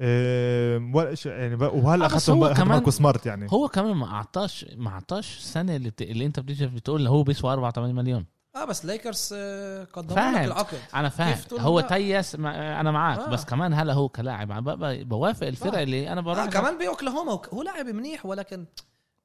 إيه 0.00 0.90
ولا 0.94 1.14
شيء 1.14 1.32
يعني 1.32 1.56
ب- 1.56 1.62
وهلا 1.84 2.04
آه، 2.04 2.06
أخذتهم 2.06 2.68
ماركو 2.68 2.90
سمارت 2.90 3.26
يعني 3.26 3.46
هو 3.52 3.68
كمان 3.68 3.96
ما 3.96 4.06
اعطاش 4.06 4.66
ما 4.76 4.90
أعطاش 4.90 5.38
السنة 5.38 5.76
اللي, 5.76 5.90
بت... 5.90 6.02
اللي 6.02 6.26
أنت 6.26 6.40
بتيجي 6.40 6.66
بتقول 6.66 7.06
هو 7.06 7.22
بيسوى 7.22 7.52
84 7.52 7.94
مليون 7.94 8.26
آه 8.56 8.64
بس 8.64 8.84
ليكرز 8.84 9.30
آه، 9.36 9.84
قدموا 9.84 10.14
فاهم. 10.16 10.34
لك 10.34 10.44
العقد 10.44 10.78
أنا 10.94 11.08
فاهم 11.08 11.38
هو 11.52 11.80
لا؟ 11.80 11.86
تيس 11.86 12.34
ما... 12.36 12.80
أنا 12.80 12.90
معك 12.90 13.18
آه. 13.18 13.26
آه. 13.26 13.30
بس 13.30 13.44
كمان 13.44 13.74
هلا 13.74 13.92
هو 13.92 14.08
كلاعب 14.08 14.64
بوافق 15.08 15.46
الفرق 15.46 15.78
آه. 15.78 15.82
اللي 15.82 16.12
أنا 16.12 16.20
بروح 16.20 16.38
آه 16.38 16.46
كمان 16.46 16.78
باوكلاهوما 16.78 17.32
وك- 17.32 17.48
هو 17.54 17.62
لاعب 17.62 17.86
منيح 17.86 18.26
ولكن 18.26 18.66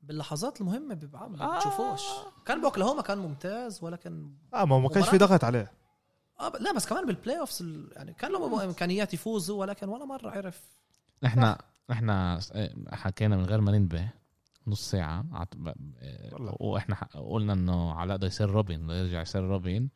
باللحظات 0.02 0.62
المهمة 0.62 0.96
بيبقى 0.96 1.30
ما 1.30 1.42
آه. 1.44 1.58
بتشوفوش 1.58 2.02
كان 2.46 2.62
باوكلاهوما 2.62 3.02
كان 3.02 3.18
ممتاز 3.18 3.84
ولكن 3.84 4.30
آه 4.54 4.66
ما 4.66 4.80
ما 4.80 4.90
كانش 4.90 5.10
في 5.10 5.18
ضغط 5.18 5.44
عليه 5.44 5.72
ب- 6.42 6.56
لا 6.60 6.74
بس 6.76 6.86
كمان 6.88 7.06
بالبلاي 7.06 7.40
اوفز 7.40 7.62
يعني 7.96 8.14
كان 8.14 8.32
لهم 8.32 8.60
إمكانيات 8.60 9.14
يفوزوا 9.14 9.60
ولكن 9.60 9.90
ولا 9.90 10.06
مرة 10.06 10.30
عرف. 10.30 10.62
إحنا 11.26 11.62
إحنا 11.92 12.40
حكينا 12.92 13.38
من 13.38 13.46
غير 13.46 13.62
ما 13.62 13.72
ننبه 13.72 14.10
نص 14.68 14.92
ساعة. 14.92 15.26
عط- 15.32 15.56
ب- 15.58 15.74
والله. 16.34 16.56
وإحنا 16.60 16.96
ح- 16.96 17.04
قلنا 17.18 17.54
إنه 17.54 17.94
علاء 17.94 18.18
بده 18.18 18.28
يصير 18.28 18.50
روبن 18.50 18.88
بده 18.88 18.96
يرجع 19.00 19.22
يصير 19.22 19.44
روبن 19.44 19.90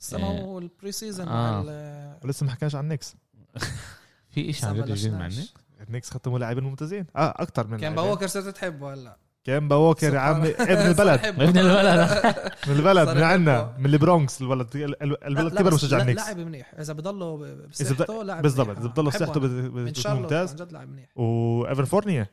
لسه 0.00 0.18
ما 0.18 0.40
هو 0.42 0.58
البري 0.58 0.92
سيزون 0.92 1.28
آه. 1.28 1.32
مع 1.32 1.62
ال- 1.66 2.18
ولسه 2.24 2.46
ما 2.46 2.52
حكيناش 2.52 2.74
عن 2.74 2.88
نيكس 2.88 3.16
في 4.30 4.50
لسه 4.50 4.68
عن 4.68 4.74
جد 4.84 5.08
مع. 5.12 5.26
النكس 5.26 5.54
النيكس 5.88 6.10
ختموا 6.10 6.38
لاعبين 6.38 6.64
ممتازين. 6.64 7.06
آه 7.16 7.34
أكثر 7.42 7.66
من 7.66 7.78
كان. 7.78 7.94
باوكر 7.94 8.26
صرت 8.26 8.48
تحبه 8.56 8.94
هلا. 8.94 9.16
كان 9.44 9.68
باوكر 9.68 10.14
يا 10.14 10.18
عمي 10.18 10.48
ابن 10.48 10.86
البلد. 10.88 11.24
ابن 11.24 11.42
البلد. 11.58 12.34
من 12.68 12.76
البلد 12.76 13.08
من 13.08 13.22
عنا 13.22 13.54
يحبه. 13.58 13.78
من 13.78 13.86
البرونكس 13.86 14.40
الولد 14.40 14.76
ال- 14.76 15.02
ال- 15.02 15.08
لا، 15.08 15.26
الولد 15.26 15.58
كبر 15.58 15.74
مشجع 15.74 15.98
النكس 16.02 16.22
لاعب 16.22 16.38
منيح 16.38 16.74
إذا 16.78 16.92
بضله 16.92 17.36
بصحته 17.70 18.22
لاعب 18.24 18.42
بالضبط. 18.42 18.78
إذا 18.78 18.86
بضله 18.88 19.10
بحبه 19.10 19.26
صحته 19.26 19.38
أنا. 19.38 19.46
بت- 19.46 19.74
من 19.74 19.84
بت- 19.84 19.96
شارلوت 19.96 20.22
ممتاز 20.22 20.50
عن 20.50 20.56
جد 20.56 20.72
لاعب 20.72 20.88
منيح 20.88 21.18
وايفر 21.18 21.84
فورنيا 21.84 22.26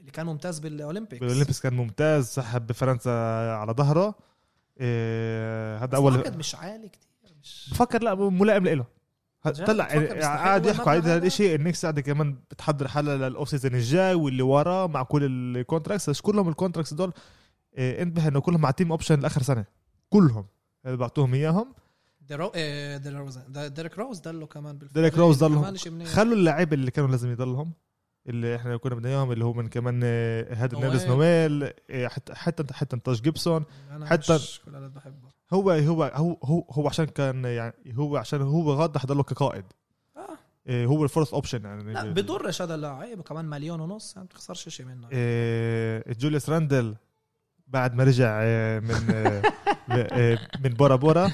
اللي 0.00 0.10
كان 0.10 0.26
ممتاز 0.26 0.58
بالأولمبيكس 0.58 1.20
بالأولمبيكس 1.20 1.60
كان 1.60 1.74
ممتاز 1.74 2.26
سحب 2.26 2.66
بفرنسا 2.66 3.10
على 3.54 3.72
ظهره 3.72 4.14
إيه 4.80 5.76
هذا 5.76 5.86
بس 5.86 5.94
اول 5.94 6.36
مش 6.38 6.54
عالي 6.54 6.88
كتير 6.88 7.08
مش 7.42 7.68
بفكر 7.72 8.02
لا 8.02 8.14
ملائم 8.14 8.66
له؟ 8.68 8.84
طلع 9.66 9.88
يعني 9.88 10.06
قاعد 10.08 10.64
هو 10.66 10.70
يحكوا 10.72 10.92
على 10.92 11.00
هذا؟ 11.00 11.26
الشيء 11.26 11.54
النكس 11.54 11.82
قاعدة 11.82 12.00
كمان 12.02 12.36
بتحضر 12.50 12.88
حالها 12.88 13.16
لل 13.28 13.36
off 13.36 13.48
season 13.48 13.74
الجاي 13.74 14.14
واللي 14.14 14.42
وراه 14.42 14.86
مع 14.86 15.02
كل 15.02 15.24
ال 15.56 15.61
contracts 15.61 16.10
بس 16.10 16.20
كلهم 16.20 16.48
ال 16.48 16.53
contracts 16.53 16.94
دول 16.94 17.12
إيه 17.78 18.02
انتبه 18.02 18.28
إنه 18.28 18.40
كلهم 18.40 18.60
مع 18.60 18.70
team 18.70 18.90
option 18.90 19.20
لآخر 19.20 19.42
سنة 19.42 19.64
كلهم 20.10 20.46
اللي 20.86 20.96
بعطوهم 20.96 21.34
إياهم 21.34 21.74
ديريك 23.68 23.98
روز 23.98 24.20
ضله 24.20 24.46
كمان. 24.46 24.78
ديريك 24.94 25.18
روز 25.18 25.38
ضله. 25.44 25.60
كمان 25.60 25.76
شيء 25.76 25.92
منيح. 25.92 26.08
خلوا 26.08 26.34
اللعيبه 26.34 26.74
اللي 26.74 26.90
كانوا 26.90 27.10
لازم 27.10 27.32
يضلهم 27.32 27.72
اللي 28.26 28.56
إحنا 28.56 28.76
كنا 28.76 28.94
بدنا 28.94 29.08
إياهم 29.08 29.32
اللي 29.32 29.44
هو 29.44 29.52
من 29.52 29.68
كمان 29.68 30.04
هذا. 30.52 30.78
نيرلنس 30.78 31.04
نويل 31.04 31.70
حتى 32.06 32.34
حتى 32.34 32.74
حتى 32.74 32.96
جيبسون 33.22 33.64
حتى- 34.04 34.30
مش 34.30 34.60
كل 34.64 34.88
بحبه 34.88 35.28
هو 35.52 35.70
هو 35.70 36.04
هو 36.04 36.36
هو, 36.44 36.64
هو 36.70 36.88
عشان 36.88 37.04
كان 37.04 37.44
يعني 37.44 37.72
هو 37.96 38.16
عشان 38.16 38.42
هو 38.42 38.72
غاد 38.72 38.98
حضر 38.98 39.14
له 39.14 39.22
كقائد. 39.22 39.64
آه. 40.16 40.20
آه، 40.66 40.84
هو 40.86 41.04
ال 41.04 41.08
fourth 41.08 41.34
option 41.34 41.64
يعني. 41.64 41.92
لا 41.92 42.04
بدرش 42.04 42.62
هذا 42.62 42.74
اللاعب 42.74 43.18
وكمان 43.18 43.44
مليون 43.44 43.80
ونص 43.80 44.16
يعني 44.16 44.24
ما 44.24 44.26
بتخسرش 44.28 44.68
شيء 44.68 44.86
منه. 44.86 45.08
آه، 45.12 46.04
جوليوس 46.12 46.50
راندل 46.50 46.94
بعد 47.66 47.94
ما 47.94 48.04
رجع 48.04 48.38
آه، 48.42 48.80
من 48.80 49.10
آه، 49.10 49.42
آه، 50.12 50.38
من 50.64 50.70
بورا 50.70 50.96
بورا 50.96 51.28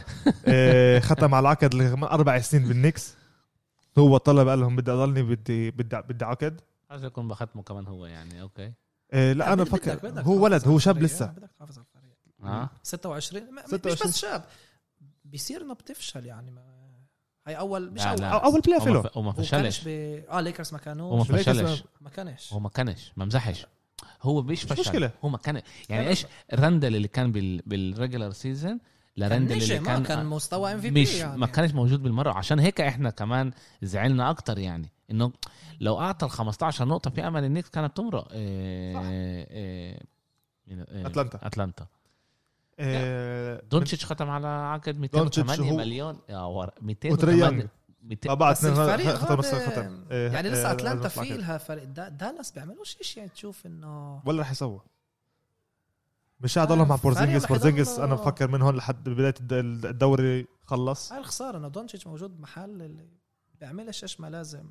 ختم 1.00 1.35
على 1.35 1.42
العقد 1.42 1.74
أربع 2.03 2.38
سنين 2.38 2.68
بالنكس 2.68 3.14
هو 3.98 4.16
طلب 4.16 4.48
قال 4.48 4.61
لهم 4.61 4.77
بدي 4.77 4.90
أضلني 4.90 5.22
بدي 5.22 5.70
بدي 5.70 5.96
بدي 6.09 6.24
عقد. 6.24 6.61
عايز 6.90 7.05
يكون 7.05 7.29
بختمه 7.29 7.62
كمان 7.62 7.87
هو 7.87 8.07
يعني 8.07 8.42
okay. 8.42 8.72
آه، 9.12 9.33
لا 9.33 9.53
أنا 9.53 9.62
بفكر 9.62 10.20
هو 10.20 10.44
ولد 10.44 10.68
هو 10.68 10.79
شاب. 10.79 11.03
لسه. 11.03 11.27
بدك 11.27 11.50
تحافظ 11.57 11.79
على 11.79 11.87
الفريق. 11.87 11.93
آه 12.50 12.70
26 12.83 13.54
ما- 13.54 13.62
مش 13.62 13.68
26. 13.68 14.11
بس 14.11 14.18
شاب. 14.18 14.44
بيصير 15.24 15.62
انه 15.62 15.74
بتفشل 15.74 16.26
يعني 16.26 16.50
ما 16.50 16.62
هي 17.46 17.59
اول 17.59 17.90
مش 17.90 18.00
لا، 18.00 18.11
اول 18.11 18.20
لا. 18.20 18.40
أو- 18.40 18.44
أول 18.44 18.61
playoff 18.61 18.87
وما 18.87 18.92
له. 19.02 19.11
وما 19.16 19.33
فشلش. 19.33 19.80
ب... 19.85 19.88
آه 20.30 20.40
ليكرز 20.40 20.74
ما 20.74 20.80
وما 20.87 21.24
كانوش 21.24 21.30
ليكرز 21.30 21.61
فشلش. 21.61 21.85
ما 22.00 22.11
كانش. 22.11 22.52
هو 22.52 22.61
ما 22.61 22.68
كانش. 22.68 23.12
ما 23.16 23.24
مزحش. 23.24 23.66
هو 24.22 24.42
مش 24.42 24.62
فشل. 24.62 24.80
مشكلة. 24.80 25.11
هو 25.24 25.28
ما 25.28 25.38
كان 25.38 25.62
يعني 25.88 26.09
إيش 26.09 26.26
رندل 26.54 26.96
اللي 26.96 27.09
كان 27.09 27.33
بال 27.33 27.62
بال 27.66 27.81
regular 27.81 28.31
season 28.33 28.81
لرندل 29.16 29.52
اللي 29.62 29.78
نجم، 29.78 29.85
آه، 29.88 29.94
كان 29.94 30.02
كان 30.02 30.26
مستوى 30.26 30.72
MVP 30.72 31.03
مش 31.02 31.14
يعني. 31.14 31.38
ما 31.38 31.46
كانش 31.46 31.72
موجود 31.74 32.02
بالمرة. 32.02 32.33
عشان 32.33 32.59
هيك 32.59 32.80
إحنا 32.80 33.11
كمان 33.11 33.52
زعلنا 33.83 34.30
أكتر 34.30 34.59
يعني. 34.59 34.90
إنه 35.11 35.33
لو 35.80 36.00
أعطى 36.00 36.26
ال 36.26 36.30
15 36.30 36.85
نقطة 36.85 37.11
في 37.11 37.26
أمل 37.28 37.44
النكس 37.44 37.68
كانت 37.70 37.96
تمرق 37.96 38.28
إيه 38.33 38.98
إيه 39.09 40.00
إيه 40.68 41.07
أتلانتا. 41.07 41.38
أتلانتا. 41.46 41.87
آه، 42.78 43.62
دونتشيتش 43.70 44.04
ختم 44.06 44.30
على 44.30 44.46
عقد 44.46 44.84
دونتشيتش 45.00 45.38
208 45.48 45.72
هو- 45.72 45.76
مليون. 45.76 46.18
يا 46.28 46.38
ور- 46.38 46.66
وتري 46.66 46.82
208 46.82 47.44
يونغ. 47.44 47.66
200 48.02 48.28
مع 48.28 48.34
بعض 48.34 48.52
بس 48.52 48.64
الفريق 48.64 49.14
ختم 49.14 49.37
بس 49.37 49.54
ختم. 49.54 50.04
يعني 50.10 50.48
آه، 50.48 50.52
لسه 50.52 50.68
آه، 50.68 50.72
أتلانتا 50.72 51.08
في. 51.08 51.37
لها 51.37 51.58
فريق 51.58 51.84
دا- 51.84 52.08
دالاس 52.08 52.50
بيعملوش 52.52 52.96
شيء 53.02 53.18
يعني؟ 53.18 53.30
تشوف 53.34 53.66
إنه 53.66 54.22
ولا 54.26 54.40
رح 54.42 54.50
يسوى. 54.50 54.80
مش 56.40 56.58
قاعد 56.58 56.68
ضلهم 56.68 56.88
مع 56.88 56.96
بورزينجس 56.96 57.46
بورزينجس 57.46 57.98
أنا 57.98 58.14
بفكر 58.14 58.48
من 58.50 58.62
هون 58.62 58.76
لحد 58.76 59.08
بداية 59.08 59.34
الد- 59.40 59.87
الدوري 59.87 60.46
خلص. 60.64 61.12
هاي 61.12 61.20
الخسارة 61.20 61.56
إنه 61.58 61.68
دونتشيتش 61.68 62.06
موجود 62.06 62.40
محل 62.40 62.82
اللي 62.82 63.08
بيعملش 63.60 64.02
إيش 64.02 64.20
ما 64.20 64.30
لازم. 64.30 64.64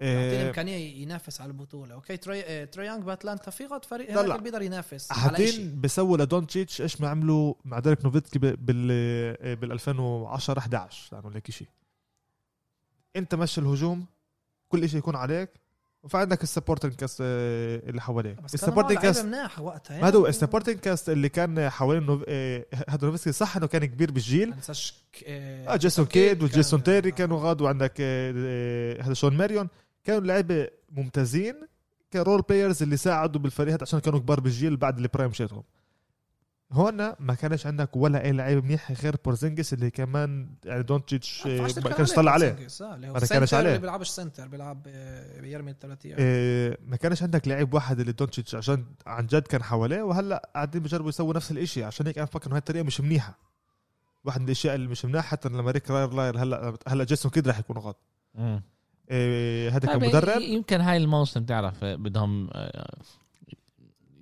يعطيه 0.00 0.38
آه، 0.38 0.42
الإمكانية 0.42 1.02
ينافس 1.02 1.40
على 1.40 1.48
البطولة. 1.48 1.94
okay 1.94 2.16
تري 2.16 2.42
آه، 2.44 2.64
تري 2.64 2.86
يونغ 2.86 3.00
بأتلانتا 3.04 3.50
في 3.50 3.66
غد 3.66 3.84
فريق 3.84 4.20
اللي 4.20 4.38
بيقدر 4.38 4.62
ينافس 4.62 5.12
حاطين 5.12 5.80
بيسووا 5.80 6.16
لدونتشيتش 6.16 6.80
إيش 6.80 7.00
ما 7.00 7.08
عملوا 7.08 7.54
مع 7.64 7.78
ديرك 7.78 8.04
نوفيتسكي 8.04 8.38
ب- 8.38 8.66
بال 8.66 8.88
آه، 9.40 9.54
بال 9.54 9.72
2010 9.72 10.58
11 10.58 11.08
لأنه 11.16 11.36
هيك 11.36 11.50
شيء 11.50 11.68
أنت 13.16 13.34
مشي 13.34 13.60
الهجوم 13.60 14.06
كل 14.68 14.88
شيء 14.88 14.98
يكون 14.98 15.16
عليك 15.16 15.50
وفي 16.02 16.16
عندك 16.16 16.42
ال 16.42 16.46
supporting 16.46 16.92
cast 16.94 17.18
آه، 17.22 17.82
اللي 17.90 18.00
حواليك. 18.00 18.38
ال 18.54 18.58
supporting 18.58 18.98
cast 18.98 19.24
مناح 19.24 19.60
وقتها 19.60 20.00
ما 20.00 20.14
هو 20.14 20.26
ال 20.26 20.31
supporting 20.31 20.78
cast 20.78 21.08
اللي 21.08 21.28
كان 21.28 21.70
حوالين 21.70 22.02
نوف... 22.02 22.22
آه، 22.28 22.66
هذا 22.88 23.06
نوفيتسكي 23.06 23.32
صح 23.32 23.56
إنه 23.56 23.66
كان 23.66 23.84
كبير 23.84 24.10
بالجيل؟ 24.10 24.50
ننساش 24.50 24.94
ك- 25.12 25.24
آه 25.26 25.76
جيسون 25.76 26.06
كيد 26.06 26.42
وجيسون 26.42 26.82
تيري 26.82 27.10
كانوا 27.10 27.40
غاد 27.40 27.60
وعندك 27.60 27.94
آه، 28.00 28.34
آه، 28.36 29.02
هذا 29.02 29.14
شون 29.14 29.36
ماريون. 29.36 29.68
كانوا 30.04 30.20
لعيبة 30.20 30.68
ممتازين 30.90 31.54
ك 32.12 32.18
role 32.18 32.42
players 32.42 32.82
اللي 32.82 32.96
ساعدوا 32.96 33.40
بالفريق 33.40 33.74
هذا 33.74 33.82
عشان 33.82 33.98
كانوا 33.98 34.18
كبار 34.18 34.40
بالجيل 34.40 34.76
بعد 34.76 34.98
ال 34.98 35.04
prime 35.04 35.32
تبعهم 35.32 35.62
هون 36.72 36.96
ما 36.96 37.34
كانش 37.34 37.66
عندك 37.66 37.96
ولا 37.96 38.24
أي 38.24 38.32
لعيب 38.32 38.64
منيح 38.64 38.92
غير 38.92 39.16
بورزينجس 39.24 39.72
اللي 39.72 39.90
كمان 39.90 40.50
يعني 40.64 40.82
دونتشيتش 40.82 41.46
آه، 41.46 41.60
ما 41.60 41.90
كانش 41.90 42.12
طلع 42.12 42.32
عليه 42.32 42.56
ما 42.80 42.96
ما 42.96 43.20
كانش 43.20 43.54
عليه. 43.54 43.68
اللي 43.68 43.78
بيلعبش 43.78 44.08
center 44.08 44.48
بيلعب 44.48 44.82
آه، 44.88 45.40
بيرمي 45.40 45.70
الثلاثية 45.70 46.16
آه، 46.18 46.78
ما 46.86 46.96
كانش 46.96 47.22
عندك 47.22 47.48
لعيب 47.48 47.74
واحد 47.74 48.00
اللي 48.00 48.12
دونتشيتش 48.12 48.54
عشان 48.54 48.84
عن 49.06 49.26
جد 49.26 49.42
كان 49.42 49.62
حواليه 49.62 50.02
وهلا 50.02 50.50
قاعدين 50.54 50.82
بيجربوا 50.82 51.08
يسووا 51.08 51.34
نفس 51.34 51.50
الإشي. 51.50 51.84
عشان 51.84 52.06
هيك 52.06 52.18
أنا 52.18 52.26
بفكر 52.26 52.46
إنه 52.46 52.54
هاي 52.54 52.58
الطريقة 52.58 52.82
مش 52.82 53.00
منيحة. 53.00 53.38
واحد 54.24 54.40
من 54.40 54.46
الأشياء 54.46 54.74
اللي 54.74 54.88
مش 54.88 55.04
منيحة 55.04 55.28
حتى 55.28 55.48
لما 55.48 55.70
ريك 55.70 55.90
كارلايل 55.90 56.38
هلا 56.42 56.76
هلا 56.88 57.04
جيسون 57.04 57.30
كيد 57.30 57.48
راح 57.48 57.58
يكون. 57.58 57.92
آه، 58.36 58.62
هذا 59.72 59.78
طيب، 59.78 60.00
كمدرب. 60.00 60.40
يمكن 60.42 60.80
هاي 60.80 60.96
الموسم 60.96 61.44
تعرف 61.44 61.84
بدهم 61.84 62.48
آه، 62.52 62.94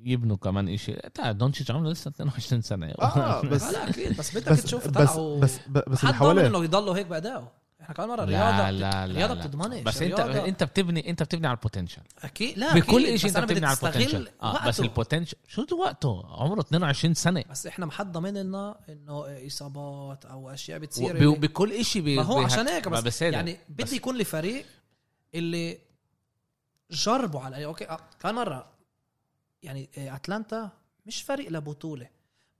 يبنوا 0.04 0.36
كمان 0.36 0.68
إشي. 0.68 0.96
لا 1.18 1.32
دونتشيتش 1.32 1.70
عمره 1.70 1.90
لسه 1.90 2.08
22 2.08 2.62
سنة. 2.62 2.86
آه، 2.86 3.40
بس- 3.42 3.62
لا 3.72 3.90
أكيد 3.90 4.16
بس 4.18 4.36
بدك 4.36 4.52
بس 4.52 4.62
تشوف 4.62 4.88
بس 4.88 4.94
طلعوا 5.14 5.40
بس 5.40 5.58
بس, 5.68 5.82
بس 5.88 6.02
اللي 6.04 6.14
حواليه. 6.14 6.46
إنه 6.46 6.64
يضلوا 6.64 6.96
هيك 6.96 7.06
بأدائه. 7.06 7.52
إحنا 7.86 7.94
كمان 7.94 8.08
مرة 8.08 8.24
لا 8.24 8.24
الرياضه 8.24 8.70
لا 8.70 8.78
لا 8.78 9.04
الرياضه 9.04 9.34
لا. 9.34 9.46
بتضمنش 9.46 9.82
بس 9.82 10.02
انت 10.02 10.20
أنت 10.20 10.64
بتبني 10.64 11.10
أنت 11.10 11.22
بتبني 11.22 11.46
على 11.46 11.56
ال 11.56 11.61
potential 11.61 12.02
أكيد. 12.22 12.58
لا 12.58 12.74
بكل 12.74 13.18
شيء 13.18 13.30
أنت 13.30 13.38
بتبني 13.38 13.66
على 13.66 13.76
ال 13.76 13.81
potential 13.81 14.28
آه 14.42 14.68
بس. 14.68 14.80
ال 14.80 14.86
potential 14.86 15.38
شو 15.48 15.66
وقته؟ 15.72 16.22
عمره 16.26 16.60
22 16.60 17.14
سنة. 17.14 17.44
بس 17.50 17.66
إحنا 17.66 17.86
محد 17.86 18.12
ضامن 18.12 18.34
لنا 18.34 18.80
إنه 18.88 19.46
إصابات 19.46 20.24
أو 20.24 20.50
أشياء 20.50 20.78
بتصير 20.78 21.16
اللي- 21.16 21.26
بكل 21.38 21.84
شيء 21.84 22.02
ما 22.16 22.22
هو 22.22 22.38
عشان 22.42 22.68
هيك 22.68 22.88
بس, 22.88 23.02
بس. 23.02 23.22
يعني 23.22 23.58
بدي 23.68 23.96
يكون 23.96 24.16
لي 24.16 24.24
فريق 24.24 24.66
اللي 25.34 25.78
جربوا 26.90 27.40
على 27.40 27.64
أوكي 27.64 27.88
آه، 27.90 28.00
كمان 28.20 28.34
مرة 28.34 28.72
يعني 29.62 29.88
آه، 29.98 30.14
أتلانتا 30.16 30.70
مش 31.06 31.22
فريق 31.22 31.50
لبطولة 31.50 32.08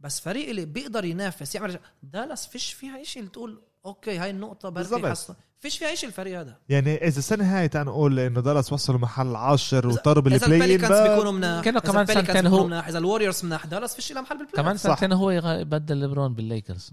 بس 0.01 0.21
فريق 0.21 0.49
اللي 0.49 0.65
بيقدر 0.65 1.05
ينافس 1.05 1.55
يعمل 1.55 1.79
دالاس 2.03 2.47
فيش 2.47 2.73
فيها 2.73 3.03
شيء 3.03 3.21
اللي 3.23 3.33
تقول 3.33 3.63
أوكي 3.87 4.19
هاي 4.19 4.31
النقطة 4.31 4.69
بركي. 4.69 5.11
حصل. 5.11 5.35
فيش 5.59 5.79
فيها 5.79 5.95
شيء 5.95 6.09
الفريق 6.09 6.41
هذا. 6.41 6.57
يعني 6.69 6.95
إذا 6.97 7.19
السنة 7.19 7.59
هاي 7.59 7.69
تعال 7.69 7.87
نقول 7.87 8.19
إنه 8.21 8.41
دالاس 8.41 8.73
وصلوا 8.73 8.99
محل 8.99 9.37
عشر 9.37 9.87
وطرب 9.89 10.27
إذا 10.27 10.47
البلاي 10.47 10.75
البليكانز 10.75 11.09
بيكونوا 11.11 11.33
مناح 11.33 11.65
كانوا 11.65 11.81
كمان 11.81 12.07
سنتين 12.07 12.47
هو- 12.47 12.67
مناح. 12.67 12.89
إذا 12.89 12.99
الوريورز 12.99 13.45
مناح 13.45 13.67
دالاس 13.67 13.95
فيش 13.95 14.13
لها 14.13 14.23
محل 14.23 14.39
بالبلاي 14.39 14.63
كمان. 14.63 14.77
سنتين 14.77 15.13
هو 15.13 15.31
يغ- 15.31 15.61
يبدل 15.61 15.97
ليبرون 15.97 16.35
بالليكرز. 16.35 16.93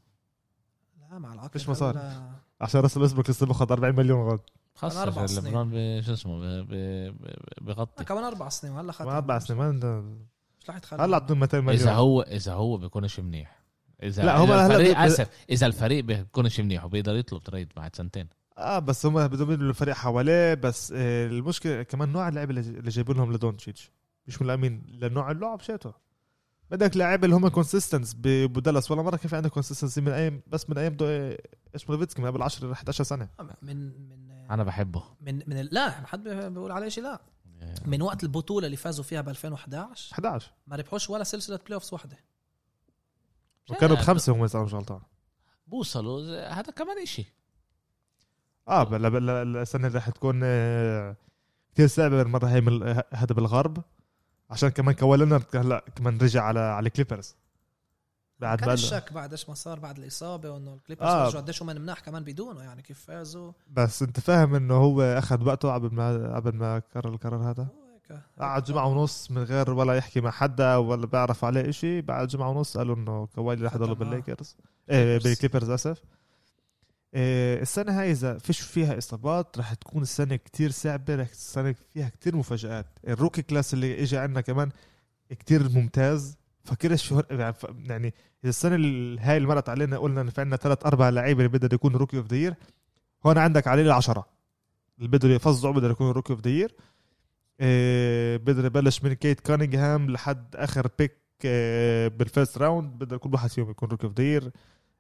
لا 1.11 1.19
مع 1.19 1.33
العقد 1.33 1.51
فيش 1.51 1.69
مصاري. 1.69 1.97
هلا- 1.99 2.31
عشان 2.61 2.81
راسل 2.81 3.01
ويسبروك 3.01 3.29
لسه 3.29 3.45
باخذ 3.45 3.71
40 3.71 3.95
مليون 3.95 4.29
غد 4.29 4.39
عشان 4.83 5.27
سنين. 5.27 5.45
ليبرون 5.45 6.01
شو 6.01 6.13
اسمه 6.13 6.39
ب- 6.39 6.67
ب- 6.69 7.15
ب- 7.21 7.65
بغطي 7.65 8.03
كمان 8.03 8.23
أربع 8.23 8.49
سنين 8.49 8.73
وهلا 8.73 8.91
خد 8.91 9.05
ما 9.05 9.17
أربع 9.17 9.39
سنين 9.39 9.59
ما 9.59 9.71
مش 10.59 10.69
رح 10.69 10.75
يتخلى. 10.75 11.01
هلا 11.03 11.13
اعطوهم 11.13 11.39
200 11.39 11.59
مليون. 11.61 11.81
إذا 11.81 11.93
هو 11.93 12.21
إذا 12.21 12.53
هو 12.53 12.77
بيكونش 12.77 13.19
منيح. 13.19 13.62
إذا 14.03 14.23
لا، 14.23 14.37
هم 14.37 14.51
الفريق 14.51 14.97
بي- 14.99 15.05
أسف 15.07 15.27
إذا 15.49 15.67
الفريق 15.67 16.03
بيكونش 16.03 16.59
منيح 16.59 16.85
وبيقدر 16.85 17.15
يطلب 17.15 17.43
تريد 17.43 17.69
بعد 17.75 17.95
سنتين. 17.95 18.27
آه 18.57 18.79
بس 18.79 19.05
هم 19.05 19.27
بدهم 19.27 19.51
يبنوا 19.51 19.69
الفريق 19.69 19.95
حواليه 19.95 20.53
بس 20.53 20.93
آه 20.95 21.27
المشكلة 21.27 21.83
كمان 21.83 22.09
نوع 22.11 22.27
اللعيبة 22.29 22.49
اللي 22.51 22.61
اللي 22.79 22.89
جايبين 22.89 23.15
لهم 23.17 23.33
لدونتشيتش. 23.33 23.91
مش 24.27 24.41
ملائمين 24.41 24.83
لنوع 24.87 25.31
اللعب 25.31 25.61
شيته 25.61 25.93
بدك 26.71 26.97
لاعب 26.97 27.23
اللي 27.23 27.35
هم 27.35 27.47
consistent 27.47 28.15
بدالاس 28.23 28.91
ولا 28.91 29.01
مرة 29.01 29.15
كيف 29.17 29.33
عندك 29.33 29.49
consistency 29.51 30.01
من 30.01 30.11
أيام 30.11 30.41
بس 30.47 30.69
من 30.69 30.77
أيام 30.77 30.97
إيش 31.01 31.89
نوفيتسكي 31.89 32.21
من 32.21 32.27
قبل 32.27 32.41
10 32.41 32.71
11 32.73 33.03
سنة. 33.03 33.29
من 33.61 33.77
من 34.09 34.31
أنا 34.51 34.63
بحبه. 34.63 35.03
من 35.21 35.35
من 35.47 35.67
لا 35.71 35.87
ما 36.01 36.07
حد 36.07 36.23
بيقول 36.29 36.71
عليه 36.71 36.89
شيء 36.89 37.03
لا. 37.03 37.21
من 37.85 38.01
وقت 38.01 38.23
البطولة 38.23 38.65
اللي 38.65 38.77
فازوا 38.77 39.03
فيها 39.03 39.21
ب 39.21 39.29
2011 39.29 40.13
11 40.13 40.51
ما 40.67 40.75
ربحوش 40.75 41.09
ولا 41.09 41.23
سلسلة 41.23 41.57
playoffs 41.65 41.93
واحدة. 41.93 42.17
وكانوا 43.69 43.95
بخمسة 43.95 44.33
هم 44.33 44.43
اذا 44.43 44.59
مش 44.63 44.73
غلطان. 44.73 45.01
بوصلوا 45.67 46.49
هذا 46.49 46.71
كمان 46.71 47.01
إشي. 47.01 47.25
آه 48.67 48.83
بلا 48.83 49.09
بلا 49.09 49.41
السنة 49.41 49.87
اللي 49.87 49.97
رح 49.97 50.09
تكون 50.09 50.39
آه، 50.43 51.15
كثير 51.73 51.87
صعبه 51.87 52.21
المرة 52.21 52.47
هي 52.47 52.61
من 52.61 52.83
هذا 53.13 53.35
بالغرب 53.35 53.83
عشان 54.49 54.69
كمان 54.69 54.95
كواي 54.95 55.19
لينارد 55.19 55.55
هلا 55.55 55.85
كمان 55.95 56.17
رجع 56.17 56.43
على 56.43 56.59
على 56.59 56.89
كليبرز 56.89 57.35
بعد 58.39 58.59
كان 58.59 58.69
الشك 58.69 59.13
بعد 59.13 59.31
إيش 59.31 59.49
ما 59.49 59.55
صار 59.55 59.79
بعد 59.79 59.97
الإصابة 59.97 60.49
وإنه 60.49 60.73
الكليبرز 60.73 61.07
آه. 61.09 61.27
رجعوا 61.27 61.41
قديش 61.41 61.61
هم 61.61 61.67
مناح 61.67 61.99
كمان 61.99 62.23
بدونه 62.23 62.61
يعني 62.61 62.81
كيف 62.81 63.05
فازوا. 63.05 63.51
بس 63.67 64.01
أنت 64.01 64.19
فاهم 64.19 64.55
إنه 64.55 64.73
هو 64.73 65.01
أخذ 65.01 65.45
وقته 65.47 65.73
قبل 65.73 65.95
ما 65.95 66.35
قبل 66.35 66.55
ما 66.55 66.81
قرر 66.95 67.13
القرار 67.13 67.51
هذا. 67.51 67.67
قعد 68.39 68.63
جمعة 68.63 68.87
ونص 68.87 69.31
من 69.31 69.43
غير 69.43 69.71
ولا 69.71 69.93
يحكي 69.93 70.21
مع 70.21 70.31
حدا 70.31 70.75
ولا 70.75 71.05
بيعرف 71.05 71.45
عليه 71.45 71.69
إشي 71.69 72.01
بعد 72.01 72.27
جمعة 72.27 72.49
ونص 72.49 72.77
قالوا 72.77 72.95
إنه 72.95 73.25
كواي 73.25 73.55
رح 73.55 73.75
يضل 73.75 73.85
ختم 73.85 73.93
بالليكرز. 73.93 74.57
إيه. 74.89 75.17
بالكليبرز 75.17 75.69
اسف 75.69 76.01
إيه 77.13 77.61
السنة 77.61 77.99
هاي 78.01 78.11
إذا 78.11 78.37
فيش 78.37 78.59
فيها 78.59 78.97
إصابات 78.97 79.57
رح 79.57 79.73
تكون 79.73 80.01
السنة 80.01 80.35
كتير 80.35 80.71
صعبة 80.71 81.15
رح 81.15 81.29
السنة 81.29 81.75
فيها 81.93 82.09
كتير 82.09 82.35
مفاجآت. 82.35 82.85
ال 83.07 83.12
rookie 83.12 83.41
class 83.41 83.73
اللي 83.73 84.03
إجا 84.03 84.19
عندنا 84.19 84.41
كمان 84.41 84.69
كتير 85.29 85.69
ممتاز. 85.69 86.37
فكرش 86.63 87.13
يعني 87.31 87.55
يعني 87.85 88.13
إذا 88.43 88.49
السنة 88.49 88.75
هاي 89.21 89.37
اللي 89.37 89.47
مرت 89.47 89.69
علينا 89.69 89.97
قلنا 89.97 90.21
إن 90.21 90.29
في 90.29 90.41
عندنا 90.41 90.55
ثلاث 90.57 90.85
أربع 90.85 91.09
لعيبة 91.09 91.45
اللي 91.45 91.57
بدهم 91.57 91.69
يكونوا 91.73 91.99
rookie 91.99 92.17
of 92.17 92.33
the 92.33 92.55
هون 93.25 93.37
عندك 93.37 93.67
عليه 93.67 93.83
العشرة. 93.83 94.25
اللي 94.97 95.07
بدهم 95.07 95.31
يفظعوا 95.31 95.73
بدهم 95.73 95.91
يكونوا 95.91 96.11
rookie 96.11 96.33
of 96.33 96.41
the 96.47 96.67
بقدر 98.37 98.65
يبلش 98.65 99.03
من 99.03 99.13
كيت 99.13 99.39
كانينغهام 99.39 100.09
لحد 100.11 100.55
آخر 100.55 100.87
pick 100.99 101.17
بال 102.17 102.29
first 102.29 102.57
round 102.57 102.97
بقدر 102.97 103.17
كل 103.17 103.33
واحد 103.33 103.49
فيهم 103.49 103.69
يكون 103.69 103.89
rookie 103.89 104.07
of 104.07 104.19
the 104.19 104.51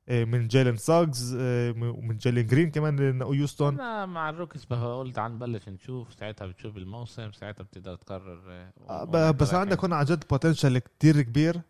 من 0.09 0.47
جيلين 0.47 0.77
ساجز 0.77 1.35
ومن 1.77 2.17
جيلين 2.17 2.47
جرين 2.47 2.71
كمان 2.71 2.95
لأنه 2.95 3.35
يوستون. 3.35 3.73
أنا 3.79 4.05
مع 4.05 4.29
ال 4.29 4.34
rookies 4.34 4.65
قلت 4.65 5.19
عن 5.19 5.33
نبلش 5.33 5.69
نشوف 5.69 6.13
ساعتها 6.13 6.47
بتشوف 6.47 6.77
الموسم 6.77 7.31
ساعتها 7.31 7.63
بتقدر 7.63 7.95
تقرر 7.95 8.51
آه، 8.51 8.73
آه، 8.89 9.31
بس. 9.31 9.53
عندك 9.53 9.79
هون 9.79 9.93
عن 9.93 10.05
جد 10.05 10.23
potential 10.29 10.77
كتير 10.77 11.21
كبير. 11.21 11.61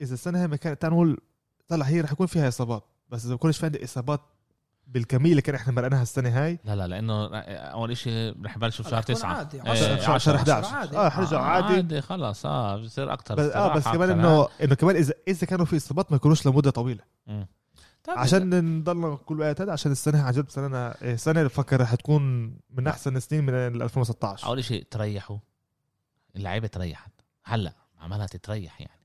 إذا 0.00 0.14
السنة 0.14 0.40
هاي 0.40 0.48
ما 0.48 0.56
كانت 0.56 0.84
نقول 0.84 1.18
طلع 1.68 1.86
هي 1.86 2.00
رح 2.00 2.12
يكون 2.12 2.26
فيها 2.26 2.48
إصابات 2.48 2.84
بس 3.08 3.24
إذا 3.24 3.30
ما 3.32 3.38
كنش 3.38 3.58
في 3.58 3.66
عندي 3.66 3.84
إصابات 3.84 4.20
بالكمية 4.92 5.30
اللي 5.30 5.42
كان 5.42 5.54
إحنا 5.54 5.72
مرقناها 5.72 6.02
السنة 6.02 6.28
هاي. 6.44 6.58
لا 6.64 6.76
لا 6.76 6.86
لأنه 6.86 7.36
أول 7.38 7.96
شيء 7.96 8.34
رح 8.44 8.56
يبلشوا 8.56 8.84
بشهر 8.84 8.98
رح 8.98 9.02
تكون 9.04 9.14
تسعة 9.16 9.34
عادي. 9.34 9.56
إيه، 9.56 9.62
عشرة- 9.62 10.00
شهر- 10.00 10.18
شهر 10.18 10.34
عشرة. 10.34 10.36
11 10.36 10.74
عادي. 10.74 10.96
آه 10.96 11.08
حرجع 11.08 11.38
آه، 11.38 11.42
عادي. 11.42 11.74
عادي 11.74 12.00
خلاص 12.00 12.46
آه 12.46 12.76
بصير 12.76 13.12
أكثر 13.12 13.34
بس 13.34 13.52
آه 13.52 13.74
بس 13.74 13.84
كمان 13.88 14.10
انه 14.10 14.48
إنه 14.62 14.74
كمان 14.74 14.96
اذا 14.96 15.14
إذا 15.28 15.46
كانوا 15.46 15.64
في 15.66 15.76
إصابات 15.76 16.10
ما 16.12 16.16
يكونوش 16.16 16.46
لمدة 16.46 16.70
طويلة. 16.70 17.04
طيب، 18.04 18.18
عشان 18.18 18.78
نضلنا 18.78 19.16
كل 19.16 19.40
وقت 19.40 19.60
هذا 19.60 19.72
عشان 19.72 19.92
السنة 19.92 20.22
عن 20.22 20.32
جد 20.32 20.48
سنة 20.48 20.76
السنة 20.88 21.38
اللي 21.38 21.48
بفكر 21.48 21.80
رح 21.80 21.94
تكون 21.94 22.22
من 22.70 22.86
أحسن 22.86 23.16
السنين 23.16 23.44
من 23.46 23.54
ال 23.54 23.82
2016 23.82 24.46
أول 24.46 24.64
شيء 24.64 24.86
تريحوا. 24.90 25.38
اللعيبة 26.36 26.66
تريحت. 26.66 27.10
هلا 27.44 27.72
عمالها 28.00 28.26
تتريح 28.26 28.80
يعني. 28.80 29.00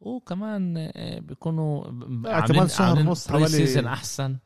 وكمان 0.00 0.74
آه، 0.94 1.18
بيكونوا 1.18 1.84
ب- 1.90 2.26
آه، 2.26 2.40
كمان 2.40 2.68
شهر 2.68 2.98
ونص 2.98 3.28
حوالي- 3.28 3.88
أحسن. 3.88 4.36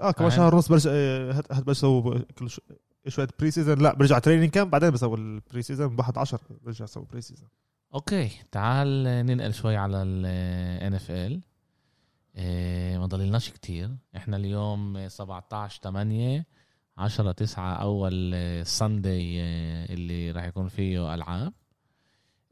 آه 0.00 0.10
كمان؟ 0.10 0.30
شهر 0.30 0.54
ونص 0.54 0.68
برجع 0.68 0.90
آه، 0.94 1.32
هت 1.32 1.64
بسوي 1.64 2.18
كل 2.38 2.50
شو- 2.50 2.62
شوية 3.08 3.28
preseason 3.40 3.78
لا 3.78 3.94
برجع 3.94 4.18
training 4.18 4.50
camp 4.50 4.70
بعدين 4.70 4.90
بسوي 4.90 5.16
ال 5.16 5.62
preseason 5.62 5.96
بواحد 5.96 6.18
10 6.18 6.40
برجع 6.62 6.84
أسوي 6.84 7.04
preseason 7.10 7.48
أوكي 7.94 8.30
تعال 8.52 9.02
ننقل 9.26 9.54
شوي 9.54 9.76
على 9.76 10.02
ال 10.02 10.98
NFL 10.98 11.40
إيه 12.36 12.98
ما 12.98 13.06
ضللناش 13.06 13.50
كتير 13.50 13.90
إحنا 14.16 14.36
اليوم 14.36 15.08
17 15.08 15.80
8 15.82 16.46
10 16.98 17.32
9 17.32 17.74
أول 17.74 18.34
Sunday 18.66 19.40
اللي 19.94 20.30
راح 20.30 20.44
يكون 20.44 20.68
فيه 20.68 21.14
ألعاب 21.14 21.52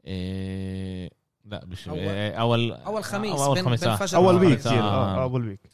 إيه 0.05 1.09
لا 1.45 1.65
مش 1.65 1.89
أول- 1.89 1.91
إيه، 1.93 2.33
اول 2.41 2.71
أول 2.71 3.03
خميس 3.03 3.31
أول 3.41 3.59
خميس 3.63 3.83
بين 3.83 3.89
آه. 3.89 4.07
أول. 4.15 4.35
week 4.35 4.67
آه. 4.67 4.71
آه 4.79 5.23
أول 5.23 5.47
week 5.47 5.59
إيه، 5.65 5.71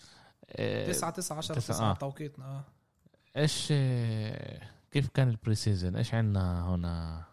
9 0.58 1.10
9 1.12 1.38
10 1.38 1.56
تسعة، 1.56 1.76
9 1.76 1.92
آه. 1.92 1.94
توقيتنا 1.94 2.46
آه. 2.46 2.64
إيش 3.38 3.72
إيه، 3.72 4.72
كيف 4.92 5.08
كان 5.08 5.30
ال 5.30 5.56
preseason 5.56 5.96
إيش 5.96 6.14
عندنا 6.14 6.70
هنا؟ 6.76 7.24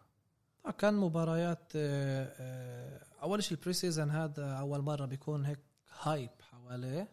آه، 0.66 0.70
كان 0.70 0.94
مباريات 0.94 1.72
آه، 1.76 2.34
آه، 2.38 3.00
أول 3.22 3.42
شيء 3.42 3.58
ال 3.58 3.72
preseason 3.72 4.10
هذا 4.10 4.52
أول 4.52 4.82
مرة 4.82 5.04
بيكون 5.06 5.44
هيك 5.44 5.58
hype 6.02 6.30
حواليه. 6.50 7.08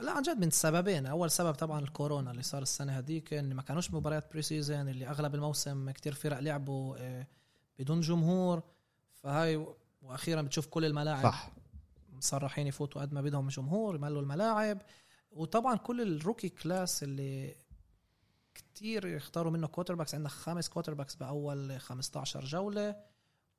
لا 0.00 0.12
عن 0.12 0.22
جد 0.22 0.38
من 0.38 0.50
سببين. 0.50 1.06
أول 1.06 1.30
سبب 1.30 1.54
طبعا 1.54 1.80
الكورونا 1.80 2.30
اللي 2.30 2.42
صار 2.42 2.62
السنة 2.62 2.98
هذيك 2.98 3.34
إن 3.34 3.54
ما 3.54 3.62
كانوش 3.62 3.90
مباريات 3.90 4.32
preseason 4.32 4.88
اللي 4.88 5.06
أغلب 5.08 5.34
الموسم 5.34 5.90
كتير 5.90 6.12
فرق 6.14 6.38
لعبوا 6.38 6.96
آه، 6.98 7.26
بدون 7.78 8.00
جمهور. 8.00 8.62
فهاي 9.14 9.66
وأخيرا 10.02 10.42
بتشوف 10.42 10.66
كل 10.66 10.84
الملاعب. 10.84 11.22
صح. 11.22 11.50
مصرحين 12.20 12.66
يفوتوا 12.66 13.02
قد 13.02 13.12
ما 13.12 13.20
بدهم 13.22 13.48
جمهور 13.48 13.94
يملوا 13.94 14.22
الملاعب. 14.22 14.78
وطبعا 15.30 15.76
كل 15.76 16.00
ال 16.00 16.07
rookie 16.07 16.48
class 16.48 17.02
اللي 17.02 17.54
كتير 18.54 19.06
يختاروا 19.06 19.52
منه 19.52 19.66
quarterbacks 19.66 20.14
عندنا 20.14 20.28
خمس 20.28 20.68
quarterbacks 20.68 21.14
بأول 21.14 21.80
15 21.80 22.44
جولة. 22.44 22.96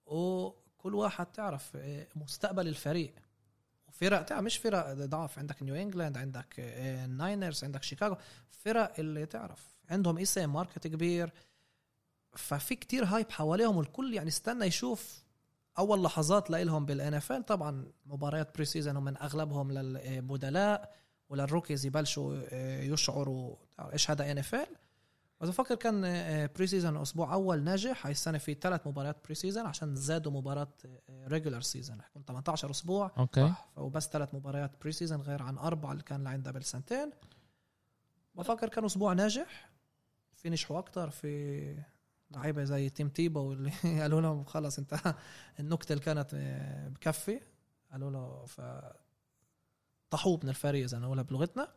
وكل 0.06 0.96
واحد 0.96 1.26
تعرف 1.26 1.76
إيه، 1.76 2.10
مستقبل 2.16 2.68
الفريق. 2.68 3.14
وفرق 3.88 4.22
تعرف 4.22 4.44
مش 4.44 4.58
فرق 4.58 4.94
ضعف. 4.94 5.40
عندك 5.40 5.64
نيو 5.64 5.76
انجلاند 5.76 6.18
عندك 6.18 6.60
إيه، 6.60 7.06
الناينرز 7.06 7.64
عندك 7.64 7.84
شيكاغو 7.84 8.18
فرق 8.50 9.00
اللي 9.00 9.26
تعرف. 9.26 9.76
عندهم 9.90 10.18
إسم 10.18 10.54
market 10.54 10.88
كبير. 10.88 11.34
ففي 12.36 12.76
كتير 12.76 13.06
hype 13.06 13.32
حواليهم. 13.32 13.78
والكل 13.78 14.14
يعني 14.14 14.28
استنى 14.28 14.66
يشوف 14.66 15.24
أول 15.82 16.04
لحظات 16.04 16.50
لهم 16.50 16.86
بال 16.86 17.14
NFL 17.14 17.46
طبعا 17.46 17.92
مباريات 18.06 18.56
preseason 18.56 18.96
ومن 18.98 19.18
أغلبهم 19.18 19.72
للبدلاء 19.72 20.96
ولل 21.30 21.46
rookies 21.46 21.86
يبلشوا 21.86 22.42
آه، 22.50 22.82
يشعروا 22.84 23.56
إيش 23.80 24.12
هذا 24.12 24.32
NFL 24.32 24.68
بس 25.42 25.50
بفكر 25.50 25.76
كان 25.76 26.02
preseason 26.56 26.98
أسبوع 26.98 27.34
أول 27.34 27.64
ناجح. 27.64 28.06
هاي 28.06 28.12
السنة 28.12 28.38
في 28.38 28.54
ثلاث 28.54 28.88
مباريات 28.88 29.18
preseason 29.26 29.66
عشان 29.66 29.96
زادوا 29.96 30.32
مباراه 30.32 30.74
regular 31.10 31.62
season 31.62 32.02
حيكون 32.02 32.24
18 32.28 32.72
أسبوع. 32.72 33.12
أوكي. 33.18 33.54
وبس 33.76 34.08
ثلاث 34.08 34.34
مباريات 34.34 34.72
preseason 34.82 35.22
غير 35.22 35.44
عن 35.44 35.58
أربعة 35.58 35.92
اللي 35.92 36.04
كان 36.04 36.24
لعندها 36.24 36.52
قبل 36.52 36.64
سنتين 36.64 37.12
بفكر 38.36 38.70
كان 38.70 38.86
أسبوع 38.86 39.14
ناجح. 39.14 39.72
في 40.34 40.50
نجحوا 40.50 40.80
أكثر 40.80 41.10
في 41.10 41.76
لعيبة 42.36 42.64
زي 42.64 42.90
تيم 42.90 43.10
تيبو 43.10 43.54
اللي 43.54 43.72
قالوا 44.02 44.22
لهم 44.22 44.44
خلص 44.44 44.80
انت 44.80 45.16
النكتة 45.60 45.94
اللي 45.94 46.04
كانت 46.04 46.32
آه، 46.34 46.88
بكفي. 46.88 47.40
قالوا 47.92 48.12
له 48.12 48.46
ف 48.46 48.62
طحوه 50.10 50.40
من 50.44 50.50
الفريق 50.50 50.84
إذا 50.84 51.00
نقولها 51.00 51.24
بلغتنا. 51.24 51.68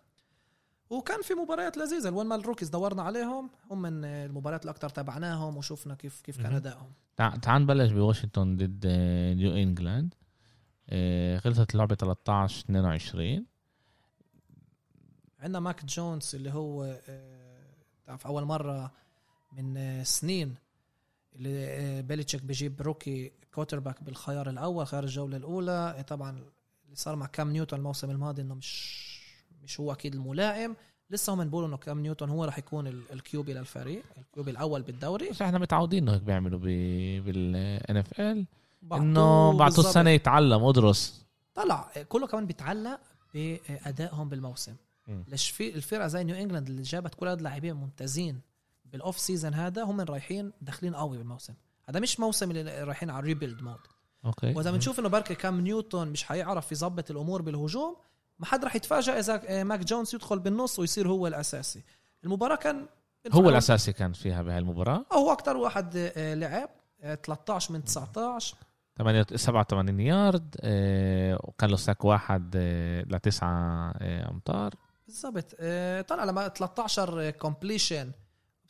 وكان 0.90 1.22
في 1.22 1.34
مباريات 1.34 1.76
لذيذة. 1.76 2.10
وين 2.10 2.26
ما 2.26 2.34
ال 2.34 2.38
rookies 2.38 2.68
دورنا 2.68 3.02
عليهم. 3.02 3.50
هم 3.70 3.82
من 3.82 4.04
المباريات 4.04 4.64
الأكثر 4.64 4.88
تابعناهم 4.88 5.56
وشفنا 5.56 5.94
كيف 5.94 6.20
كيف 6.20 6.42
كان. 6.42 6.54
أدائهم. 6.54 6.92
تع- 7.16 7.36
تعال 7.36 7.62
نبلش 7.62 7.92
بواشنطن 7.92 8.56
ضد 8.56 8.84
آه، 8.86 9.34
نيو 9.34 9.52
إنجلاند. 9.56 10.14
آه، 10.88 11.38
خلصت 11.38 11.72
اللعبة 11.74 11.94
13 11.94 12.64
22 12.64 13.46
عندنا 15.40 15.60
ماك 15.60 15.84
جونز 15.84 16.34
اللي 16.34 16.50
هو 16.50 17.00
آه، 17.08 17.64
تعرف 18.06 18.26
أول 18.26 18.44
مرة 18.44 18.92
من 19.56 19.76
آه، 19.76 20.02
سنين 20.02 20.54
اللي 21.36 21.66
آه، 21.66 22.00
بيليتشيك 22.00 22.42
بيجيب 22.42 22.82
rookie 22.82 23.32
quarterback 23.54 24.02
بالخيار 24.04 24.50
الأول 24.50 24.86
خيار 24.86 25.04
الجولة 25.04 25.36
الأولى. 25.36 25.94
آه، 25.98 26.02
طبعا 26.02 26.30
اللي 26.30 26.96
صار 26.96 27.16
مع 27.16 27.26
كام 27.26 27.50
نيوتن 27.50 27.76
الموسم 27.76 28.10
الماضي 28.10 28.42
إنه 28.42 28.54
مش 28.54 29.04
مش 29.64 29.80
هو 29.80 29.92
أكيد 29.92 30.14
الملائم. 30.14 30.76
لسه 31.10 31.34
هم 31.34 31.44
بيقولوا 31.44 31.68
إنه 31.68 31.76
كام 31.76 32.00
نيوتن 32.00 32.28
هو 32.28 32.44
راح 32.44 32.58
يكون 32.58 32.86
ال- 32.86 33.12
ال 33.12 33.26
QB 33.26 33.54
للفريق 33.54 34.02
ال 34.18 34.29
QB 34.29 34.50
الأول 34.50 34.82
بالدوري. 34.82 35.30
بس 35.30 35.42
إحنا 35.42 35.58
متعودين 35.58 36.02
إنه 36.02 36.14
هيك 36.14 36.22
بيعملوا 36.22 36.58
بالان 36.58 37.96
اف 37.96 38.20
ال 38.20 38.46
إنه 38.92 39.52
بعطوه. 39.56 39.86
السنة 39.88 40.10
يتعلم 40.10 40.64
أدرس. 40.64 41.24
طلع 41.54 41.90
كله 42.08 42.26
كمان 42.26 42.46
بيتعلق 42.46 43.00
بأدائهم 43.34 44.28
بالموسم. 44.28 44.74
ليش 45.28 45.50
في 45.50 45.74
الفرقة 45.74 46.06
زي 46.06 46.24
نيو 46.24 46.36
انجلاند 46.36 46.68
اللي 46.68 46.82
جابت 46.82 47.14
كل 47.14 47.28
هاد 47.28 47.42
لاعبين 47.42 47.74
ممتازين. 47.74 48.40
بال 48.84 48.98
off 48.98 49.18
season 49.18 49.54
هذا 49.54 49.82
هم 49.84 50.00
رايحين 50.00 50.52
داخلين 50.60 50.94
قوي 50.94 51.18
بالموسم. 51.18 51.54
هذا 51.88 52.00
مش 52.00 52.20
موسم 52.20 52.50
اللي 52.50 52.82
رايحين 52.84 53.10
على 53.10 53.18
ال 53.20 53.25
rebuild 53.25 53.62
mode 53.62 53.78
okay. 54.24 54.52
وإذا 54.52 54.70
بنشوف 54.70 55.00
إنه 55.00 55.08
بركي 55.08 55.34
كام 55.34 55.60
نيوتن 55.60 56.08
مش 56.08 56.24
حيعرف 56.24 56.72
يظبط 56.72 57.10
الأمور 57.10 57.42
بالهجوم 57.42 57.96
ما 58.38 58.46
حد 58.46 58.64
راح 58.64 58.76
يتفاجئ 58.76 59.18
إذا 59.18 59.42
آه، 59.46 59.62
ماك 59.62 59.80
جونز 59.80 60.14
يدخل 60.14 60.38
بالنص 60.38 60.78
ويصير 60.78 61.08
هو 61.08 61.26
الأساسي. 61.26 61.82
المباراة 62.24 62.56
كان 62.56 62.86
هو 63.32 63.48
الأساسي 63.48 63.92
كان 63.92 64.12
فيها 64.12 64.42
بهاي 64.42 64.58
المباراه 64.58 65.04
هو 65.12 65.32
أكثر 65.32 65.56
واحد 65.56 65.96
آه، 66.16 66.34
لعب 66.34 66.68
آه، 67.02 67.14
13 67.14 67.72
من 67.72 67.84
19 67.84 68.56
8 68.98 69.26
87 69.36 70.00
يارد 70.00 70.56
آه، 70.60 71.38
وكان 71.44 71.70
له 71.70 71.76
sack 71.76 72.04
واحد 72.04 72.52
آه، 72.56 73.02
لتسعة 73.02 73.90
آه، 73.98 74.30
أمتار. 74.30 74.74
بالضبط. 75.06 75.54
آه، 75.60 76.00
طلع 76.00 76.24
لما 76.24 76.48
13 76.48 77.30
completion 77.30 78.12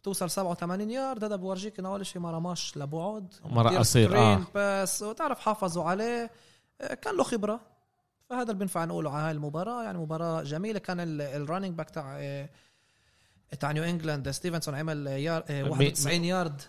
بتوصل 0.05 0.31
87 0.31 0.91
يارد 0.91 1.25
هذا 1.25 1.37
بورجيك 1.37 1.79
إنه 1.79 1.89
أول 1.89 2.07
شيء 2.07 2.23
ما 2.23 2.31
رماش 2.31 2.77
لبعد 2.77 3.35
مرة 3.45 3.79
قصير، 3.79 4.19
آه. 4.19 4.41
pass 4.55 5.03
وتعرف 5.03 5.41
حافظوا 5.41 5.85
عليه. 5.85 6.31
آه، 6.81 6.95
كان 6.95 7.17
له 7.17 7.23
خبرة. 7.25 7.61
فهذا 8.31 8.43
اللي 8.43 8.55
بينفع 8.55 8.85
نقوله 8.85 9.11
على 9.11 9.23
هاي 9.27 9.31
المباراة. 9.31 9.83
يعني 9.85 9.99
مباراة 9.99 10.43
جميلة. 10.43 10.79
كان 10.79 11.21
ال 11.21 11.28
running 11.28 11.75
back 11.75 11.91
تاع 11.91 12.17
آه، 12.19 12.49
تاع 13.61 13.73
نيو 13.73 13.85
انجلاند 13.85 14.31
ستيفنسون 14.31 14.75
عمل 14.75 15.07
يار 15.07 15.45
آه، 15.51 15.63
مي- 15.63 15.71
91 15.71 16.25
yard 16.25 16.61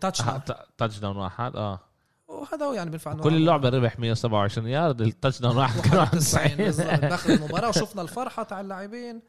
touch 0.00 0.20
آه، 0.22 0.38
ت- 0.38 0.66
touchdown 0.78 1.16
واحد 1.16 1.56
آه. 1.56 1.80
وهذا 2.28 2.66
هو 2.66 2.72
يعني 2.72 2.90
بينفع 2.90 3.14
كل 3.14 3.34
اللعبة 3.36 3.68
ربح 3.68 3.98
127 3.98 4.68
yard 4.68 5.00
ال 5.00 5.40
touchdown 5.40 5.56
واحد 5.56 5.80
كان 5.80 5.98
91 5.98 6.56
بالضبط 6.56 6.86
91 6.86 7.08
داخل 7.10 7.30
المباراة. 7.32 7.68
وشفنا 7.68 8.02
الفرحة 8.02 8.42
تاع 8.42 8.60
اللاعبين. 8.60 9.22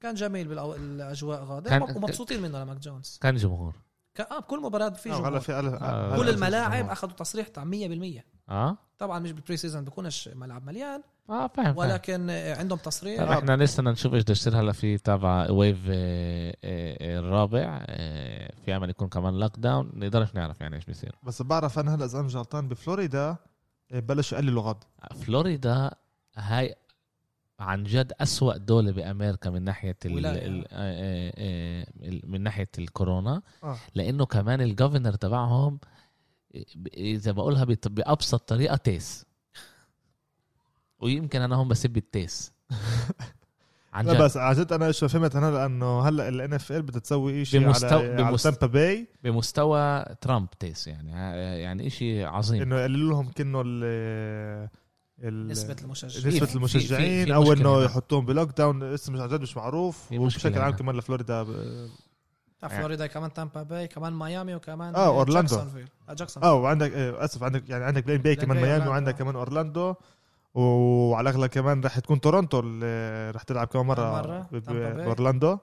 كان 0.00 0.14
جميل 0.14 0.48
بالاجواء 0.48 1.44
غاده 1.44 1.70
كان- 1.70 1.82
ومبسوطين 1.82 2.42
منه 2.42 2.62
لماك 2.62 2.76
جونز. 2.78 3.18
كان 3.22 3.36
جمهور. 3.36 3.74
كان 4.14 4.26
آه 4.30 4.38
بكل 4.40 4.60
مباراة 4.60 4.88
في 4.88 5.10
آه، 5.10 5.14
هلا 5.14 5.22
جمهور. 5.24 5.40
في 5.40 5.52
ألف- 5.52 5.82
آه. 5.82 6.16
كل 6.16 6.28
الملاعب. 6.28 6.88
أخذوا 6.90 7.12
تصريح 7.14 7.48
تاع 7.48 7.64
100% 7.64 8.24
آه؟ 8.48 8.76
طبعا 8.98 9.18
مش 9.18 9.32
بال 9.32 9.56
pre-season 9.56 9.84
بيكونش 9.84 10.28
ملعب 10.28 10.64
مليان. 10.66 11.02
آه 11.30 11.46
فاهم. 11.46 11.76
ولكن 11.76 12.30
آه، 12.30 12.58
عندهم 12.58 12.78
تصريح. 12.78 13.20
إحنا 13.22 13.56
لسه 13.56 13.80
بدنا 13.80 13.90
نشوف 13.92 14.14
إيش 14.14 14.22
بده 14.22 14.32
يصير 14.32 14.60
هلا 14.60 14.72
في 14.72 14.98
تابع 14.98 15.50
wave 15.50 15.78
آه، 15.88 16.56
آه، 16.64 17.18
الرابع. 17.18 17.78
في 18.64 18.76
امل 18.76 18.90
يكون 18.90 19.08
كمان 19.08 19.34
lockdown 19.34 19.90
نقدرش 19.94 20.34
نعرف 20.34 20.60
يعني 20.60 20.76
إيش 20.76 20.84
بيصير. 20.84 21.16
بس 21.22 21.42
بعرف 21.42 21.78
أنا 21.78 21.94
هلا 21.94 22.04
إذا 22.04 22.18
أنا 22.18 22.26
مش 22.26 22.36
غلطان 22.36 22.68
بفلوريدا 22.68 23.36
بلشوا 23.92 24.38
يقللوا 24.38 24.62
غض 24.62 24.84
فلوريدا 25.26 25.90
هاي 26.36 26.74
عن 27.60 27.84
جد 27.84 28.12
أسوأ 28.20 28.56
دولة 28.56 28.90
بأمريكا 28.92 29.50
من 29.50 29.62
ناحية 29.62 29.96
ال 30.06 30.14
ولاية. 30.14 30.46
ال 30.46 30.64
آه، 30.70 31.32
آه، 31.36 31.86
ال- 32.08 32.22
من 32.30 32.40
ناحية 32.40 32.68
الكورونا. 32.78 33.42
آه. 33.64 33.76
لأنه 33.94 34.26
كمان 34.26 34.60
الجوفرنر 34.60 35.12
تبعهم 35.14 35.80
إذا 36.96 37.32
بقولها 37.32 37.64
بأبسط 37.88 38.48
طريقة 38.48 38.76
تيس. 38.76 39.26
ويمكن 40.98 41.42
أنا 41.42 41.56
هون 41.56 41.68
بسب 41.68 41.96
التيس. 41.96 42.52
عن 43.92 44.06
لا 44.06 44.12
جد. 44.14 44.22
بس 44.22 44.36
عن 44.36 44.54
جد 44.54 44.72
أنا 44.72 44.92
شو 44.92 45.08
فهمت 45.08 45.36
أنا 45.36 45.50
لأنه 45.50 46.00
هلا 46.08 46.28
الان 46.28 46.52
اف 46.52 46.72
ال 46.72 46.82
بدها 46.82 47.00
تسوي 47.00 47.44
شيء 47.44 47.72
بمستوى- 47.72 47.84
على 47.84 48.22
على 48.22 48.30
بمست- 48.30 48.42
تامبا 48.48 48.66
باي 48.66 49.06
بمستوى 49.24 50.04
ترامب 50.20 50.50
تيس 50.50 50.86
يعني. 50.86 51.10
يعني 51.62 51.86
إشي 51.86 52.24
عظيم. 52.24 52.62
إنه 52.62 52.76
يقللوا 52.80 53.10
لهم 53.10 53.30
ال- 53.66 54.68
نسبة 55.24 55.76
المشجعين. 55.82 56.36
نسبة 56.36 56.54
المشجعين 56.54 57.32
أو 57.32 57.52
إنه. 57.52 57.82
يحطوهم 57.82 58.26
بلوك 58.26 58.58
داون 58.58 58.92
لسه 58.94 59.12
مش 59.12 59.20
عن 59.20 59.28
جد 59.28 59.40
مش 59.40 59.56
معروف. 59.56 60.12
وبشكل 60.12 60.58
عام. 60.58 60.72
كمان 60.72 60.96
لفلوريدا 60.96 61.46
فلوريدا 62.68 63.06
كمان 63.06 63.32
تامبا 63.32 63.62
باي 63.62 63.88
كمان 63.88 64.18
ميامي 64.18 64.54
وكمان 64.54 64.94
آه، 64.94 65.06
أورلاندو. 65.06 65.56
جاكسونفيل. 65.56 65.88
آه، 66.08 66.14
جاكسون 66.14 66.42
آه 66.42 66.54
وعندك 66.54 66.92
آه، 66.92 67.24
أسف 67.24 67.42
عندك 67.42 67.70
يعني 67.70 67.84
عندك 67.84 68.04
بلاين 68.04 68.22
باي 68.22 68.36
كمان 68.36 68.56
ميامي 68.56 68.68
أورلاندو. 68.70 68.90
وعندك 68.90 69.14
كمان 69.14 69.36
أورلاندو. 69.36 69.94
وعلى 70.54 71.30
الأغلب 71.30 71.50
كمان 71.50 71.80
رح 71.84 71.98
تكون 71.98 72.20
تورونتو 72.20 72.60
اللي 72.60 73.30
رح 73.30 73.42
تلعب 73.42 73.66
كمان 73.66 73.86
مرة. 73.86 74.48
بأورلاندو. 74.52 75.58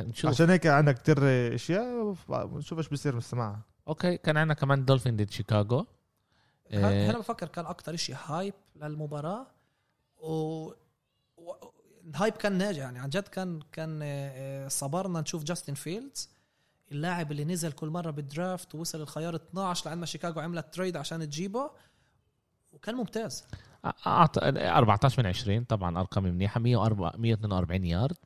نشوف. 0.00 0.26
عشان 0.26 0.50
هيك 0.50 0.66
عندك 0.66 0.98
كتير 0.98 1.18
أشياء 1.54 2.14
نشوف 2.30 2.78
إيش 2.78 2.88
بيصير 2.88 3.16
نستمعها 3.16 3.60
okay 3.88 4.16
كان 4.16 4.36
عندنا 4.36 4.54
كمان 4.54 4.84
دولفينز 4.84 5.16
ضد 5.16 5.30
شيكاغو. 5.30 5.86
إيه. 6.72 7.10
هنا 7.10 7.18
بفكر 7.18 7.48
كان 7.48 7.66
أكثر 7.66 7.96
شيء 7.96 8.16
hype 8.26 8.54
للمباراة 8.76 9.46
و... 10.18 10.30
و... 11.36 11.52
ال 12.06 12.11
hype 12.11 12.32
كان 12.32 12.58
ناجح 12.58 12.78
يعني 12.78 12.98
عن 12.98 13.08
جد 13.08 13.28
كان 13.28 13.60
كان 13.72 14.00
آه، 14.02 14.30
آه، 14.34 14.68
صبرنا 14.68 15.20
نشوف 15.20 15.44
جاستن 15.44 15.74
فيلدز 15.74 16.30
اللاعب 16.92 17.32
اللي 17.32 17.44
نزل 17.44 17.72
كل 17.72 17.88
مرة 17.88 18.10
بال 18.10 18.28
draft 18.28 18.74
ووصل 18.74 19.00
الخيار 19.00 19.36
12 19.36 19.86
لعند 19.86 20.00
ما 20.00 20.06
شيكاغو 20.06 20.40
عملت 20.40 20.74
trade 20.74 20.96
عشان 20.96 21.20
تجيبه 21.20 21.70
وكان 22.72 22.94
ممتاز. 22.94 23.44
أعط... 24.06 24.38
14 24.38 25.22
من 25.22 25.28
20 25.28 25.64
طبعا 25.64 26.00
ارقام 26.00 26.24
منيحة 26.24 26.60
104 26.60 27.12
142 27.16 27.84
يارد 27.84 28.16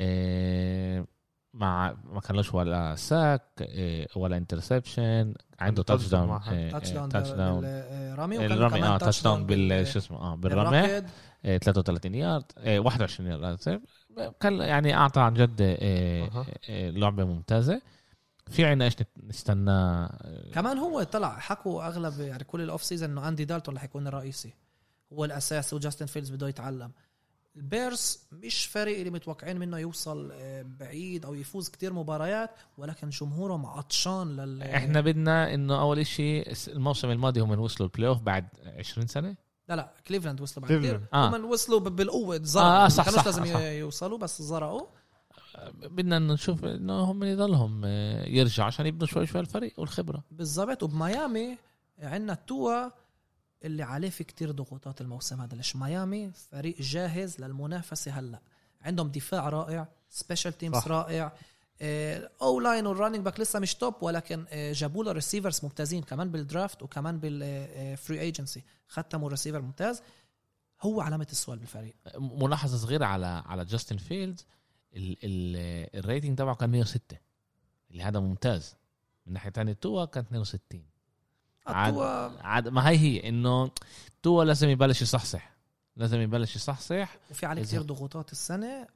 إيه، 0.00 1.06
مع 1.54 1.96
ما 2.04 2.20
كانلوش 2.20 2.54
ولا 2.54 2.94
sack 2.96 3.42
إيه، 3.60 4.08
ولا 4.16 4.36
interception 4.36 5.34
عنده 5.60 5.82
touchdown 5.82 6.40
touchdown 6.70 7.08
touchdown 7.08 7.64
الرمي 7.64 8.36
كمان 8.48 8.84
آه 8.84 8.98
touchdown 8.98 9.46
بال 9.46 9.68
بال- 9.68 9.86
شو 9.86 9.98
اسمه 9.98 10.18
آه 10.18 10.36
بالرمي. 10.36 10.82
بالركض. 10.82 11.06
إيه، 11.44 11.58
33 11.58 12.14
يارد 12.14 12.44
إيه، 12.58 12.78
21 12.80 13.30
يارد. 13.30 13.80
كان 14.40 14.52
يعني 14.60 14.94
أعطى 14.94 15.20
عن 15.20 15.34
جد 15.34 15.60
إيه،. 15.60 16.30
إيه، 16.68 16.90
لعبة 16.90 17.24
ممتازة. 17.24 17.82
في 18.50 18.64
عنا 18.64 18.84
إيش 18.84 18.94
نستناه 19.22 20.18
كمان 20.54 20.78
هو 20.78 21.02
طلع 21.02 21.38
حكوا 21.38 21.86
أغلب 21.86 22.20
يعني 22.20 22.44
كل 22.44 22.60
ال 22.60 22.66
off 22.66 22.82
season 22.84 23.10
إنه 23.10 23.28
اندي 23.28 23.44
دالتون 23.44 23.74
رح 23.76 23.84
يكون 23.84 24.06
الرئيسي. 24.06 24.54
هو 25.12 25.24
الأساس 25.24 25.74
وجاستن 25.74 26.06
فيلدز 26.06 26.30
بده 26.30 26.48
يتعلم. 26.48 26.92
البيرز 27.56 28.18
مش 28.32 28.66
فريق 28.66 28.98
اللي 28.98 29.10
متوقعين 29.10 29.58
منه 29.58 29.78
يوصل 29.78 30.30
آه، 30.32 30.62
بعيد 30.80 31.24
أو 31.24 31.34
يفوز 31.34 31.68
كتير 31.68 31.92
مباريات 31.92 32.50
ولكن 32.78 33.08
جمهورهم 33.08 33.66
عطشان 33.66 34.36
لل 34.36 34.62
إحنا 34.62 35.00
بدنا 35.00 35.54
إنه 35.54 35.80
أول 35.80 35.98
إشي 35.98 36.42
الموسم 36.72 37.10
الماضي 37.10 37.40
هم 37.40 37.50
وصلوا 37.60 37.88
ال 37.88 38.08
playoff 38.08 38.20
بعد 38.22 38.46
20 38.78 39.06
سنة 39.06 39.36
لا 39.68 39.76
لا 39.76 39.92
كليفلاند 40.06 40.40
وصلوا 40.40 40.66
بعد 40.66 40.78
كليفلاند. 40.78 41.06
آه. 41.14 41.28
هم 41.36 41.44
وصلوا 41.44 41.80
بالقوة 41.80 42.40
زرقوا 42.42 42.68
آه، 42.68 42.82
ما 42.82 42.88
صح، 42.88 43.04
كانوش 43.04 43.18
صح، 43.20 43.26
لازم 43.26 43.44
صح. 43.44 43.60
يوصلوا 43.60 44.18
بس 44.18 44.42
زرقوا 44.42 44.86
بدنا 45.82 46.18
نشوف 46.18 46.64
إنه 46.64 47.00
هم 47.00 47.24
يضلهم 47.24 47.82
آه، 47.84 48.24
يرجعوا 48.28 48.66
عشان 48.66 48.86
يبنوا 48.86 49.06
شوي 49.06 49.26
شوي 49.26 49.40
الفريق 49.40 49.80
والخبرة 49.80 50.24
بالضبط 50.30 50.82
وبميامي 50.82 51.58
عندنا 52.02 52.34
توا 52.34 52.88
اللي 53.64 53.82
عليه 53.82 54.10
في 54.10 54.24
كتير 54.24 54.50
ضغوطات 54.50 55.00
الموسم 55.00 55.40
هذا 55.40 55.56
ليش 55.56 55.76
ميامي 55.76 56.32
فريق 56.32 56.80
جاهز 56.80 57.40
للمنافسة 57.40 58.10
هلأ. 58.18 58.40
عندهم 58.82 59.08
دفاع 59.08 59.48
رائع 59.48 59.88
special 60.10 60.58
teams 60.58 60.76
صح. 60.76 60.88
رائع. 60.88 61.32
O-line 62.42 62.60
وال 62.60 62.86
running 62.86 63.20
back 63.20 63.40
لسه 63.40 63.58
مش 63.58 63.74
top 63.74 63.94
ولكن 64.02 64.44
آه، 64.48 64.72
جابوا 64.72 65.04
له 65.04 65.12
receivers 65.12 65.60
ممتازين 65.62 66.02
كمان 66.02 66.30
بال 66.30 66.45
draft 66.45 66.82
وكمان 66.82 67.18
بال 67.18 67.52
free 67.52 68.20
agency 68.20 68.64
ختموا 68.88 69.28
ريسيفر 69.28 69.62
ممتاز. 69.62 70.02
هو 70.80 71.00
علامة 71.00 71.26
السؤال 71.30 71.58
بالفريق. 71.58 71.94
ملاحظة 72.18 72.76
صغيرة 72.76 73.04
على 73.04 73.26
على 73.46 73.64
جاستن 73.64 73.96
فيلدز 73.96 74.46
ال 74.96 75.16
ال 75.24 75.56
ال 75.98 76.04
rating 76.04 76.38
تبعه 76.38 76.54
كان 76.54 76.70
106 76.70 77.16
اللي 77.90 78.02
هذا 78.02 78.20
ممتاز. 78.20 78.76
من 79.26 79.32
ناحية 79.32 79.50
ثانية 79.50 79.72
توا 79.72 80.04
كان 80.04 80.24
62 80.24 80.84
عاد- 81.66 82.38
عاد 82.40 82.68
ما 82.68 82.88
هي 82.88 82.96
هي 82.98 83.28
إنه 83.28 83.70
توا 84.22 84.44
لازم 84.44 84.68
يبلش 84.68 85.02
يصحصح. 85.02 85.52
لازم 85.96 86.20
يبلش 86.20 86.56
يصحصح. 86.56 87.16
وفي 87.30 87.46
عليه 87.46 87.62
كتير 87.62 87.82
ضغوطات 87.82 88.32
السنة. 88.32 88.86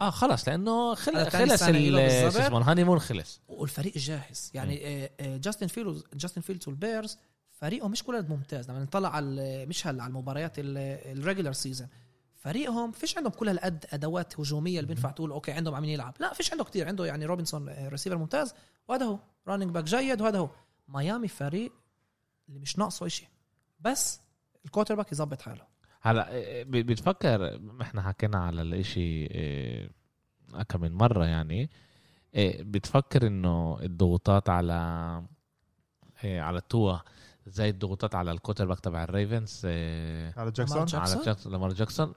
آه 0.00 0.10
خلص 0.10 0.48
لأنه 0.48 0.94
خل... 0.94 1.30
خلص 1.30 1.62
اسمه 1.62 2.58
ال 2.58 2.84
honeymoon 2.84 2.98
خلص. 2.98 3.40
والفريق 3.48 3.98
جاهز. 3.98 4.50
يعني 4.54 4.86
آه، 5.04 5.10
آه، 5.20 5.36
جاستن 5.36 5.66
فيلدز 5.66 6.04
جاستن 6.14 6.40
فيلدز 6.40 6.68
والبيرز 6.68 7.18
فريقهم 7.50 7.90
مش 7.90 8.02
كل 8.02 8.22
ممتاز. 8.28 8.70
لما 8.70 8.82
نطلع 8.82 9.08
على 9.08 9.66
مش 9.66 9.86
هلا 9.86 10.02
على 10.02 10.10
المباريات 10.10 10.52
ال 10.58 10.70
regular 10.70 11.52
season 11.52 11.88
فريقهم 12.36 12.92
فيش 12.92 13.16
عندهم 13.16 13.32
كل 13.32 13.48
هالقد 13.48 13.84
أدوات 13.92 14.40
هجومية 14.40 14.78
اللي 14.80 14.88
بينفع 14.88 15.10
تقول 15.10 15.30
okay 15.30 15.52
عندهم 15.52 15.74
عم 15.74 15.84
يلعب. 15.84 16.14
لا 16.20 16.32
فيش 16.34 16.52
عنده 16.52 16.64
كتير. 16.64 16.86
عنده 16.88 17.06
يعني 17.06 17.26
روبنسون 17.26 17.68
آه، 17.68 17.88
ريسيفر 17.88 18.18
ممتاز 18.18 18.54
وهذا 18.88 19.04
هو. 19.06 19.18
running 19.48 19.70
back 19.70 19.84
جيد 19.84 20.20
وهذا 20.20 20.38
هو. 20.38 20.48
ميامي 20.88 21.28
فريق 21.28 21.72
اللي 22.48 22.60
مش 22.60 22.78
ناقصه 22.78 23.06
إشي. 23.06 23.28
بس 23.80 24.20
ال 24.64 24.94
quarterback 24.94 25.12
يظبط 25.12 25.42
حاله. 25.42 25.66
هلا 26.00 26.32
إيه، 26.32 26.64
ب- 26.64 26.70
بتفكر 26.70 27.60
إحنا 27.82 28.02
حكينا 28.02 28.38
على 28.38 28.62
الإشي 28.62 29.26
إيه، 29.26 29.90
كم 30.68 30.80
من 30.80 30.92
مرة 30.92 31.24
يعني. 31.24 31.70
إيه، 32.34 32.62
بتفكر 32.62 33.26
إنه 33.26 33.78
الضغوطات 33.82 34.48
على 34.48 35.22
إيه، 36.24 36.40
على 36.40 36.60
توا 36.60 36.98
زي 37.46 37.68
الضغوطات 37.68 38.14
على 38.14 38.30
ال 38.32 38.66
quarterback 38.66 38.80
تبع 38.80 39.04
الريفنز 39.04 39.62
إيه، 39.64 40.34
على 40.36 40.50
جاكسون؟ 40.50 40.84
جاكسون؟ 40.84 41.00
على 41.00 41.24
جاكسون 41.24 41.52
لامار 41.52 41.72
جاكسون. 41.72 42.14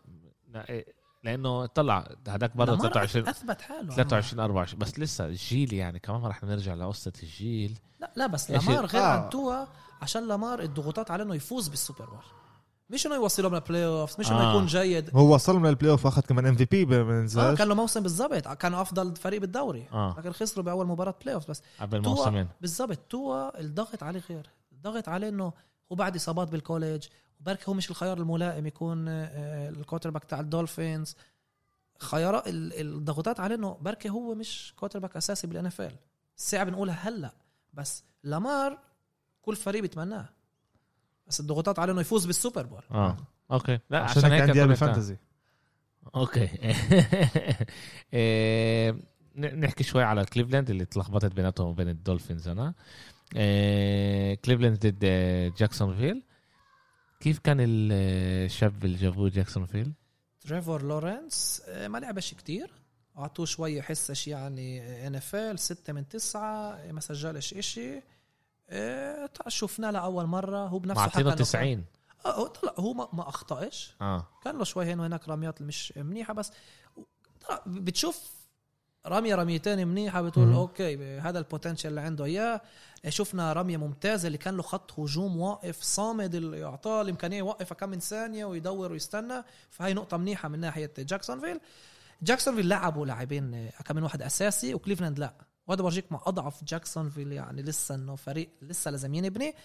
إيه، 0.56 0.86
لأنه 1.24 1.66
طلع 1.66 2.08
هداك 2.28 2.58
برضه 2.58 2.72
لامار 2.72 2.92
23 2.92 3.28
أثبت 3.28 3.62
حاله. 3.62 3.96
23 3.96 4.40
24 4.44 4.80
بس 4.80 5.00
لسه 5.00 5.26
الجيل 5.26 5.74
يعني 5.74 6.00
كمان 6.00 6.26
رح 6.26 6.44
نرجع 6.44 6.74
لقصة 6.74 7.14
الجيل. 7.24 7.80
لا 8.00 8.12
لا 8.16 8.28
بس 8.28 8.52
لامار 8.52 8.86
غير 8.86 9.02
آه. 9.04 9.06
عن 9.06 9.30
توا 9.30 9.66
عشان 10.02 10.28
لامار 10.28 10.62
الضغوطات 10.62 11.12
عليه 11.12 11.24
إنه 11.24 11.36
يفوز 11.36 11.68
بال 11.68 11.79
Super 11.79 12.06
Bowl 12.06 12.20
مش 12.90 13.08
إنه 13.08 13.16
يوصلهم 13.16 13.54
لل 13.54 13.86
playoff 13.86 14.20
مش 14.20 14.32
إنه 14.32 14.42
آه. 14.42 14.50
يكون 14.52 14.66
جيد. 14.66 15.10
هو 15.16 15.34
وصلهم 15.34 15.68
لل 15.68 15.92
playoff 15.92 16.06
وأخذ 16.06 16.22
كمان 16.22 16.46
MVP 16.46 16.96
آه 17.38 17.54
كان 17.56 17.68
له 17.68 17.76
موسم 17.76 18.04
بالضبط. 18.04 18.48
كانوا 18.48 18.82
أفضل 18.82 19.16
فريق 19.16 19.42
بالدوري. 19.42 19.88
آه. 19.94 20.16
لكن 20.18 20.32
خسروا 20.32 20.66
بأول 20.66 20.88
مباراة 20.88 21.16
playoff 21.22 21.50
بس 21.50 21.62
قبل 21.80 22.02
موسمين. 22.02 22.48
بالضبط 22.62 22.98
توا 23.10 23.60
الضغط 23.60 24.04
عليه 24.04 24.22
غير. 24.30 24.50
الضغط 24.72 25.10
عليه 25.10 25.30
إنه 25.30 25.54
هو 25.92 25.96
بعد 25.96 26.16
إصابات 26.16 26.52
بال 26.52 26.63
college 26.63 27.04
وبركي 27.42 27.64
هو 27.70 27.74
مش 27.74 27.90
الخيار 27.92 28.18
الملائم 28.18 28.68
يكون 28.68 29.08
ال 29.08 30.10
quarterback 30.10 30.24
تاع 30.24 30.40
الدولفينز. 30.40 31.16
خيارات 32.00 32.48
ال- 32.48 32.82
الضغوطات 32.82 33.40
عليه 33.40 33.56
إنه 33.56 33.78
بركي 33.82 34.10
هو 34.10 34.36
مش 34.36 34.74
quarterback 34.76 35.18
أساسي 35.18 35.48
بال 35.48 35.66
NFL 35.66 35.96
صعب 36.36 36.70
نقولها 36.70 36.96
هلأ 37.10 37.34
بس 37.74 38.04
لامار 38.24 38.78
كل 39.42 39.56
فريق 39.56 39.82
بيتمناه. 39.82 40.30
بس 41.28 41.40
الضغوطات 41.40 41.80
عليه 41.80 41.94
إنه 41.94 42.02
يفوز 42.02 42.26
بال 42.26 42.37
Super 42.37 42.66
Bowl. 42.66 42.82
آه 42.92 43.18
okay. 43.52 43.80
لا 43.90 44.00
عشان 44.00 44.32
هيك 44.32 44.42
عندي 44.42 44.66
بال 44.68 44.79
fantasy 44.79 45.18
okay. 46.16 46.50
إيه، 48.14 48.96
نحكي 49.36 49.84
شوي 49.84 50.04
على 50.04 50.26
كليفلاند 50.26 50.70
اللي 50.70 50.86
تلخبطت 50.86 51.34
بيناتهم 51.34 51.68
وبين 51.68 51.90
الدولفينز 51.90 52.48
أنا. 52.48 52.74
إيه، 53.36 54.36
كليفلاند 54.36 54.80
ضد 54.88 55.00
آه، 55.04 55.52
جاكسونفيل. 55.58 56.24
كيف 57.22 57.40
كان 57.40 57.58
الشاب 57.62 58.86
اللي 58.86 58.98
جابوه 58.98 59.30
جاكسونفيل؟ 59.30 59.92
تريفور 60.42 60.82
لورنس 60.84 61.62
آه، 61.68 61.88
ما 61.88 61.98
لعبش 61.98 62.34
كتير. 62.34 62.72
أعطوه 63.18 63.46
شوي 63.46 63.82
حسش 63.82 64.28
يعني 64.28 65.08
NFL 65.08 65.60
6 65.60 65.94
من 65.94 66.08
9 66.08 66.92
ما 66.92 67.00
سجلش 67.02 67.54
إشي. 67.54 68.02
آه، 68.70 69.30
شفناه 69.48 69.92
لأول 69.92 70.26
مرة 70.26 70.58
هو 70.68 70.80
بنفسه 70.80 71.02
حكى 71.02 71.10
معطينه 71.24 71.28
إنه 71.30 71.36
كان- 71.36 71.46
90 71.46 71.86
آه 72.26 72.36
هو 72.40 72.48
طلع 72.48 72.74
هو 72.80 72.94
ما, 72.94 73.08
ما 73.14 73.30
أخطأش. 73.30 73.96
آه. 74.02 74.28
كان 74.44 74.58
له 74.58 74.64
شوي 74.64 74.86
هنا 74.86 75.02
وهناك 75.02 75.30
رميات 75.30 75.62
مش 75.62 75.94
منيحة 75.98 76.34
بس 76.34 76.52
بتشوف 77.68 78.32
رميه 79.08 79.36
رميتين 79.36 79.88
منيحه 79.88 80.22
بتقول 80.22 80.48
مم. 80.48 80.56
okay 80.56 81.20
هذا 81.20 81.40
ال 81.40 81.45
potential 81.45 81.90
اللي 81.90 82.02
عنده. 82.02 82.26
اياه 82.26 82.62
شفنا 83.10 83.54
رميه 83.54 83.78
ممتازه 83.78 84.28
اللي 84.28 84.38
كان 84.38 84.56
له 84.56 84.62
خط 84.64 85.00
هجوم 85.00 85.38
واقف 85.38 85.82
صامد 85.82 86.36
اللي 86.36 86.60
يعطاه 86.60 87.02
الامكانيه 87.02 87.38
يوقفها 87.38 87.76
كم 87.76 87.90
من 87.90 88.00
ثانية 88.00 88.46
ويدور 88.46 88.92
ويستنى. 88.92 89.44
فهي 89.70 89.94
نقطة 89.94 90.18
منيحة 90.18 90.50
من 90.50 90.60
ناحية 90.60 90.94
جاكسونفيل. 91.00 91.60
جاكسونفيل 92.22 92.68
لعبوا 92.68 93.06
لاعبين 93.06 93.70
كم 93.86 93.96
من 93.96 94.04
واحد 94.04 94.22
أساسي 94.22 94.74
وكليفلاند 94.74 95.20
لا. 95.20 95.34
وهذا 95.68 95.82
بورجيك 95.82 96.12
ما 96.12 96.22
أضعف 96.26 96.64
جاكسونفيل 96.64 97.32
يعني 97.32 97.62
لسه 97.62 97.96
إنه 97.96 98.16
فريق 98.16 98.50
لسه 98.62 98.92
لازم 98.92 99.14
ينبني 99.14 99.56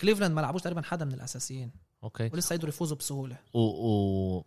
كليفلاند 0.00 0.34
ما 0.34 0.40
لعبوش 0.40 0.62
تقريبا 0.62 0.82
حدا 0.82 1.04
من 1.04 1.12
الأساسيين. 1.12 1.70
okay. 2.04 2.30
ولسه 2.32 2.54
يقدروا 2.54 2.68
يفوزوا 2.68 2.96
بسهولة. 2.96 3.36
و, 3.54 3.58
و... 3.60 4.44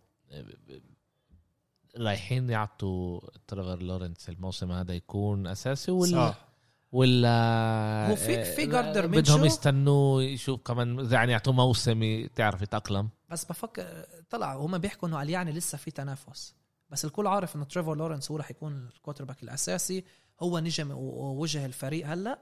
رايحين 1.98 2.50
يعطوا 2.50 3.20
تريفر 3.48 3.82
لورنس 3.82 4.28
الموسم 4.28 4.72
هذا 4.72 4.94
يكون 4.94 5.46
أساسي 5.46 5.90
ولا 5.90 6.28
صح. 6.30 6.48
ولا 6.92 8.06
هو 8.10 8.16
في- 8.16 8.44
في 8.44 8.66
جاردر 8.66 9.06
بدهم. 9.06 9.44
يستنوه 9.44 10.22
يشوف 10.22 10.60
كمان 10.60 11.08
يعني 11.12 11.32
يعطوه 11.32 11.54
موسم 11.54 12.26
تعرف 12.36 12.62
يتأقلم. 12.62 13.08
بس 13.30 13.44
بفكر 13.44 14.06
طلع 14.30 14.54
هم 14.56 14.78
بيحكوا 14.78 15.08
إنه 15.08 15.18
على 15.18 15.32
يعني 15.32 15.52
لسه 15.52 15.78
في 15.78 15.90
تنافس. 15.90 16.54
بس 16.90 17.04
الكل 17.04 17.26
عارف 17.26 17.56
إنه 17.56 17.64
تريفور 17.64 17.96
لورنس 17.96 18.30
هو 18.30 18.36
رح 18.36 18.50
يكون 18.50 18.88
ال 18.96 19.24
quarterback 19.24 19.42
الأساسي. 19.42 20.04
هو 20.40 20.58
نجم 20.58 20.90
ووجه 20.90 21.66
الفريق 21.66 22.06
هلأ. 22.06 22.38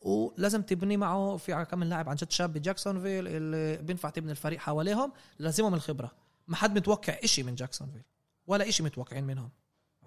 ولازم 0.00 0.62
تبني 0.62 0.96
معه 0.96 1.36
في 1.36 1.64
كم 1.70 1.84
لاعب 1.84 2.08
عن 2.08 2.16
جد 2.16 2.30
شاب 2.30 2.52
بجاكسونفيل 2.52 3.28
اللي 3.28 3.76
بينفع 3.82 4.10
تبني 4.10 4.30
الفريق 4.30 4.58
حواليهم 4.58 5.12
لازمهم 5.38 5.74
الخبرة. 5.74 6.12
ما 6.48 6.56
حد 6.56 6.76
متوقع 6.78 7.16
إشي 7.24 7.42
من 7.42 7.54
جاكسونفيل. 7.54 8.02
ولا 8.46 8.68
إشي 8.68 8.82
متوقعين 8.82 9.24
منهم. 9.24 9.50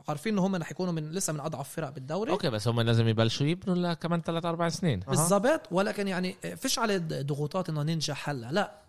عارفين 0.08 0.34
إنه 0.34 0.46
هم 0.46 0.56
رح 0.56 0.72
يكونوا 0.72 0.94
من 0.94 1.12
لسه 1.12 1.34
من 1.34 1.40
أضعف 1.40 1.70
فرق 1.70 1.90
بالدوري. 1.90 2.32
okay 2.32 2.50
بس 2.50 2.68
هم 2.68 2.82
لازم 2.82 3.08
يبلشوا 3.08 3.46
يبنوا 3.46 3.76
لكمان 3.76 4.22
ثلاث 4.22 4.46
أربع 4.46 4.70
سنين. 4.70 5.00
بالضبط. 5.00 5.62
ولكن 5.72 6.08
يعني 6.08 6.34
فيش 6.56 6.80
عليه 6.80 6.98
ضغوطات 6.98 7.70
إنه 7.70 7.84
ننجح 7.84 8.30
هلا. 8.30 8.52
لا. 8.52 8.82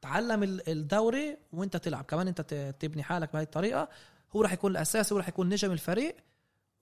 تعلم 0.00 0.42
ال- 0.42 0.68
الدوري 0.68 1.36
وإنت 1.52 1.76
تلعب. 1.76 2.04
كمان 2.04 2.28
إنت 2.28 2.40
تبني 2.80 3.02
حالك 3.02 3.32
بهي 3.32 3.42
الطريقة. 3.42 3.88
هو 4.36 4.42
راح 4.42 4.52
يكون 4.52 4.70
الاساسي 4.70 5.14
هو 5.14 5.18
راح 5.18 5.28
يكون 5.28 5.48
نجم 5.48 5.72
الفريق. 5.72 6.16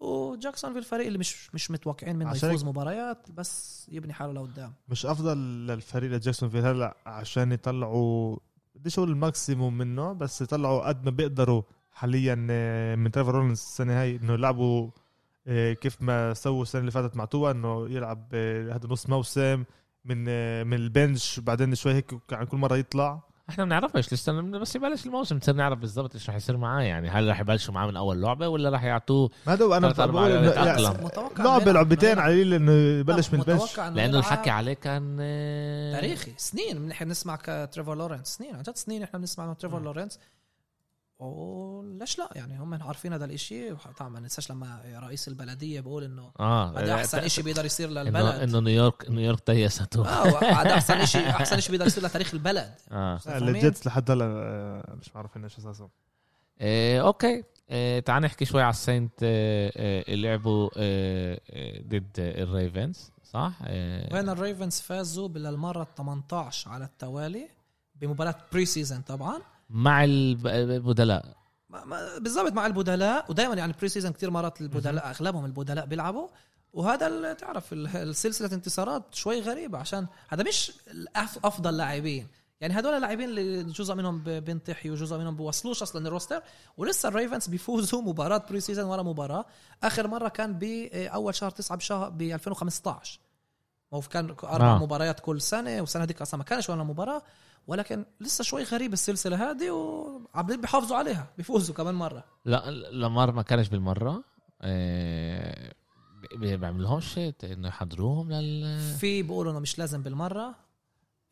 وجاكسونفيل 0.00 0.78
الفريق 0.78 1.06
اللي 1.06 1.18
مش 1.18 1.54
مش 1.54 1.70
متوقعين 1.70 2.16
منه 2.16 2.28
عشان 2.30 2.48
يفوز 2.48 2.64
مباريات 2.64 3.30
بس 3.30 3.86
يبني 3.92 4.12
حاله 4.12 4.32
لقدام. 4.32 4.72
مش 4.88 5.06
أفضل 5.06 5.38
للفريق 5.66 6.10
لجاكسونفيل 6.10 6.58
هلا 6.58 6.96
عشان 7.06 7.52
يطلعوا 7.52 8.36
بديش 8.74 8.98
أقول 8.98 9.10
ال 9.10 9.19
maximum 9.19 9.78
منه 9.78 10.12
بس 10.12 10.42
يطلعوا 10.42 10.88
قد 10.88 11.04
ما 11.04 11.10
بيقدروا 11.10 11.62
حاليا 11.92 12.46
آه، 12.50 12.94
من 12.94 13.10
تريفر 13.10 13.34
لورنس 13.34 13.58
السنة 13.58 14.00
هاي 14.00 14.16
إنه 14.16 14.32
يلعبوا 14.32 14.90
آه، 15.46 15.72
كيف 15.72 16.02
ما 16.02 16.34
سووا 16.34 16.62
السنة 16.62 16.80
اللي 16.80 16.90
فاتت 16.90 17.16
مع 17.16 17.24
توا 17.24 17.50
إنه 17.50 17.88
يلعب 17.90 18.28
آه، 18.34 18.72
هذا 18.74 18.88
نص 18.88 19.08
موسم 19.08 19.64
من 20.04 20.18
من 20.66 20.74
ال 20.76 20.87
bench 20.87 21.40
بعدين 21.40 21.74
شوي 21.74 21.94
هيك 21.94 22.14
عن 22.32 22.46
كل 22.46 22.56
مرة 22.56 22.76
يطلع. 22.76 23.20
إحنا 23.50 23.64
بنعرفش 23.64 24.12
لسه 24.12 24.40
بس 24.40 24.76
يبلش 24.76 25.06
الموسم 25.06 25.36
نصير 25.36 25.54
نعرف 25.54 25.78
بالضبط 25.78 26.14
إيش 26.14 26.28
رح 26.30 26.36
يصير 26.36 26.56
معاه 26.56 26.82
يعني. 26.82 27.08
هل 27.08 27.28
رح 27.28 27.40
يبلشوا 27.40 27.74
معاه 27.74 27.86
من 27.86 27.96
أول 27.96 28.22
لعبة 28.22 28.48
ولا 28.48 28.70
رح 28.70 28.84
يعطوه 28.84 29.30
ما 29.46 29.52
هذا 29.52 29.64
أنا 29.76 30.06
بقول 30.06 30.30
يعني 30.30 30.46
لعبه 31.38 31.72
لعبتين 31.72 32.08
يلعب- 32.10 32.18
على 32.18 32.32
القليل 32.34 32.54
إنه 32.54 32.72
يبلش 32.72 33.32
من 33.34 33.40
ال 33.40 33.46
bench. 33.46 33.78
لأنه 33.78 34.02
يلعب. 34.02 34.14
الحكي 34.14 34.50
عليه 34.50 34.72
كان 34.74 35.16
تاريخي 35.94 36.32
سنين. 36.36 36.88
نحن 36.88 37.04
بنسمع 37.04 37.36
تريفور 37.42 37.96
لورنس. 37.96 38.26
سنين. 38.28 38.54
عن 38.56 38.62
جد 38.62 38.76
سنين 38.76 39.02
إحنا 39.02 39.18
بنسمع 39.18 39.44
إنه 39.44 39.52
تريفور 39.54 39.78
مم. 39.78 39.84
لورنس. 39.84 40.18
وليش 41.22 42.18
لا 42.18 42.28
يعني 42.34 42.58
هم 42.58 42.82
عارفين 42.82 43.12
هذا 43.12 43.24
الإشي. 43.24 43.74
طبعا 43.74 44.08
ما 44.08 44.20
ننساش 44.20 44.50
لما 44.50 44.82
رئيس 45.02 45.28
البلدية 45.28 45.80
بقول 45.80 46.04
إنه 46.04 46.32
آه 46.40 46.78
هذا 46.78 46.94
أحسن 46.94 47.28
شيء 47.28 47.44
بيقدر 47.44 47.64
يصير 47.64 47.88
للبلد. 47.88 48.34
إنه 48.34 48.60
نيويورك 48.60 49.10
نيويورك 49.10 49.40
تيسته 49.40 50.08
آه 50.08 50.44
هذا 50.44 50.74
أحسن 50.74 51.06
شيء 51.06 51.30
أحسن 51.30 51.60
شيء 51.60 51.70
بيقدر 51.70 51.86
يصير 51.86 52.04
لتاريخ 52.04 52.34
البلد. 52.34 52.74
آه؟ 52.92 53.20
الجيتس 53.26 53.86
لحد 53.86 54.10
هلا 54.10 54.24
آه، 54.24 54.96
مش 55.00 55.14
معروفين 55.14 55.44
إيش 55.44 55.58
اساسهم 55.58 55.90
إيه 56.60 57.02
okay. 57.02 57.44
إيه 57.70 58.00
تعال 58.00 58.22
نحكي 58.22 58.44
شوي 58.44 58.62
على 58.62 58.70
السينتس 58.70 59.22
إيه 59.22 59.72
إيه 59.76 60.14
اللي 60.14 60.28
لعبوا 60.28 60.70
إيه 60.76 61.40
إيه 61.50 61.82
ضد 61.82 62.10
الريفنز 62.18 63.10
صح؟ 63.24 63.52
إيه. 63.66 64.14
وين 64.14 64.28
الريفنز 64.28 64.80
فازوا 64.80 65.28
بالمرة 65.28 65.86
18 65.96 66.70
على 66.70 66.84
التوالي 66.84 67.48
بمباراة 67.94 68.34
preseason 68.52 69.00
طبعا. 69.00 69.40
مع 69.72 70.04
الب- 70.04 70.46
البدلاء 70.46 71.36
بالضبط 72.18 72.52
مع 72.52 72.66
البدلاء 72.66 73.30
ودائما 73.30 73.54
يعني 73.54 73.72
preseason 73.78 74.12
كثير 74.12 74.30
مرات 74.30 74.60
البدلاء 74.60 75.10
أغلبهم 75.10 75.44
البدلاء 75.44 75.86
بيلعبوا 75.86 76.28
وهذا 76.72 77.32
تعرف 77.32 77.72
ال- 77.72 77.96
السلسله 77.96 78.52
انتصارات 78.52 79.14
شوي 79.14 79.40
غريبة 79.40 79.78
عشان 79.78 80.06
هذا 80.28 80.42
مش 80.44 80.72
أفضل 81.44 81.76
لاعبين 81.76 82.28
يعني 82.60 82.78
هدول 82.78 82.92
اللاعبين 82.94 83.28
اللي 83.28 83.62
جزء 83.64 83.94
منهم 83.94 84.18
ب- 84.18 84.28
بينتحي 84.28 84.90
وجزء 84.90 85.18
منهم 85.18 85.36
بيوصلوش 85.36 85.82
أصلا 85.82 86.06
ال 86.08 86.13
roster 86.13 86.42
ولسه 86.76 87.08
الريفنز 87.08 87.46
بيفوزوا 87.48 88.02
مباراة 88.08 88.42
preseason 88.50 88.84
ورا 88.84 89.02
مباراة 89.02 89.44
آخر 89.82 90.08
مرة 90.08 90.28
كان 90.28 90.52
باول 90.58 91.34
شهر 91.34 91.50
9 91.50 91.76
بشهر 91.78 92.10
ب 92.10 92.22
2015 92.22 93.20
ما 93.92 93.98
هو 93.98 94.02
كان 94.02 94.30
أربع 94.44 94.66
آه. 94.66 94.76
آه. 94.76 94.82
مباريات 94.82 95.20
كل 95.20 95.40
سنة 95.40 95.80
والسنة 95.80 96.02
هذيك 96.02 96.22
أصلا 96.22 96.38
ما 96.38 96.44
كانش 96.44 96.70
ولا 96.70 96.82
مباراة 96.82 97.22
ولكن 97.66 98.04
لسه 98.20 98.44
شوي 98.44 98.62
غريب 98.62 98.92
السلسلة 98.92 99.50
هذه 99.50 99.70
وعم 99.70 100.46
بيحافظوا 100.46 100.96
عليها 100.96 101.30
بيفوزوا 101.36 101.74
كمان 101.74 101.94
مرة 101.94 102.24
لا 102.44 102.70
لامار 102.70 103.32
ما 103.32 103.42
كانش 103.42 103.68
بالمرة 103.68 104.24
آه، 104.62 105.72
بي- 106.36 106.56
بيعملوهمش 106.56 107.18
إنه 107.44 107.68
يحضروهم 107.68 108.32
لل 108.32 108.80
في 108.98 109.22
بيقولوا 109.22 109.52
إنه 109.52 109.60
مش 109.60 109.78
لازم 109.78 110.02
بالمرة 110.02 110.54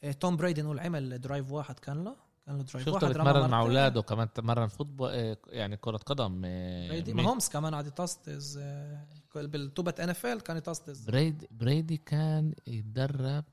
إيه، 0.02 0.12
توم 0.12 0.36
بريدي 0.36 0.62
نقول 0.62 0.80
عمل 0.80 1.20
درايف 1.20 1.52
واحد 1.52 1.78
كان 1.78 2.04
له 2.04 2.16
كان 2.46 2.56
له 2.56 2.62
درايف 2.62 2.78
شفته 2.86 2.92
واحد 2.92 3.06
بيتمرن 3.06 3.50
مع. 3.50 3.60
أولاده 3.60 4.02
كمان 4.02 4.32
تمرن 4.32 4.66
فوتبول 4.68 5.10
آه، 5.12 5.36
يعني 5.48 5.76
كرة 5.76 5.96
قدم 5.96 6.42
آه، 6.44 6.88
بريدي؟ 6.88 7.12
ما 7.14 7.22
هومس 7.22 7.48
كمان 7.48 7.72
قاعد 7.72 7.86
يطسطز 7.86 8.58
آه، 8.62 9.06
بالتوبة 9.34 9.94
إن 10.00 10.10
إف 10.10 10.26
إل 10.26 10.40
كان 10.40 10.56
يطسطز 10.56 11.04
بريدي 11.04 11.48
بريدي 11.50 11.96
كان 11.96 12.54
يتدرب 12.66 13.44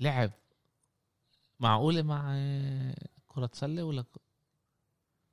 لعب 0.00 0.30
معقوله 1.60 2.02
مع 2.02 2.24
آه، 2.30 2.94
كرة 3.28 3.50
سلة 3.52 3.84
ولا 3.84 4.04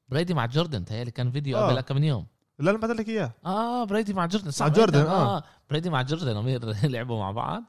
بريدي 0.09 0.33
مع 0.33 0.45
جوردن 0.45 0.85
تهيألي 0.85 1.11
كان 1.11 1.31
فيديو 1.31 1.57
آه. 1.57 1.69
قبل 1.71 1.81
كم 1.81 2.03
يوم. 2.03 2.27
لا 2.59 2.71
أنا 2.71 2.79
بعت 2.79 2.91
لك 2.91 3.09
إياه. 3.09 3.31
آه 3.45 3.83
بريدي 3.83 4.13
مع 4.13 4.25
جوردن 4.25 4.51
صح 4.51 4.65
مع 4.67 4.73
جوردن، 4.73 4.99
آه. 5.05 5.43
بريدي 5.69 5.89
مع 5.89 6.01
جوردن 6.01 6.37
امير 6.37 6.65
لعبوا 6.91 7.19
مع 7.19 7.31
بعض. 7.31 7.63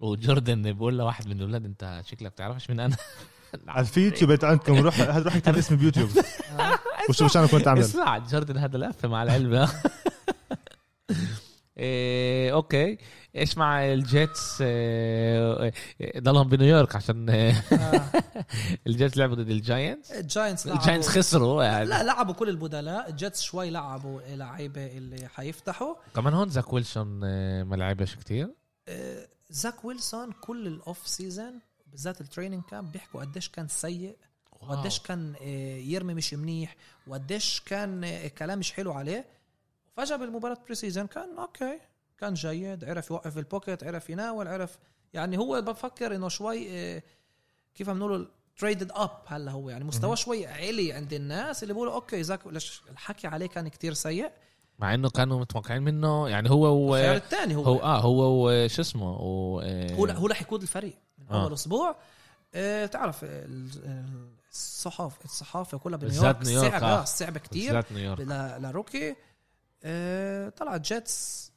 وجوردن 0.00 0.62
بيقول 0.62 0.98
لواحد 0.98 1.26
من 1.26 1.32
الاولاد 1.36 1.64
أنت 1.64 2.02
شكلك 2.06 2.32
بتعرفش 2.32 2.70
مين 2.70 2.80
أنا. 2.80 2.96
على 3.68 3.86
في 3.86 4.00
يوتيوب 4.04 4.38
عندكم 4.44 4.74
روح 4.78 5.00
هاد 5.00 5.22
روح 5.22 5.36
اكتب 5.36 5.56
اسمي 5.56 5.76
بيوتيوب 5.78 6.10
آه. 6.60 6.78
وشوف 7.08 7.32
شو 7.32 7.38
أنا 7.38 7.46
كنت 7.48 7.66
أعمل؟ 7.68 7.80
اسمع 7.80 8.18
جوردن 8.18 8.56
هذا 8.56 8.78
لفه 8.78 9.08
مع 9.08 9.22
العلم. 9.22 9.68
إيه 11.80 12.52
okay. 12.52 12.98
إيش 13.36 13.58
مع 13.58 13.84
الجيتس 13.92 14.58
إيه 14.60 15.72
ضلهم 16.18 16.48
بنيويورك 16.48 16.96
عشان 16.96 17.30
إيه، 17.30 17.52
آه. 17.72 18.02
الجيتس 18.86 19.16
لعبوا 19.16 19.34
ضد 19.34 19.50
الجاينتس. 19.50 20.12
الجاينتس 20.12 20.66
الجاينتس 20.66 21.08
خسروا 21.08 21.64
يعني. 21.64 21.84
لا 21.84 22.02
لعبوا 22.02 22.34
كل 22.34 22.48
البدلاء. 22.48 23.08
الجيتس 23.10 23.40
شوي 23.42 23.70
لعبوا 23.70 24.20
لعيبه 24.28 24.86
اللي 24.86 25.28
حيفتحوا. 25.28 25.94
كمان 26.14 26.34
هون 26.34 26.48
زاك 26.48 26.72
ويلسون 26.72 27.24
إيه، 27.24 27.62
ما 27.62 27.76
لعبش 27.76 28.14
كتير. 28.16 28.48
آه، 28.88 29.28
زاك 29.50 29.84
ويلسون 29.84 30.32
كل 30.32 30.66
ال 30.66 31.08
off-season 31.08 31.60
بالذات 31.86 32.20
ال 32.20 32.25
training 32.25 32.62
camp 32.70 32.92
بيحكوا 32.92 33.20
قديش 33.20 33.48
كان 33.48 33.68
سيء 33.68 34.16
وقديش 34.60 35.00
كان 35.00 35.34
يرمي 35.84 36.14
مش 36.14 36.34
منيح 36.34 36.76
وقديش 37.06 37.62
كان 37.66 38.28
كلام 38.38 38.58
مش 38.58 38.72
حلو 38.72 38.92
عليه. 38.92 39.39
فجأة 39.96 40.16
بالمباراة 40.16 40.56
preseason 40.66 41.06
كان 41.06 41.38
okay 41.38 41.78
كان 42.18 42.34
جيد 42.34 42.84
عرف 42.84 43.10
يوقف 43.10 43.38
ال 43.38 43.45
pocket 43.45 43.84
عرف 43.84 44.10
يناول 44.10 44.48
عرف 44.48 44.78
يعني 45.14 45.38
هو 45.38 45.62
بفكر 45.62 46.14
إنه 46.16 46.28
شوي 46.28 46.66
آه، 46.70 47.02
كيف 47.74 47.90
بنقول 47.90 48.28
traded 48.58 48.92
up 48.94 49.10
هلا 49.26 49.50
هو. 49.52 49.70
يعني 49.70 49.84
مستواه 49.84 50.14
شوي 50.14 50.46
علي 50.46 50.92
عند 50.92 51.12
الناس 51.12 51.62
اللي 51.62 51.74
بيقولوا 51.74 51.94
okay 51.94 52.22
زاك 52.22 52.46
ليش 52.46 52.82
الحكي 52.90 53.26
عليه 53.26 53.46
كان 53.46 53.68
كتير 53.68 53.94
سيء. 53.94 54.30
مع 54.78 54.94
إنه 54.94 55.10
كانوا 55.10 55.40
متوقعين 55.40 55.82
منه. 55.82 56.28
يعني 56.28 56.50
هو 56.50 56.88
الخيار 56.88 57.14
و 57.14 57.16
الثاني 57.16 57.56
هو, 57.56 57.62
هو 57.62 57.78
آه 57.82 58.00
هو 58.00 58.48
وشو 58.48 58.82
اسمه؟ 58.82 59.06
آه، 59.06 59.92
هو 59.94 60.06
هو 60.06 60.26
رح 60.26 60.42
يقود 60.42 60.62
الفريق 60.62 60.98
من 61.18 61.26
آه. 61.36 61.42
أول 61.44 61.52
أسبوع. 61.52 61.96
آه 62.54 62.86
تعرف 62.86 63.24
ال- 63.24 63.28
ال- 63.84 64.30
الصحف 64.52 65.24
الصحافة 65.24 65.78
كلها 65.78 65.98
بنيويورك 65.98 66.42
نيويورك، 66.46 66.70
صعبة 66.72 66.86
آه. 66.86 67.04
صعبة 67.04 67.40
كتير. 67.40 67.66
بالذات 67.74 67.92
نيويورك. 67.92 68.20
ل- 68.20 68.62
ل 68.62 68.70
rookie 68.70 69.16
آه 69.84 70.48
طلع 70.48 70.76
Jets 70.76 71.52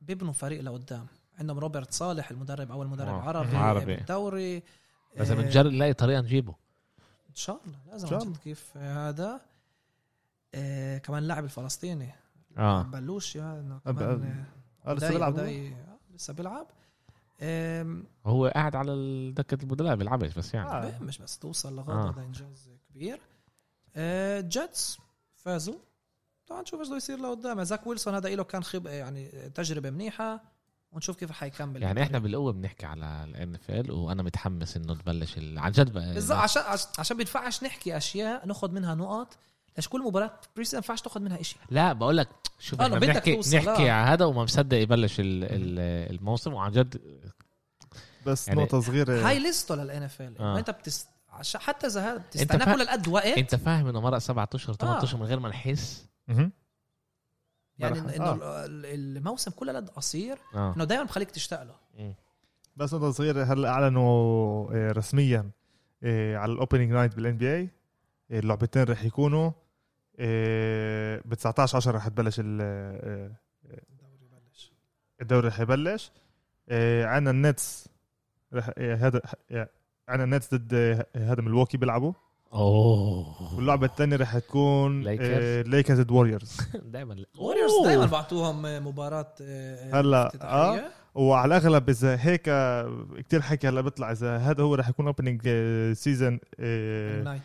بيبنوا 0.00 0.32
فريق 0.32 0.60
لقدام. 0.60 1.06
عندهم 1.38 1.58
روبرت 1.58 1.92
صالح 1.92 2.30
المدرب 2.30 2.70
أول 2.70 2.86
مدرب 2.86 3.08
آه. 3.08 3.22
عربي, 3.22 3.56
عربي. 3.56 3.96
بالدوري 3.96 4.62
لازم 5.16 5.38
آه، 5.40 5.44
نجرب 5.46 5.72
نلاقي 5.72 5.92
طريقة 5.92 6.20
نجيبه. 6.20 6.54
إن 7.30 7.34
شاء 7.34 7.60
الله 7.66 7.78
لازم 7.86 8.06
إن 8.06 8.20
شاء 8.20 8.28
جد 8.28 8.36
كيف 8.36 8.72
آه، 8.76 9.08
هذا. 9.08 9.40
آه 10.54 10.98
كمان 10.98 11.22
اللاعب 11.22 11.44
الفلسطيني 11.44 12.12
آه. 12.58 12.82
بلوش 12.82 13.32
أب- 13.36 13.38
كمان 13.90 14.44
آه 14.86 14.92
لسه 14.94 15.08
بيلعب؟ 15.10 15.38
آه، 15.38 15.72
لسه 16.14 16.32
بيلعب. 16.32 16.66
هو 18.26 18.46
قاعد 18.46 18.76
على 18.76 18.92
دكة 19.36 19.58
البدلاء 19.62 19.96
بيلعبش 19.96 20.34
بس 20.38 20.54
يعني. 20.54 20.68
آه. 20.68 20.72
آه. 20.72 20.98
مش 21.02 21.18
بس 21.18 21.38
توصل 21.38 21.76
لغاية 21.76 21.96
آه. 21.98 22.10
هذا 22.10 22.22
إنجاز 22.22 22.70
كبير. 22.94 23.20
آه 23.96 24.40
Jets 24.40 24.98
فازوا. 25.34 25.78
طبعا 26.48 26.62
نشوف 26.62 26.80
إيش 26.80 26.88
بده 26.88 26.96
يصير 26.96 27.18
لقدام. 27.18 27.64
زاك 27.64 27.86
ويلسون 27.86 28.14
هذا 28.14 28.28
له 28.28 28.44
كان 28.44 28.62
خب 28.64 28.86
يعني 28.86 29.28
تجربة 29.54 29.90
منيحة 29.90 30.40
ونشوف 30.92 31.16
كيف 31.16 31.30
رح 31.30 31.42
يكمل 31.42 31.82
يعني 31.82 32.02
إحنا 32.02 32.18
بالقوة 32.18 32.52
بنحكي 32.52 32.86
على 32.86 33.24
ال 33.24 33.54
NFL 33.54 33.90
وأنا 33.90 34.22
متحمس 34.22 34.76
إنه 34.76 34.94
تبلش 34.94 35.38
ال- 35.38 35.58
عن 35.58 35.72
جد 35.72 35.92
بقى 35.92 36.14
بالضبط 36.14 36.38
عشان 36.38 36.62
عش- 36.62 36.86
عشان 36.98 37.16
بينفعش 37.16 37.62
نحكي 37.64 37.96
أشياء 37.96 38.46
ناخذ 38.46 38.70
منها 38.72 38.94
نقط 38.94 39.36
ليش 39.76 39.88
كل 39.88 40.00
مباراة 40.02 40.30
preseason 40.56 40.74
ما 40.74 40.78
ينفعش 40.78 41.00
تاخذ 41.02 41.20
منها 41.20 41.42
شيء 41.42 41.58
لا 41.70 41.92
بقول 41.92 42.16
لك 42.16 42.28
شوف 42.58 42.80
آه، 42.80 42.84
إحنا 42.84 42.98
بنحكي 42.98 43.34
توصل، 43.36 43.56
نحكي 43.56 43.90
آه. 43.90 43.92
على 43.92 44.10
هذا 44.10 44.24
وما 44.24 44.42
مصدق 44.44 44.76
يبلش 44.76 45.20
ال- 45.20 45.44
ال- 45.44 46.14
الموسم 46.16 46.52
وعن 46.54 46.72
جد 46.72 47.00
بس 48.26 48.48
يعني 48.48 48.62
نقطة 48.62 48.80
صغيرة. 48.80 49.28
هاي 49.28 49.38
ليستو 49.38 49.74
لل 49.74 50.02
NFL 50.02 50.38
آه. 50.38 50.58
انت 50.58 50.70
بتست... 50.70 51.08
عشان 51.30 51.60
حتى 51.60 51.86
إذا 51.86 52.00
هذا 52.00 52.16
بتستنى 52.16 52.64
فا- 52.64 52.74
كل 52.74 52.82
القد 52.82 53.08
وقت 53.08 53.26
أنت 53.26 53.54
فاهم 53.54 53.86
إنه 53.86 54.00
مرق 54.00 54.18
سبعة 54.18 54.48
أشهر 54.54 54.76
ثمان 54.76 54.92
آه. 54.94 55.02
اشهر 55.04 55.20
من 55.20 55.26
غير 55.26 55.40
ما 55.40 55.48
نحس؟ 55.48 56.04
يعني 57.78 57.98
إنه 58.16 58.24
آه. 58.24 58.64
ال- 58.66 59.16
الموسم 59.16 59.50
كله 59.50 59.76
قد 59.76 59.88
قصير 59.88 60.38
آه. 60.54 60.74
إنه 60.76 60.84
دائما 60.84 61.04
بخليك 61.04 61.30
تشتاق 61.30 61.62
له. 61.62 61.74
مم. 61.98 62.14
بس 62.76 62.94
نقطه 62.94 63.10
صغيره 63.10 63.42
هلا 63.44 63.68
أعلنوا 63.68 64.70
آه، 64.74 64.92
رسميا 64.92 65.50
آه، 66.02 66.36
على 66.36 66.52
ال 66.52 66.90
opening 66.92 67.14
night 67.14 67.36
بال 67.36 67.54
NBA 67.56 67.68
اللعبتين 68.30 68.82
رح 68.82 69.04
يكونوا 69.04 69.50
ب 71.24 71.34
19 71.34 71.76
10 71.76 71.92
رح 71.96 72.08
تبلش 72.08 72.40
ال- 72.40 72.58
آه، 72.62 73.32
الدوري 73.90 74.28
بلش 74.32 74.72
الدوري 75.20 75.48
رح 75.48 75.60
يبلش. 75.60 76.12
آه، 76.68 77.04
عنا 77.06 77.30
ال 77.30 77.42
Nets 77.42 77.88
رح 78.54 78.70
آه، 78.78 78.94
هذا 78.94 79.20
آه، 79.50 79.68
عنا 80.08 80.24
ال 80.24 80.30
Nets 80.30 80.54
ضد 80.54 80.74
آه، 80.74 81.06
هذا 81.16 81.42
ملواكي 81.42 81.76
بيلعبوا. 81.76 82.12
أوه. 82.52 83.54
واللعبة 83.56 83.86
الثانية 83.86 84.16
رح 84.16 84.38
تكون. 84.38 85.02
ليكرز 85.02 86.00
ضد 86.00 86.10
Warriors 86.10 86.56
دائما 86.84 87.16
Warriors 87.38 87.72
دائما 87.84 88.06
بعطوهم 88.06 88.86
مباراة 88.86 89.34
آه، 89.42 90.00
هلأ، 90.00 90.26
افتتاحية. 90.26 90.90
وعلى 91.14 91.56
الأغلب 91.56 91.88
إذا 91.88 92.16
هيك 92.20 92.42
كتير 93.18 93.42
حكي 93.42 93.68
هلأ 93.68 93.80
بيطلع 93.80 94.12
إذا 94.12 94.36
هذا 94.36 94.62
هو 94.62 94.74
رح 94.74 94.88
يكون 94.88 95.06
opening 95.06 95.42
season 95.92 96.40
ال 96.58 96.72
night 96.72 97.42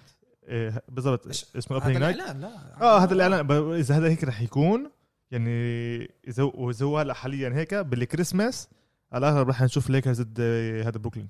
بالضبط 0.90 1.28
اسمه 1.28 1.78
هذا 1.78 1.84
opening 1.86 1.98
night 1.98 2.16
الإعلان 2.16 2.42
لا. 2.42 2.82
آه 2.82 3.00
هذا 3.00 3.14
الإعلان. 3.14 3.52
إذا 3.52 3.98
هذا 3.98 4.08
هيك 4.10 4.24
رح 4.24 4.42
يكون 4.42 4.92
يعني 5.32 5.50
إذا 6.28 6.44
وإذا 6.44 6.86
هو 6.86 7.00
هلأ 7.00 7.14
حاليا 7.14 7.50
هيك 7.50 7.74
بالكريسماس 7.76 8.70
على 9.12 9.30
الأغلب 9.30 9.50
رح 9.50 9.62
نشوف 9.62 9.90
ليكرز 9.90 10.22
ضد 10.22 10.38
آه، 10.40 10.82
هذا 10.84 10.98
بروكلين 10.98 11.30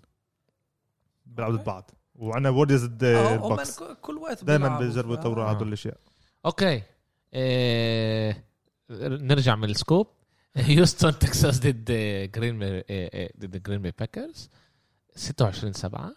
بيلعبوا 1.26 1.57
ضد. 1.57 1.63
بعض. 1.63 1.91
وعندنا 2.24 2.49
Warriors 2.49 2.86
ضد 2.86 3.03
آه، 3.03 3.55
ك- 3.63 3.97
كل 4.01 4.17
وقت 4.17 4.43
دائما. 4.43 4.80
بيجربوا 4.80 5.15
آه. 5.15 5.19
يطوروا 5.19 5.51
هدول 5.51 5.67
الأشياء. 5.67 5.97
okay. 6.45 6.82
إيه... 7.34 8.43
نرجع 8.89 9.55
من 9.55 9.69
السكوب. 9.69 10.07
هيوستن 10.55 11.19
تكساس 11.19 11.59
ضد 11.59 11.91
Green 12.36 12.59
Bay 12.59 12.82
ضد 13.39 13.63
Green 13.64 13.82
Bay 13.82 13.91
Packers 13.99 14.49
26 15.15 15.74
7 15.74 16.15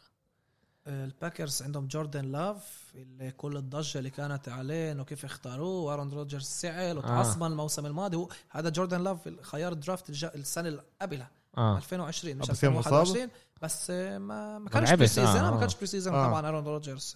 آه، 0.87 1.05
ال 1.05 1.12
Packers 1.12 1.63
عندهم 1.63 1.87
جوردن 1.87 2.25
لاف 2.25 2.93
اللي 2.95 3.31
كل 3.31 3.57
الضجة 3.57 3.99
اللي 3.99 4.11
كانت 4.11 4.49
عليه 4.49 4.93
إنه 4.93 5.05
كيف 5.05 5.25
اختاروه. 5.25 5.83
وارون 5.83 6.11
روجرز 6.11 6.45
زعل 6.45 6.99
وتعصبن 6.99 7.47
الموسم 7.47 7.87
الماضي. 7.87 8.17
هو 8.17 8.29
هذا 8.51 8.69
جوردن 8.71 9.01
لاف 9.05 9.19
خيار 9.43 9.73
draft 9.73 10.09
الج- 10.11 10.25
السنة 10.35 10.69
اللي 10.69 10.83
قبلها. 11.03 11.31
آه. 11.59 11.77
2020 11.77 12.37
مش 12.37 12.49
بس 12.51 12.61
كان 12.63 12.73
مصاب؟ 12.73 13.01
2021 13.01 13.31
بس 13.63 13.91
ما 13.91 14.59
ما 14.59 14.69
كانش 14.71 14.93
preseason 14.93 15.37
آه، 15.37 15.51
ما. 15.51 15.61
كانش 15.61 15.75
preseason 15.75 16.15
آه. 16.15 16.27
طبعا 16.29 16.49
ارون 16.49 16.65
روجرز 16.65 17.15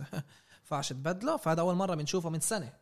فعش 0.64 0.88
تبدله 0.88 1.36
فهذا 1.36 1.60
أول 1.60 1.74
مرة 1.74 1.94
بنشوفه 1.94 2.30
من 2.30 2.40
سنة 2.40 2.72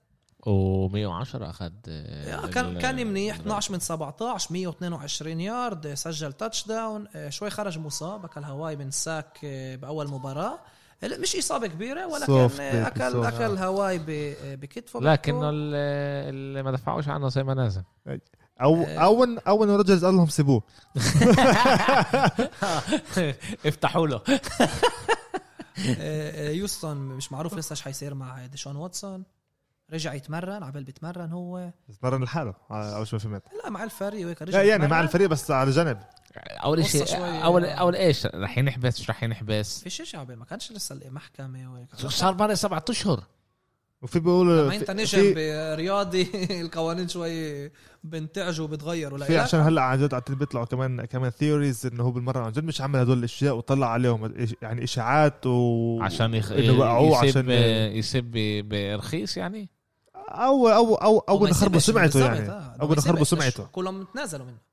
و110 0.47 1.35
أخذ 1.35 1.73
آه، 1.89 2.47
كان 2.47 2.79
كان 2.79 3.07
منيح 3.07 3.37
12 3.37 3.73
من 3.73 3.81
17 3.81 4.53
122 4.53 5.41
يارد 5.41 5.87
آه، 5.87 5.95
سجل 5.95 6.33
touchdown 6.33 7.07
آه، 7.17 7.29
شوي 7.29 7.51
خرج 7.51 7.79
مصاب 7.79 8.25
أكل 8.25 8.45
هواي 8.45 8.77
من 8.77 8.91
sack 8.91 9.39
بأول 9.83 10.09
مباراة 10.09 10.59
مش 11.05 11.37
إصابة 11.37 11.67
كبيرة 11.67 12.07
ولكن 12.07 12.61
اكل 12.63 13.13
soft. 13.23 13.27
أكل 13.27 13.59
هواي 13.59 13.99
ب- 13.99 14.61
بكتفه 14.61 15.01
لكنه 15.01 15.51
ال- 15.51 15.75
اللي 16.35 16.63
ما 16.63 16.71
دفعوش 16.73 17.09
عنه 17.09 17.29
زي 17.29 17.43
ما 17.45 17.55
نازل 17.55 17.83
أو 18.63 18.83
آه. 18.83 18.99
أو 18.99 19.25
أو 19.25 19.65
انه 19.65 19.77
روجرز 19.77 20.05
قال 20.05 20.15
لهم 20.15 20.29
سيبوه. 20.29 20.63
افتحوا 23.67 24.07
له. 24.07 24.23
آه، 25.79 26.49
آه، 26.49 26.51
يوستن 26.51 26.97
مش 26.97 27.33
معروف 27.33 27.55
لسه 27.55 27.71
إيش 27.73 27.83
حيصير 27.83 28.15
مع 28.15 28.47
ديشون 28.47 28.77
واتسون. 28.77 29.25
رجع 29.93 30.15
يتمرن 30.15 30.63
عبال 30.63 30.85
بيتمرن 30.85 31.33
هو. 31.33 31.71
بتمرن 31.89 32.23
لحاله 32.25 32.55
أول 32.71 33.07
شو 33.07 33.17
ما 33.17 33.23
فهمت 33.23 33.43
لا 33.65 33.71
مع 33.71 33.85
الفريق 33.85 34.27
وهيك 34.27 34.43
رجع 34.43 34.59
لا 34.59 34.65
يعني 34.65 34.73
يتمرن. 34.85 34.91
مع 34.91 35.01
الفريق 35.01 35.29
بس 35.29 35.51
على 35.51 35.71
جنب. 35.71 35.99
أول 36.37 36.87
شيء 36.87 37.05
اول 37.45 37.65
أول 37.65 37.97
إيش؟ 37.97 38.27
رح 38.27 38.59
ينحبس 38.59 39.01
مش 39.01 39.11
رح 39.11 39.23
ينحبس. 39.23 39.83
في 39.83 39.91
شيء 39.91 40.07
شعبي 40.07 40.37
ما 40.37 40.45
كانش 40.45 40.73
لسه 40.73 40.95
المحكمة 40.95 41.73
وهيك. 41.73 41.95
صار 41.95 42.33
بعد 42.33 42.55
سبعة 42.55 42.85
أشهر. 42.91 43.23
وفي 44.03 44.21
بيقولوا 44.21 44.63
لما 44.65 44.75
انت 44.77 44.91
نجم 44.91 45.07
في- 45.07 45.35
برياضي 45.75 46.29
القوانين 46.63 47.09
شوي 47.09 47.71
بنتعجوا 48.05 48.65
وبتغيروا 48.65 49.19
في 49.19 49.39
عشان 49.39 49.61
هلأ 49.61 49.83
عن 49.83 49.99
جد 49.99 50.15
عم 50.15 50.21
بيطلعوا 50.29 50.67
كمان 50.67 51.05
كمان 51.05 51.31
theories 51.31 51.87
إنه 51.87 52.03
هو 52.05 52.11
بالمرة 52.11 52.41
عن 52.41 52.53
جد 52.53 52.65
مش 52.65 52.81
عمل 52.81 52.99
هدول 53.01 53.19
الأشياء 53.19 53.57
وطلع 53.57 53.87
عليهم 53.91 54.47
يعني 54.63 54.85
إشاعات 54.85 55.47
و 55.47 55.99
عشان 56.03 56.35
يخ... 56.35 56.53
إنه 56.53 56.79
وقعوه 56.79 57.25
يسب 57.25 57.39
عشان 57.39 57.51
يسب 57.97 58.25
ب- 58.25 58.69
برخيص 58.69 59.37
يعني؟ 59.37 59.69
أو 60.29 60.69
أو 60.69 60.95
أو 60.95 61.19
أو 61.19 61.47
نخربوا 61.47 61.79
سمعته 61.79 62.21
يعني. 62.21 62.49
آه. 62.51 62.77
أو 62.83 62.93
نخربوا 62.95 63.25
سمعته. 63.25 63.65
كلهم 63.73 64.03
تنازلوا 64.15 64.47
منه. 64.47 64.68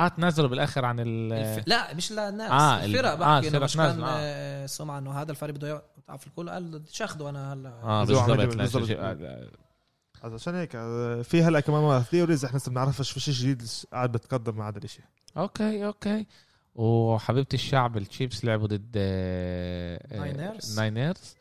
آه 0.00 0.08
تنازلوا 0.08 0.48
بالاخر 0.48 0.84
عن 0.84 1.00
ال 1.00 1.32
الف... 1.32 1.64
لا 1.68 1.94
مش 1.94 2.12
للناس 2.12 2.50
آه، 2.50 2.54
آه 2.54 2.84
ال- 2.84 2.94
الفرق 2.96 3.10
آه، 3.10 3.14
بحكي 3.14 3.48
انه 3.48 3.56
الفرق 3.56 3.62
مش 3.64 3.76
كان 3.76 4.02
آه. 4.02 4.06
آه. 4.08 4.66
سمعة 4.66 4.98
إنه 4.98 5.12
هذا 5.12 5.30
الفريق 5.30 5.54
بده 5.54 5.82
بتعرف 5.98 6.26
الكل 6.26 6.50
قال 6.50 6.64
بدي 6.78 6.90
اخده 7.04 7.28
أنا 7.28 7.52
هلأ. 7.52 7.68
آه 7.82 8.04
بالضبط 8.04 8.90
آه، 8.90 10.34
عشان 10.34 10.54
هيك 10.54 10.76
آه، 10.76 11.22
في 11.22 11.42
هلأ 11.42 11.60
كمان 11.60 12.02
theories 12.02 12.44
إحنا 12.44 12.58
لسه 12.58 12.70
بنعرفش 12.70 13.10
في 13.10 13.20
شيء 13.20 13.34
جديد 13.34 13.62
قاعد 13.92 14.12
بتقدم 14.12 14.54
مع 14.56 14.68
هذا 14.68 14.78
الشيء 14.78 15.04
okay 15.36 15.86
okay. 15.86 16.26
وحبيبة 16.74 17.46
الشعب 17.54 17.96
ال 17.96 18.03
Chiefs 18.03 18.44
لعبوا 18.44 18.66
ضد 18.66 18.92
آه، 18.96 20.00
آه، 20.12 20.18
Niners. 20.18 20.80
Niners 20.80 21.34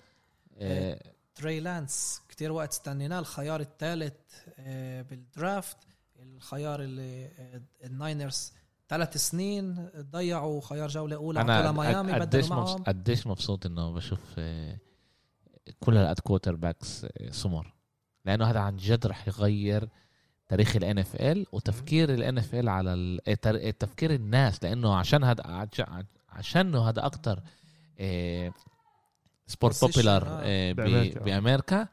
آه، 0.58 1.00
تري 1.36 1.60
لانس 1.60 2.22
كتير 2.30 2.52
وقت 2.52 2.72
استنيناه 2.72 3.20
الخيار 3.20 3.60
الثالث 3.60 4.14
آه 4.60 5.02
بال 5.02 5.21
draft. 5.21 5.78
الخيار 6.20 6.82
اللي 6.84 7.30
ال 7.84 7.94
Niners 7.94 8.54
ثلاث 8.90 9.18
سنين 9.18 9.90
ضيعوا 9.98 10.62
خيار 10.62 10.88
جولة 10.90 11.16
أولى 11.16 11.40
عطوها 11.40 11.72
ميامي 11.72 12.12
قد- 12.12 12.22
قديش 12.22 12.46
بدلوا 12.46 12.60
معهم 12.60 12.84
قديش 12.84 13.28
مبسوط 13.28 13.66
إنه 13.66 13.92
بشوف 13.94 14.20
آه، 14.38 14.78
كل 15.80 15.98
هالقد 15.98 16.20
quarterbacks 16.20 17.06
آه، 17.06 17.32
سمر 17.32 17.74
لأنه 18.26 18.46
هذا 18.46 18.60
عن 18.60 18.78
جد 18.78 19.08
رح 19.08 19.28
يغير 19.28 19.90
تاريخ 20.48 20.76
ال 20.76 20.98
NFL 21.00 21.46
وتفكير 21.52 22.14
ال 22.14 22.38
NFL 22.38 22.70
على 22.70 22.94
ال- 22.94 23.30
آه، 23.30 23.34
تر- 23.34 23.72
تفكير 23.72 24.14
الناس 24.14 24.64
لأنه 24.64 24.96
عشان 24.96 25.24
هذا 25.24 25.48
عش- 25.48 25.82
عشانه 26.30 26.90
هذا 26.90 27.06
أكتر 27.06 27.40
sport 29.48 29.82
popular 29.86 30.24
آه. 30.28 30.72
بأمريكا. 30.72 31.20
بأمريكا 31.20 31.88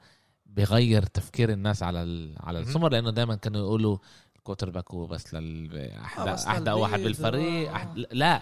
بغير 0.56 1.02
تفكير 1.02 1.50
الناس 1.52 1.82
على 1.82 2.02
ال- 2.02 2.34
على. 2.40 2.58
السمر 2.60 2.92
لأنه 2.92 3.10
دائما 3.10 3.34
كانوا 3.34 3.60
يقولوا 3.60 3.98
ال 4.36 4.70
quarterback 4.70 4.90
هو 4.90 5.06
بس 5.06 5.34
لل 5.34 5.76
احدى 6.04 6.30
احدى 6.30 6.70
واحد 6.70 7.00
بالفريق 7.00 7.70
آه. 7.70 7.76
أحد... 7.76 8.06
لا. 8.12 8.36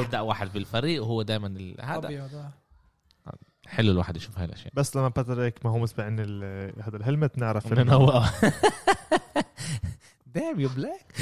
احدى 0.00 0.18
واحد 0.18 0.52
بالفريق 0.52 1.02
وهو 1.02 1.22
دائما 1.22 1.46
ال... 1.46 1.76
هذا 1.80 2.08
آه. 2.08 2.52
حلو 3.66 3.92
الواحد 3.92 4.16
يشوف 4.16 4.38
هاي 4.38 4.44
الاشياء 4.44 4.72
بس 4.76 4.96
لما 4.96 5.08
باتريك 5.08 5.66
ما 5.66 5.70
هو 5.72 5.78
مسبع 5.78 6.04
عن 6.04 6.16
ال- 6.20 6.82
هذا 6.82 6.96
الهلمت 6.96 7.38
نعرف 7.38 7.72
من 7.72 7.88
هو 7.88 8.22
دام 10.38 10.60
يو 10.60 10.68
بلاك 10.68 11.14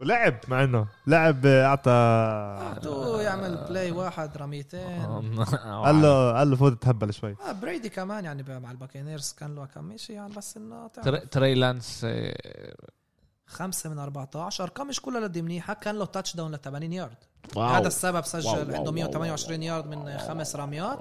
ولعب 0.00 0.34
مع 0.48 0.64
إنه. 0.64 0.86
لعب 1.06 1.46
اعطى 1.46 1.90
أعطوه 1.90 3.22
يعمل 3.22 3.56
بلاي 3.68 3.90
واحد 3.90 4.36
رميتين. 4.36 5.02
قال 5.84 6.02
له 6.02 6.32
قال 6.38 6.50
له 6.50 6.56
فوت 6.56 6.82
تهبل 6.82 7.14
شوي. 7.14 7.36
آه 7.48 7.52
بريدي 7.52 7.88
كمان 7.88 8.24
يعني 8.24 8.58
مع 8.60 8.70
الباكينيرز 8.70 9.32
كان 9.38 9.54
له 9.54 9.66
كم 9.66 9.96
شيء 9.96 10.16
يعني 10.16 10.34
بس 10.34 10.56
إنه. 10.56 10.86
تري- 10.88 11.20
تري 11.26 11.54
لانس 11.54 12.00
آه، 12.04 12.74
خمسة 13.46 13.90
من 13.90 13.98
14 13.98 14.64
ارقام 14.64 14.88
مش 14.88 15.00
كلها 15.00 15.22
قد 15.22 15.38
منيحة؟ 15.38 15.74
كان 15.74 15.98
له 15.98 16.04
تاتش 16.04 16.36
داون 16.36 16.54
ل 16.54 16.58
80 16.60 16.92
يارد 16.92 17.16
wow. 17.56 17.66
هذا 17.68 17.86
السبب 17.88 18.24
سجل 18.24 18.46
wow، 18.46 18.56
عنده 18.58 18.80
wow، 18.80 18.92
128 18.92 19.62
يارد 19.62 19.86
من 19.86 20.18
خمس 20.18 20.56
رميات. 20.56 20.98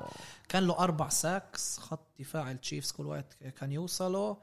كان 0.49 0.63
له 0.67 0.79
أربع 0.79 1.09
sacks 1.09 1.77
خط 1.79 2.07
دفاع 2.19 2.51
ال 2.51 2.57
Chiefs 2.57 2.91
كل 2.91 3.05
وقت 3.05 3.37
كان 3.59 3.71
يوصلوا 3.71 4.29
آه 4.29 4.37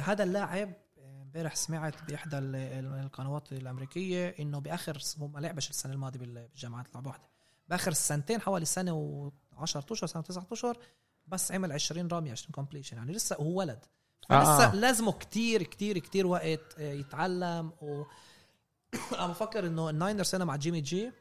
هذا 0.00 0.24
اللاعب 0.24 0.72
آه، 0.98 1.22
امبارح 1.22 1.54
سمعت 1.54 2.10
بإحدى 2.10 2.38
ال- 2.38 2.56
ال- 2.56 3.04
القنوات 3.04 3.52
الأمريكية 3.52 4.34
إنه 4.40 4.58
بآخر 4.58 4.98
هو 5.18 5.28
ما 5.28 5.40
لعبش 5.40 5.70
السنة 5.70 5.92
الماضية 5.92 6.18
بال- 6.20 6.48
بالجامعات 6.48 6.94
لعب 6.94 7.06
واحدة 7.06 7.28
بآخر 7.68 7.90
السنتين 7.90 8.40
حوالي 8.40 8.64
سنة 8.64 8.92
و10 8.92 9.62
أشهر 9.62 10.06
سنة 10.06 10.22
و9 10.22 10.52
أشهر 10.52 10.78
بس 11.26 11.52
عمل 11.52 11.72
20 11.72 12.08
رميه 12.08 12.32
20 12.32 12.52
completion 12.52 12.96
يعني 12.96 13.12
لسه 13.12 13.36
هو 13.36 13.58
ولد 13.58 13.84
فلسه 14.28 14.64
آه. 14.64 14.72
آه. 14.72 14.74
لازمه 14.74 15.12
كتير 15.12 15.62
كتير 15.62 15.98
كتير 15.98 16.26
وقت 16.26 16.74
آه، 16.78 16.92
يتعلم 16.92 17.72
و 17.82 18.04
أنا 19.18 19.26
بفكر 19.26 19.66
إنه 19.66 19.90
ال 19.90 19.95
Niners 19.95 20.22
السنه 20.22 20.44
مع 20.44 20.56
جيمي 20.56 20.80
جي 20.80 21.12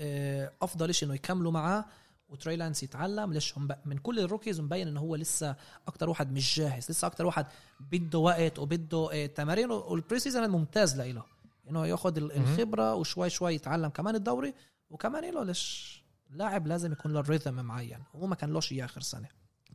آه، 0.00 0.52
أفضل 0.62 0.94
شيء 0.94 1.08
إنه 1.08 1.14
يكملوا 1.14 1.52
معاه 1.52 1.84
وتري 2.28 2.56
لانس 2.56 2.82
يتعلم 2.82 3.32
ليش 3.32 3.58
هم 3.58 3.68
من 3.84 3.98
كل 3.98 4.18
ال 4.20 4.25
rookies 4.25 4.60
مبين 4.60 4.88
إنه 4.88 5.00
هو 5.00 5.16
لسه 5.16 5.56
أكتر 5.88 6.08
واحد 6.08 6.32
مش 6.32 6.56
جاهز 6.58 6.90
لسه 6.90 7.06
أكتر 7.06 7.26
واحد 7.26 7.46
بده 7.80 8.18
وقت 8.18 8.58
وبده 8.58 9.08
آه، 9.12 9.26
تمارين 9.26 9.70
وال 9.70 10.18
preseason 10.18 10.48
ممتاز 10.50 10.96
لإله 10.96 11.22
إنه 11.70 11.86
ياخذ. 11.86 12.16
الخبرة 12.16 12.94
وشوي 12.94 13.30
شوي 13.30 13.54
يتعلم 13.54 13.88
كمان 13.88 14.14
الدوري 14.14 14.54
وكمان 14.90 15.34
له 15.34 15.44
ليش 15.44 15.96
لاعب 16.30 16.66
لازم 16.66 16.92
يكون 16.92 17.12
له 17.12 17.20
rhythm 17.20 17.54
معين 17.54 17.98
وهو 18.14 18.26
ما 18.26 18.34
كان 18.34 18.50
لوش 18.50 18.72
إياه 18.72 18.84
آخر 18.84 19.00
سنة 19.00 19.28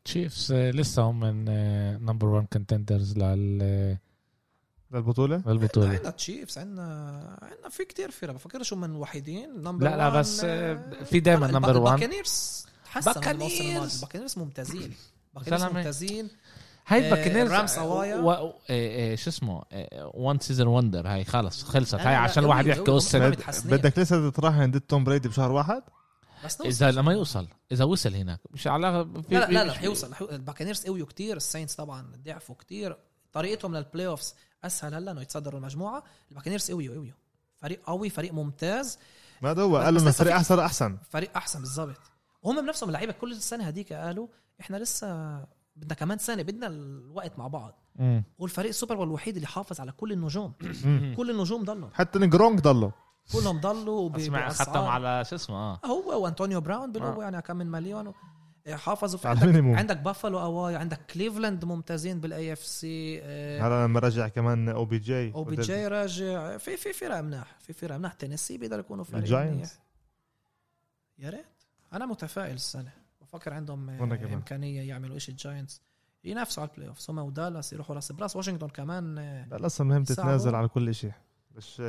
Chiefs 0.06 0.52
آه، 0.52 0.72
لسه 0.72 1.02
هم 1.02 1.20
من 1.20 1.46
number 2.06 2.28
1 2.28 2.48
contenders 2.54 3.18
لل 3.18 3.98
للبطوله 4.94 5.44
للبطوله 5.48 5.90
عندنا 5.90 6.10
تشيفز 6.10 6.58
عندنا 6.58 7.40
عندنا 7.42 7.70
في 7.70 7.86
كتير 7.86 8.12
فرق 8.12 8.34
بفكرش 8.34 8.74
هم 8.74 8.84
الوحيدين 8.84 9.62
نمبر 9.64 9.86
لا 9.86 9.98
لا 9.98 10.10
بس 10.10 10.42
آه، 10.46 11.04
في 11.04 11.20
دائما 11.20 11.48
نمبر 11.48 11.78
1 11.78 12.00
باكانيرز 12.00 12.66
تحسن 12.86 13.22
من 13.22 13.28
الموسم 13.28 13.54
الماضي 13.56 13.70
باكانيرز. 13.72 13.96
الباكانيرز 13.96 14.38
ممتازين 14.38 14.94
باكانيرز. 15.36 15.64
ممتازين 15.64 16.30
هاي 16.88 17.08
آه، 17.08 17.10
باكنيرز 17.16 17.52
رامس 17.52 17.78
أوايا. 17.78 18.16
و- 18.16 18.32
آه، 18.32 18.54
آه، 18.70 19.16
شو 19.16 19.30
اسمه 19.30 19.64
وان 20.14 20.40
سيزون 20.40 20.68
وندر 20.68 21.08
هاي 21.08 21.24
خلص 21.24 21.64
خلصت 21.64 21.96
هاي 21.96 22.16
عشان 22.16 22.44
الواحد 22.44 22.68
يحكي 22.68 22.82
قصه. 22.82 23.30
بدك 23.66 24.00
لسه 24.00 24.30
تروح 24.30 24.56
عند 24.56 24.80
توم 24.80 25.04
بريدي 25.04 25.30
بشهر 25.30 25.52
واحد 25.52 25.84
بس 26.46 26.62
نوصل. 26.62 26.68
اذا 26.70 26.92
لما 26.92 27.14
يوصل 27.14 27.48
اذا 27.72 27.84
وصل 27.86 28.16
هناك 28.16 28.40
مش 28.52 28.68
على 28.68 29.06
في 29.30 29.36
لا 29.36 29.40
لا 29.40 29.52
لا, 29.52 29.64
لا 29.66 29.74
حيوصل 29.74 30.14
حيو- 30.14 30.30
ال 30.32 30.37
Buccaneers 30.37 30.86
قويوا 30.86 31.08
كتير 31.08 31.38
ال 31.38 31.43
Saints 31.43 31.76
طبعا 31.76 32.12
ضعفوا 32.26 32.56
كتير 32.56 32.98
طريقتهم 33.34 33.76
لل 33.76 34.08
playoffs 34.08 34.36
أسهل 34.64 34.94
هلا 34.96 35.12
إنه 35.12 35.22
يتصدروا 35.22 35.60
المجموعة. 35.60 36.04
ال 36.32 36.35
Buccaneers 36.35 36.72
قويوا 36.72 36.96
قويوا 36.96 37.14
فريق 37.58 37.82
قوي 37.86 38.10
فريق 38.10 38.34
ممتاز. 38.34 39.00
ما 39.42 39.50
هو 39.62 39.70
بس- 39.72 39.84
قال 39.86 39.94
له 39.94 40.00
بس 40.00 40.04
انه 40.04 40.12
فريق 40.12 40.36
أحسن 40.36 40.60
أحسن. 40.60 40.98
فريق 41.10 41.38
أحسن 41.38 41.60
بالضبط. 41.60 41.98
وهم 42.44 42.62
بنفسهم 42.62 42.90
اللعيبه 42.90 43.12
كل 43.14 43.32
السنة 43.32 43.64
هديك 43.64 43.94
قالوا 43.94 44.28
إحنا 44.62 44.78
لسه 44.78 45.08
بدنا 45.76 45.94
كمان 45.94 46.18
سنة 46.18 46.44
بدنا 46.44 46.68
الوقت 46.68 47.40
مع 47.40 47.48
بعض. 47.48 47.74
مم. 47.96 48.24
والفريق 48.40 48.70
ال 48.70 48.74
Super 48.74 48.96
Bowl 48.96 49.08
الوحيد 49.08 49.36
اللي 49.36 49.48
حافظ 49.48 49.80
على 49.82 49.92
كل 49.92 50.12
النجوم. 50.12 50.54
مم. 50.86 51.14
كل 51.18 51.30
النجوم 51.32 51.64
ضلوا. 51.64 51.90
حتى 51.94 52.20
Gronk 52.20 52.60
ضله 52.60 52.92
كلهم 53.34 53.60
ضلوا 53.60 54.00
وب- 54.00 54.16
اسمع 54.16 54.48
بأسعار. 54.48 54.70
ختم 54.70 54.80
على 54.80 55.24
شو 55.30 55.36
اسمه 55.36 55.56
آه. 55.56 55.80
هو 55.86 56.24
وأنطونيو 56.24 56.62
براون 56.62 56.92
بيلعبوا 56.92 57.22
آه. 57.22 57.24
يعني 57.24 57.42
كم 57.42 57.56
من 57.56 57.68
مليون 57.72 58.08
و- 58.08 58.14
حافظوا 58.70 59.20
في 59.20 59.28
عندك, 59.28 59.44
ال 59.44 59.47
minimum. 59.47 59.76
عندك 59.76 59.98
بافالو 59.98 60.40
اواي 60.40 60.76
عندك 60.76 61.00
كليفلاند 61.14 61.66
ممتازين 61.66 62.20
بال 62.20 62.54
AFC 62.54 63.22
هلا 63.62 63.86
لما 63.86 64.00
رجع 64.00 64.28
كمان 64.28 64.70
OBJ 64.70 65.34
OBJ 65.34 65.88
راجع. 65.88 66.58
في 66.58 66.78
في 66.78 66.94
فرق 66.94 67.20
مناح 67.20 67.56
في 67.60 67.74
فرق 67.74 67.96
مناح. 67.96 68.14
تينيسي 68.14 68.58
بيقدر 68.58 68.80
يكونوا 68.80 69.04
فريق 69.04 69.18
ال 69.18 69.26
Giants. 69.26 69.80
يا 71.20 71.30
ريت. 71.30 71.46
أنا 71.94 72.06
متفائل 72.06 72.54
السنة. 72.54 72.92
بفكر 73.22 73.54
عندهم 73.54 73.90
آه،. 73.90 74.34
إمكانية 74.34 74.82
يعملوا 74.82 75.20
شيء 75.20 75.36
ال 75.36 75.41
Giants. 75.42 75.82
ينافسوا 76.24 76.64
على 76.64 76.70
ال 76.72 76.88
playoff 76.88 77.10
هم 77.10 77.18
ودالاس 77.18 77.74
يروحوا 77.74 77.96
راس 77.96 78.12
براس 78.12 78.36
واشنطن 78.36 78.70
كمان 78.70 79.18
آه، 79.18 79.48
لا 79.48 79.66
أصلا 79.66 79.88
مهم. 79.88 80.04
تتنازل 80.04 80.56
على 80.56 80.68
كل 80.68 80.96
شيء 80.96 81.12
بس 81.52 81.82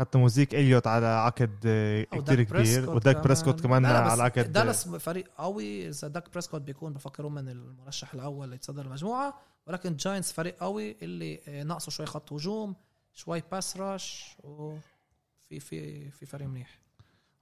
آه، 0.00 0.04
ختموا 0.04 0.28
زيك 0.28 0.54
إليوت 0.54 0.86
على 0.86 1.06
عقد 1.06 1.58
آه، 1.66 2.06
داك 2.12 2.40
كبير 2.46 2.90
وداك 2.90 3.16
بريسكوت 3.16 3.60
كمان 3.60 3.84
على 3.84 4.22
عقد 4.22 4.52
دالاس 4.52 4.88
فريق 4.88 5.28
قوي. 5.38 5.88
إذا 5.88 6.08
داك 6.08 6.30
بريسكوت 6.32 6.62
بيكون 6.62 6.92
بفكروا 6.92 7.30
من 7.30 7.48
المرشح 7.48 8.14
الأول 8.14 8.48
ليتصدر 8.48 8.86
المجموعة 8.86 9.40
ولكن 9.66 9.96
Giants 9.96 10.32
فريق 10.32 10.56
قوي 10.58 10.96
اللي 11.02 11.40
آه، 11.48 11.62
ناقصه 11.62 11.90
شوي 11.90 12.06
خط 12.06 12.32
هجوم 12.32 12.76
شوي 13.12 13.42
pass 13.52 13.76
rush 13.76 14.36
وفي 14.42 15.60
في 15.60 16.10
في 16.10 16.26
فريق 16.26 16.48
منيح. 16.48 16.78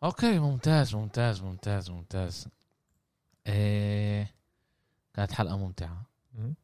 okay 0.03 0.39
ممتاز 0.39 0.95
ممتاز 0.95 1.43
ممتاز 1.43 1.91
ممتاز. 1.91 2.49
إيه 3.47 4.31
كانت 5.15 5.33
حلقة 5.33 5.57
ممتعة. 5.57 6.03
مم. 6.35 6.55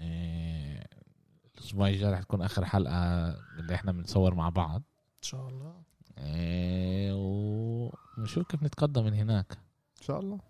إيه 0.00 0.86
الأسبوع 1.54 1.88
الجاي 1.88 2.12
رح 2.12 2.22
تكون 2.22 2.42
آخر 2.42 2.64
حلقة 2.64 3.28
اللي 3.58 3.74
إحنا 3.74 3.92
بنصور 3.92 4.34
مع 4.34 4.48
بعض. 4.48 4.82
إن 5.22 5.28
شاء 5.28 5.48
الله. 5.48 5.82
إيه 6.18 7.12
ونشوف 8.18 8.46
كيف 8.46 8.62
نتقدم 8.62 9.04
من 9.04 9.14
هناك؟ 9.14 9.52
إن 9.98 10.02
شاء 10.02 10.20
الله. 10.20 10.40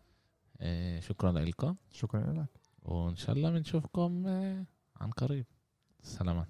إيه 0.60 1.00
شكرا 1.00 1.32
لكم. 1.32 1.76
شكرا 1.90 2.32
لك. 2.32 2.48
وإن 2.82 3.16
شاء 3.16 3.36
الله 3.36 3.50
بنشوفكم 3.50 4.26
إيه 4.26 4.66
عن 4.96 5.10
قريب. 5.10 5.46
سلامات. 6.02 6.48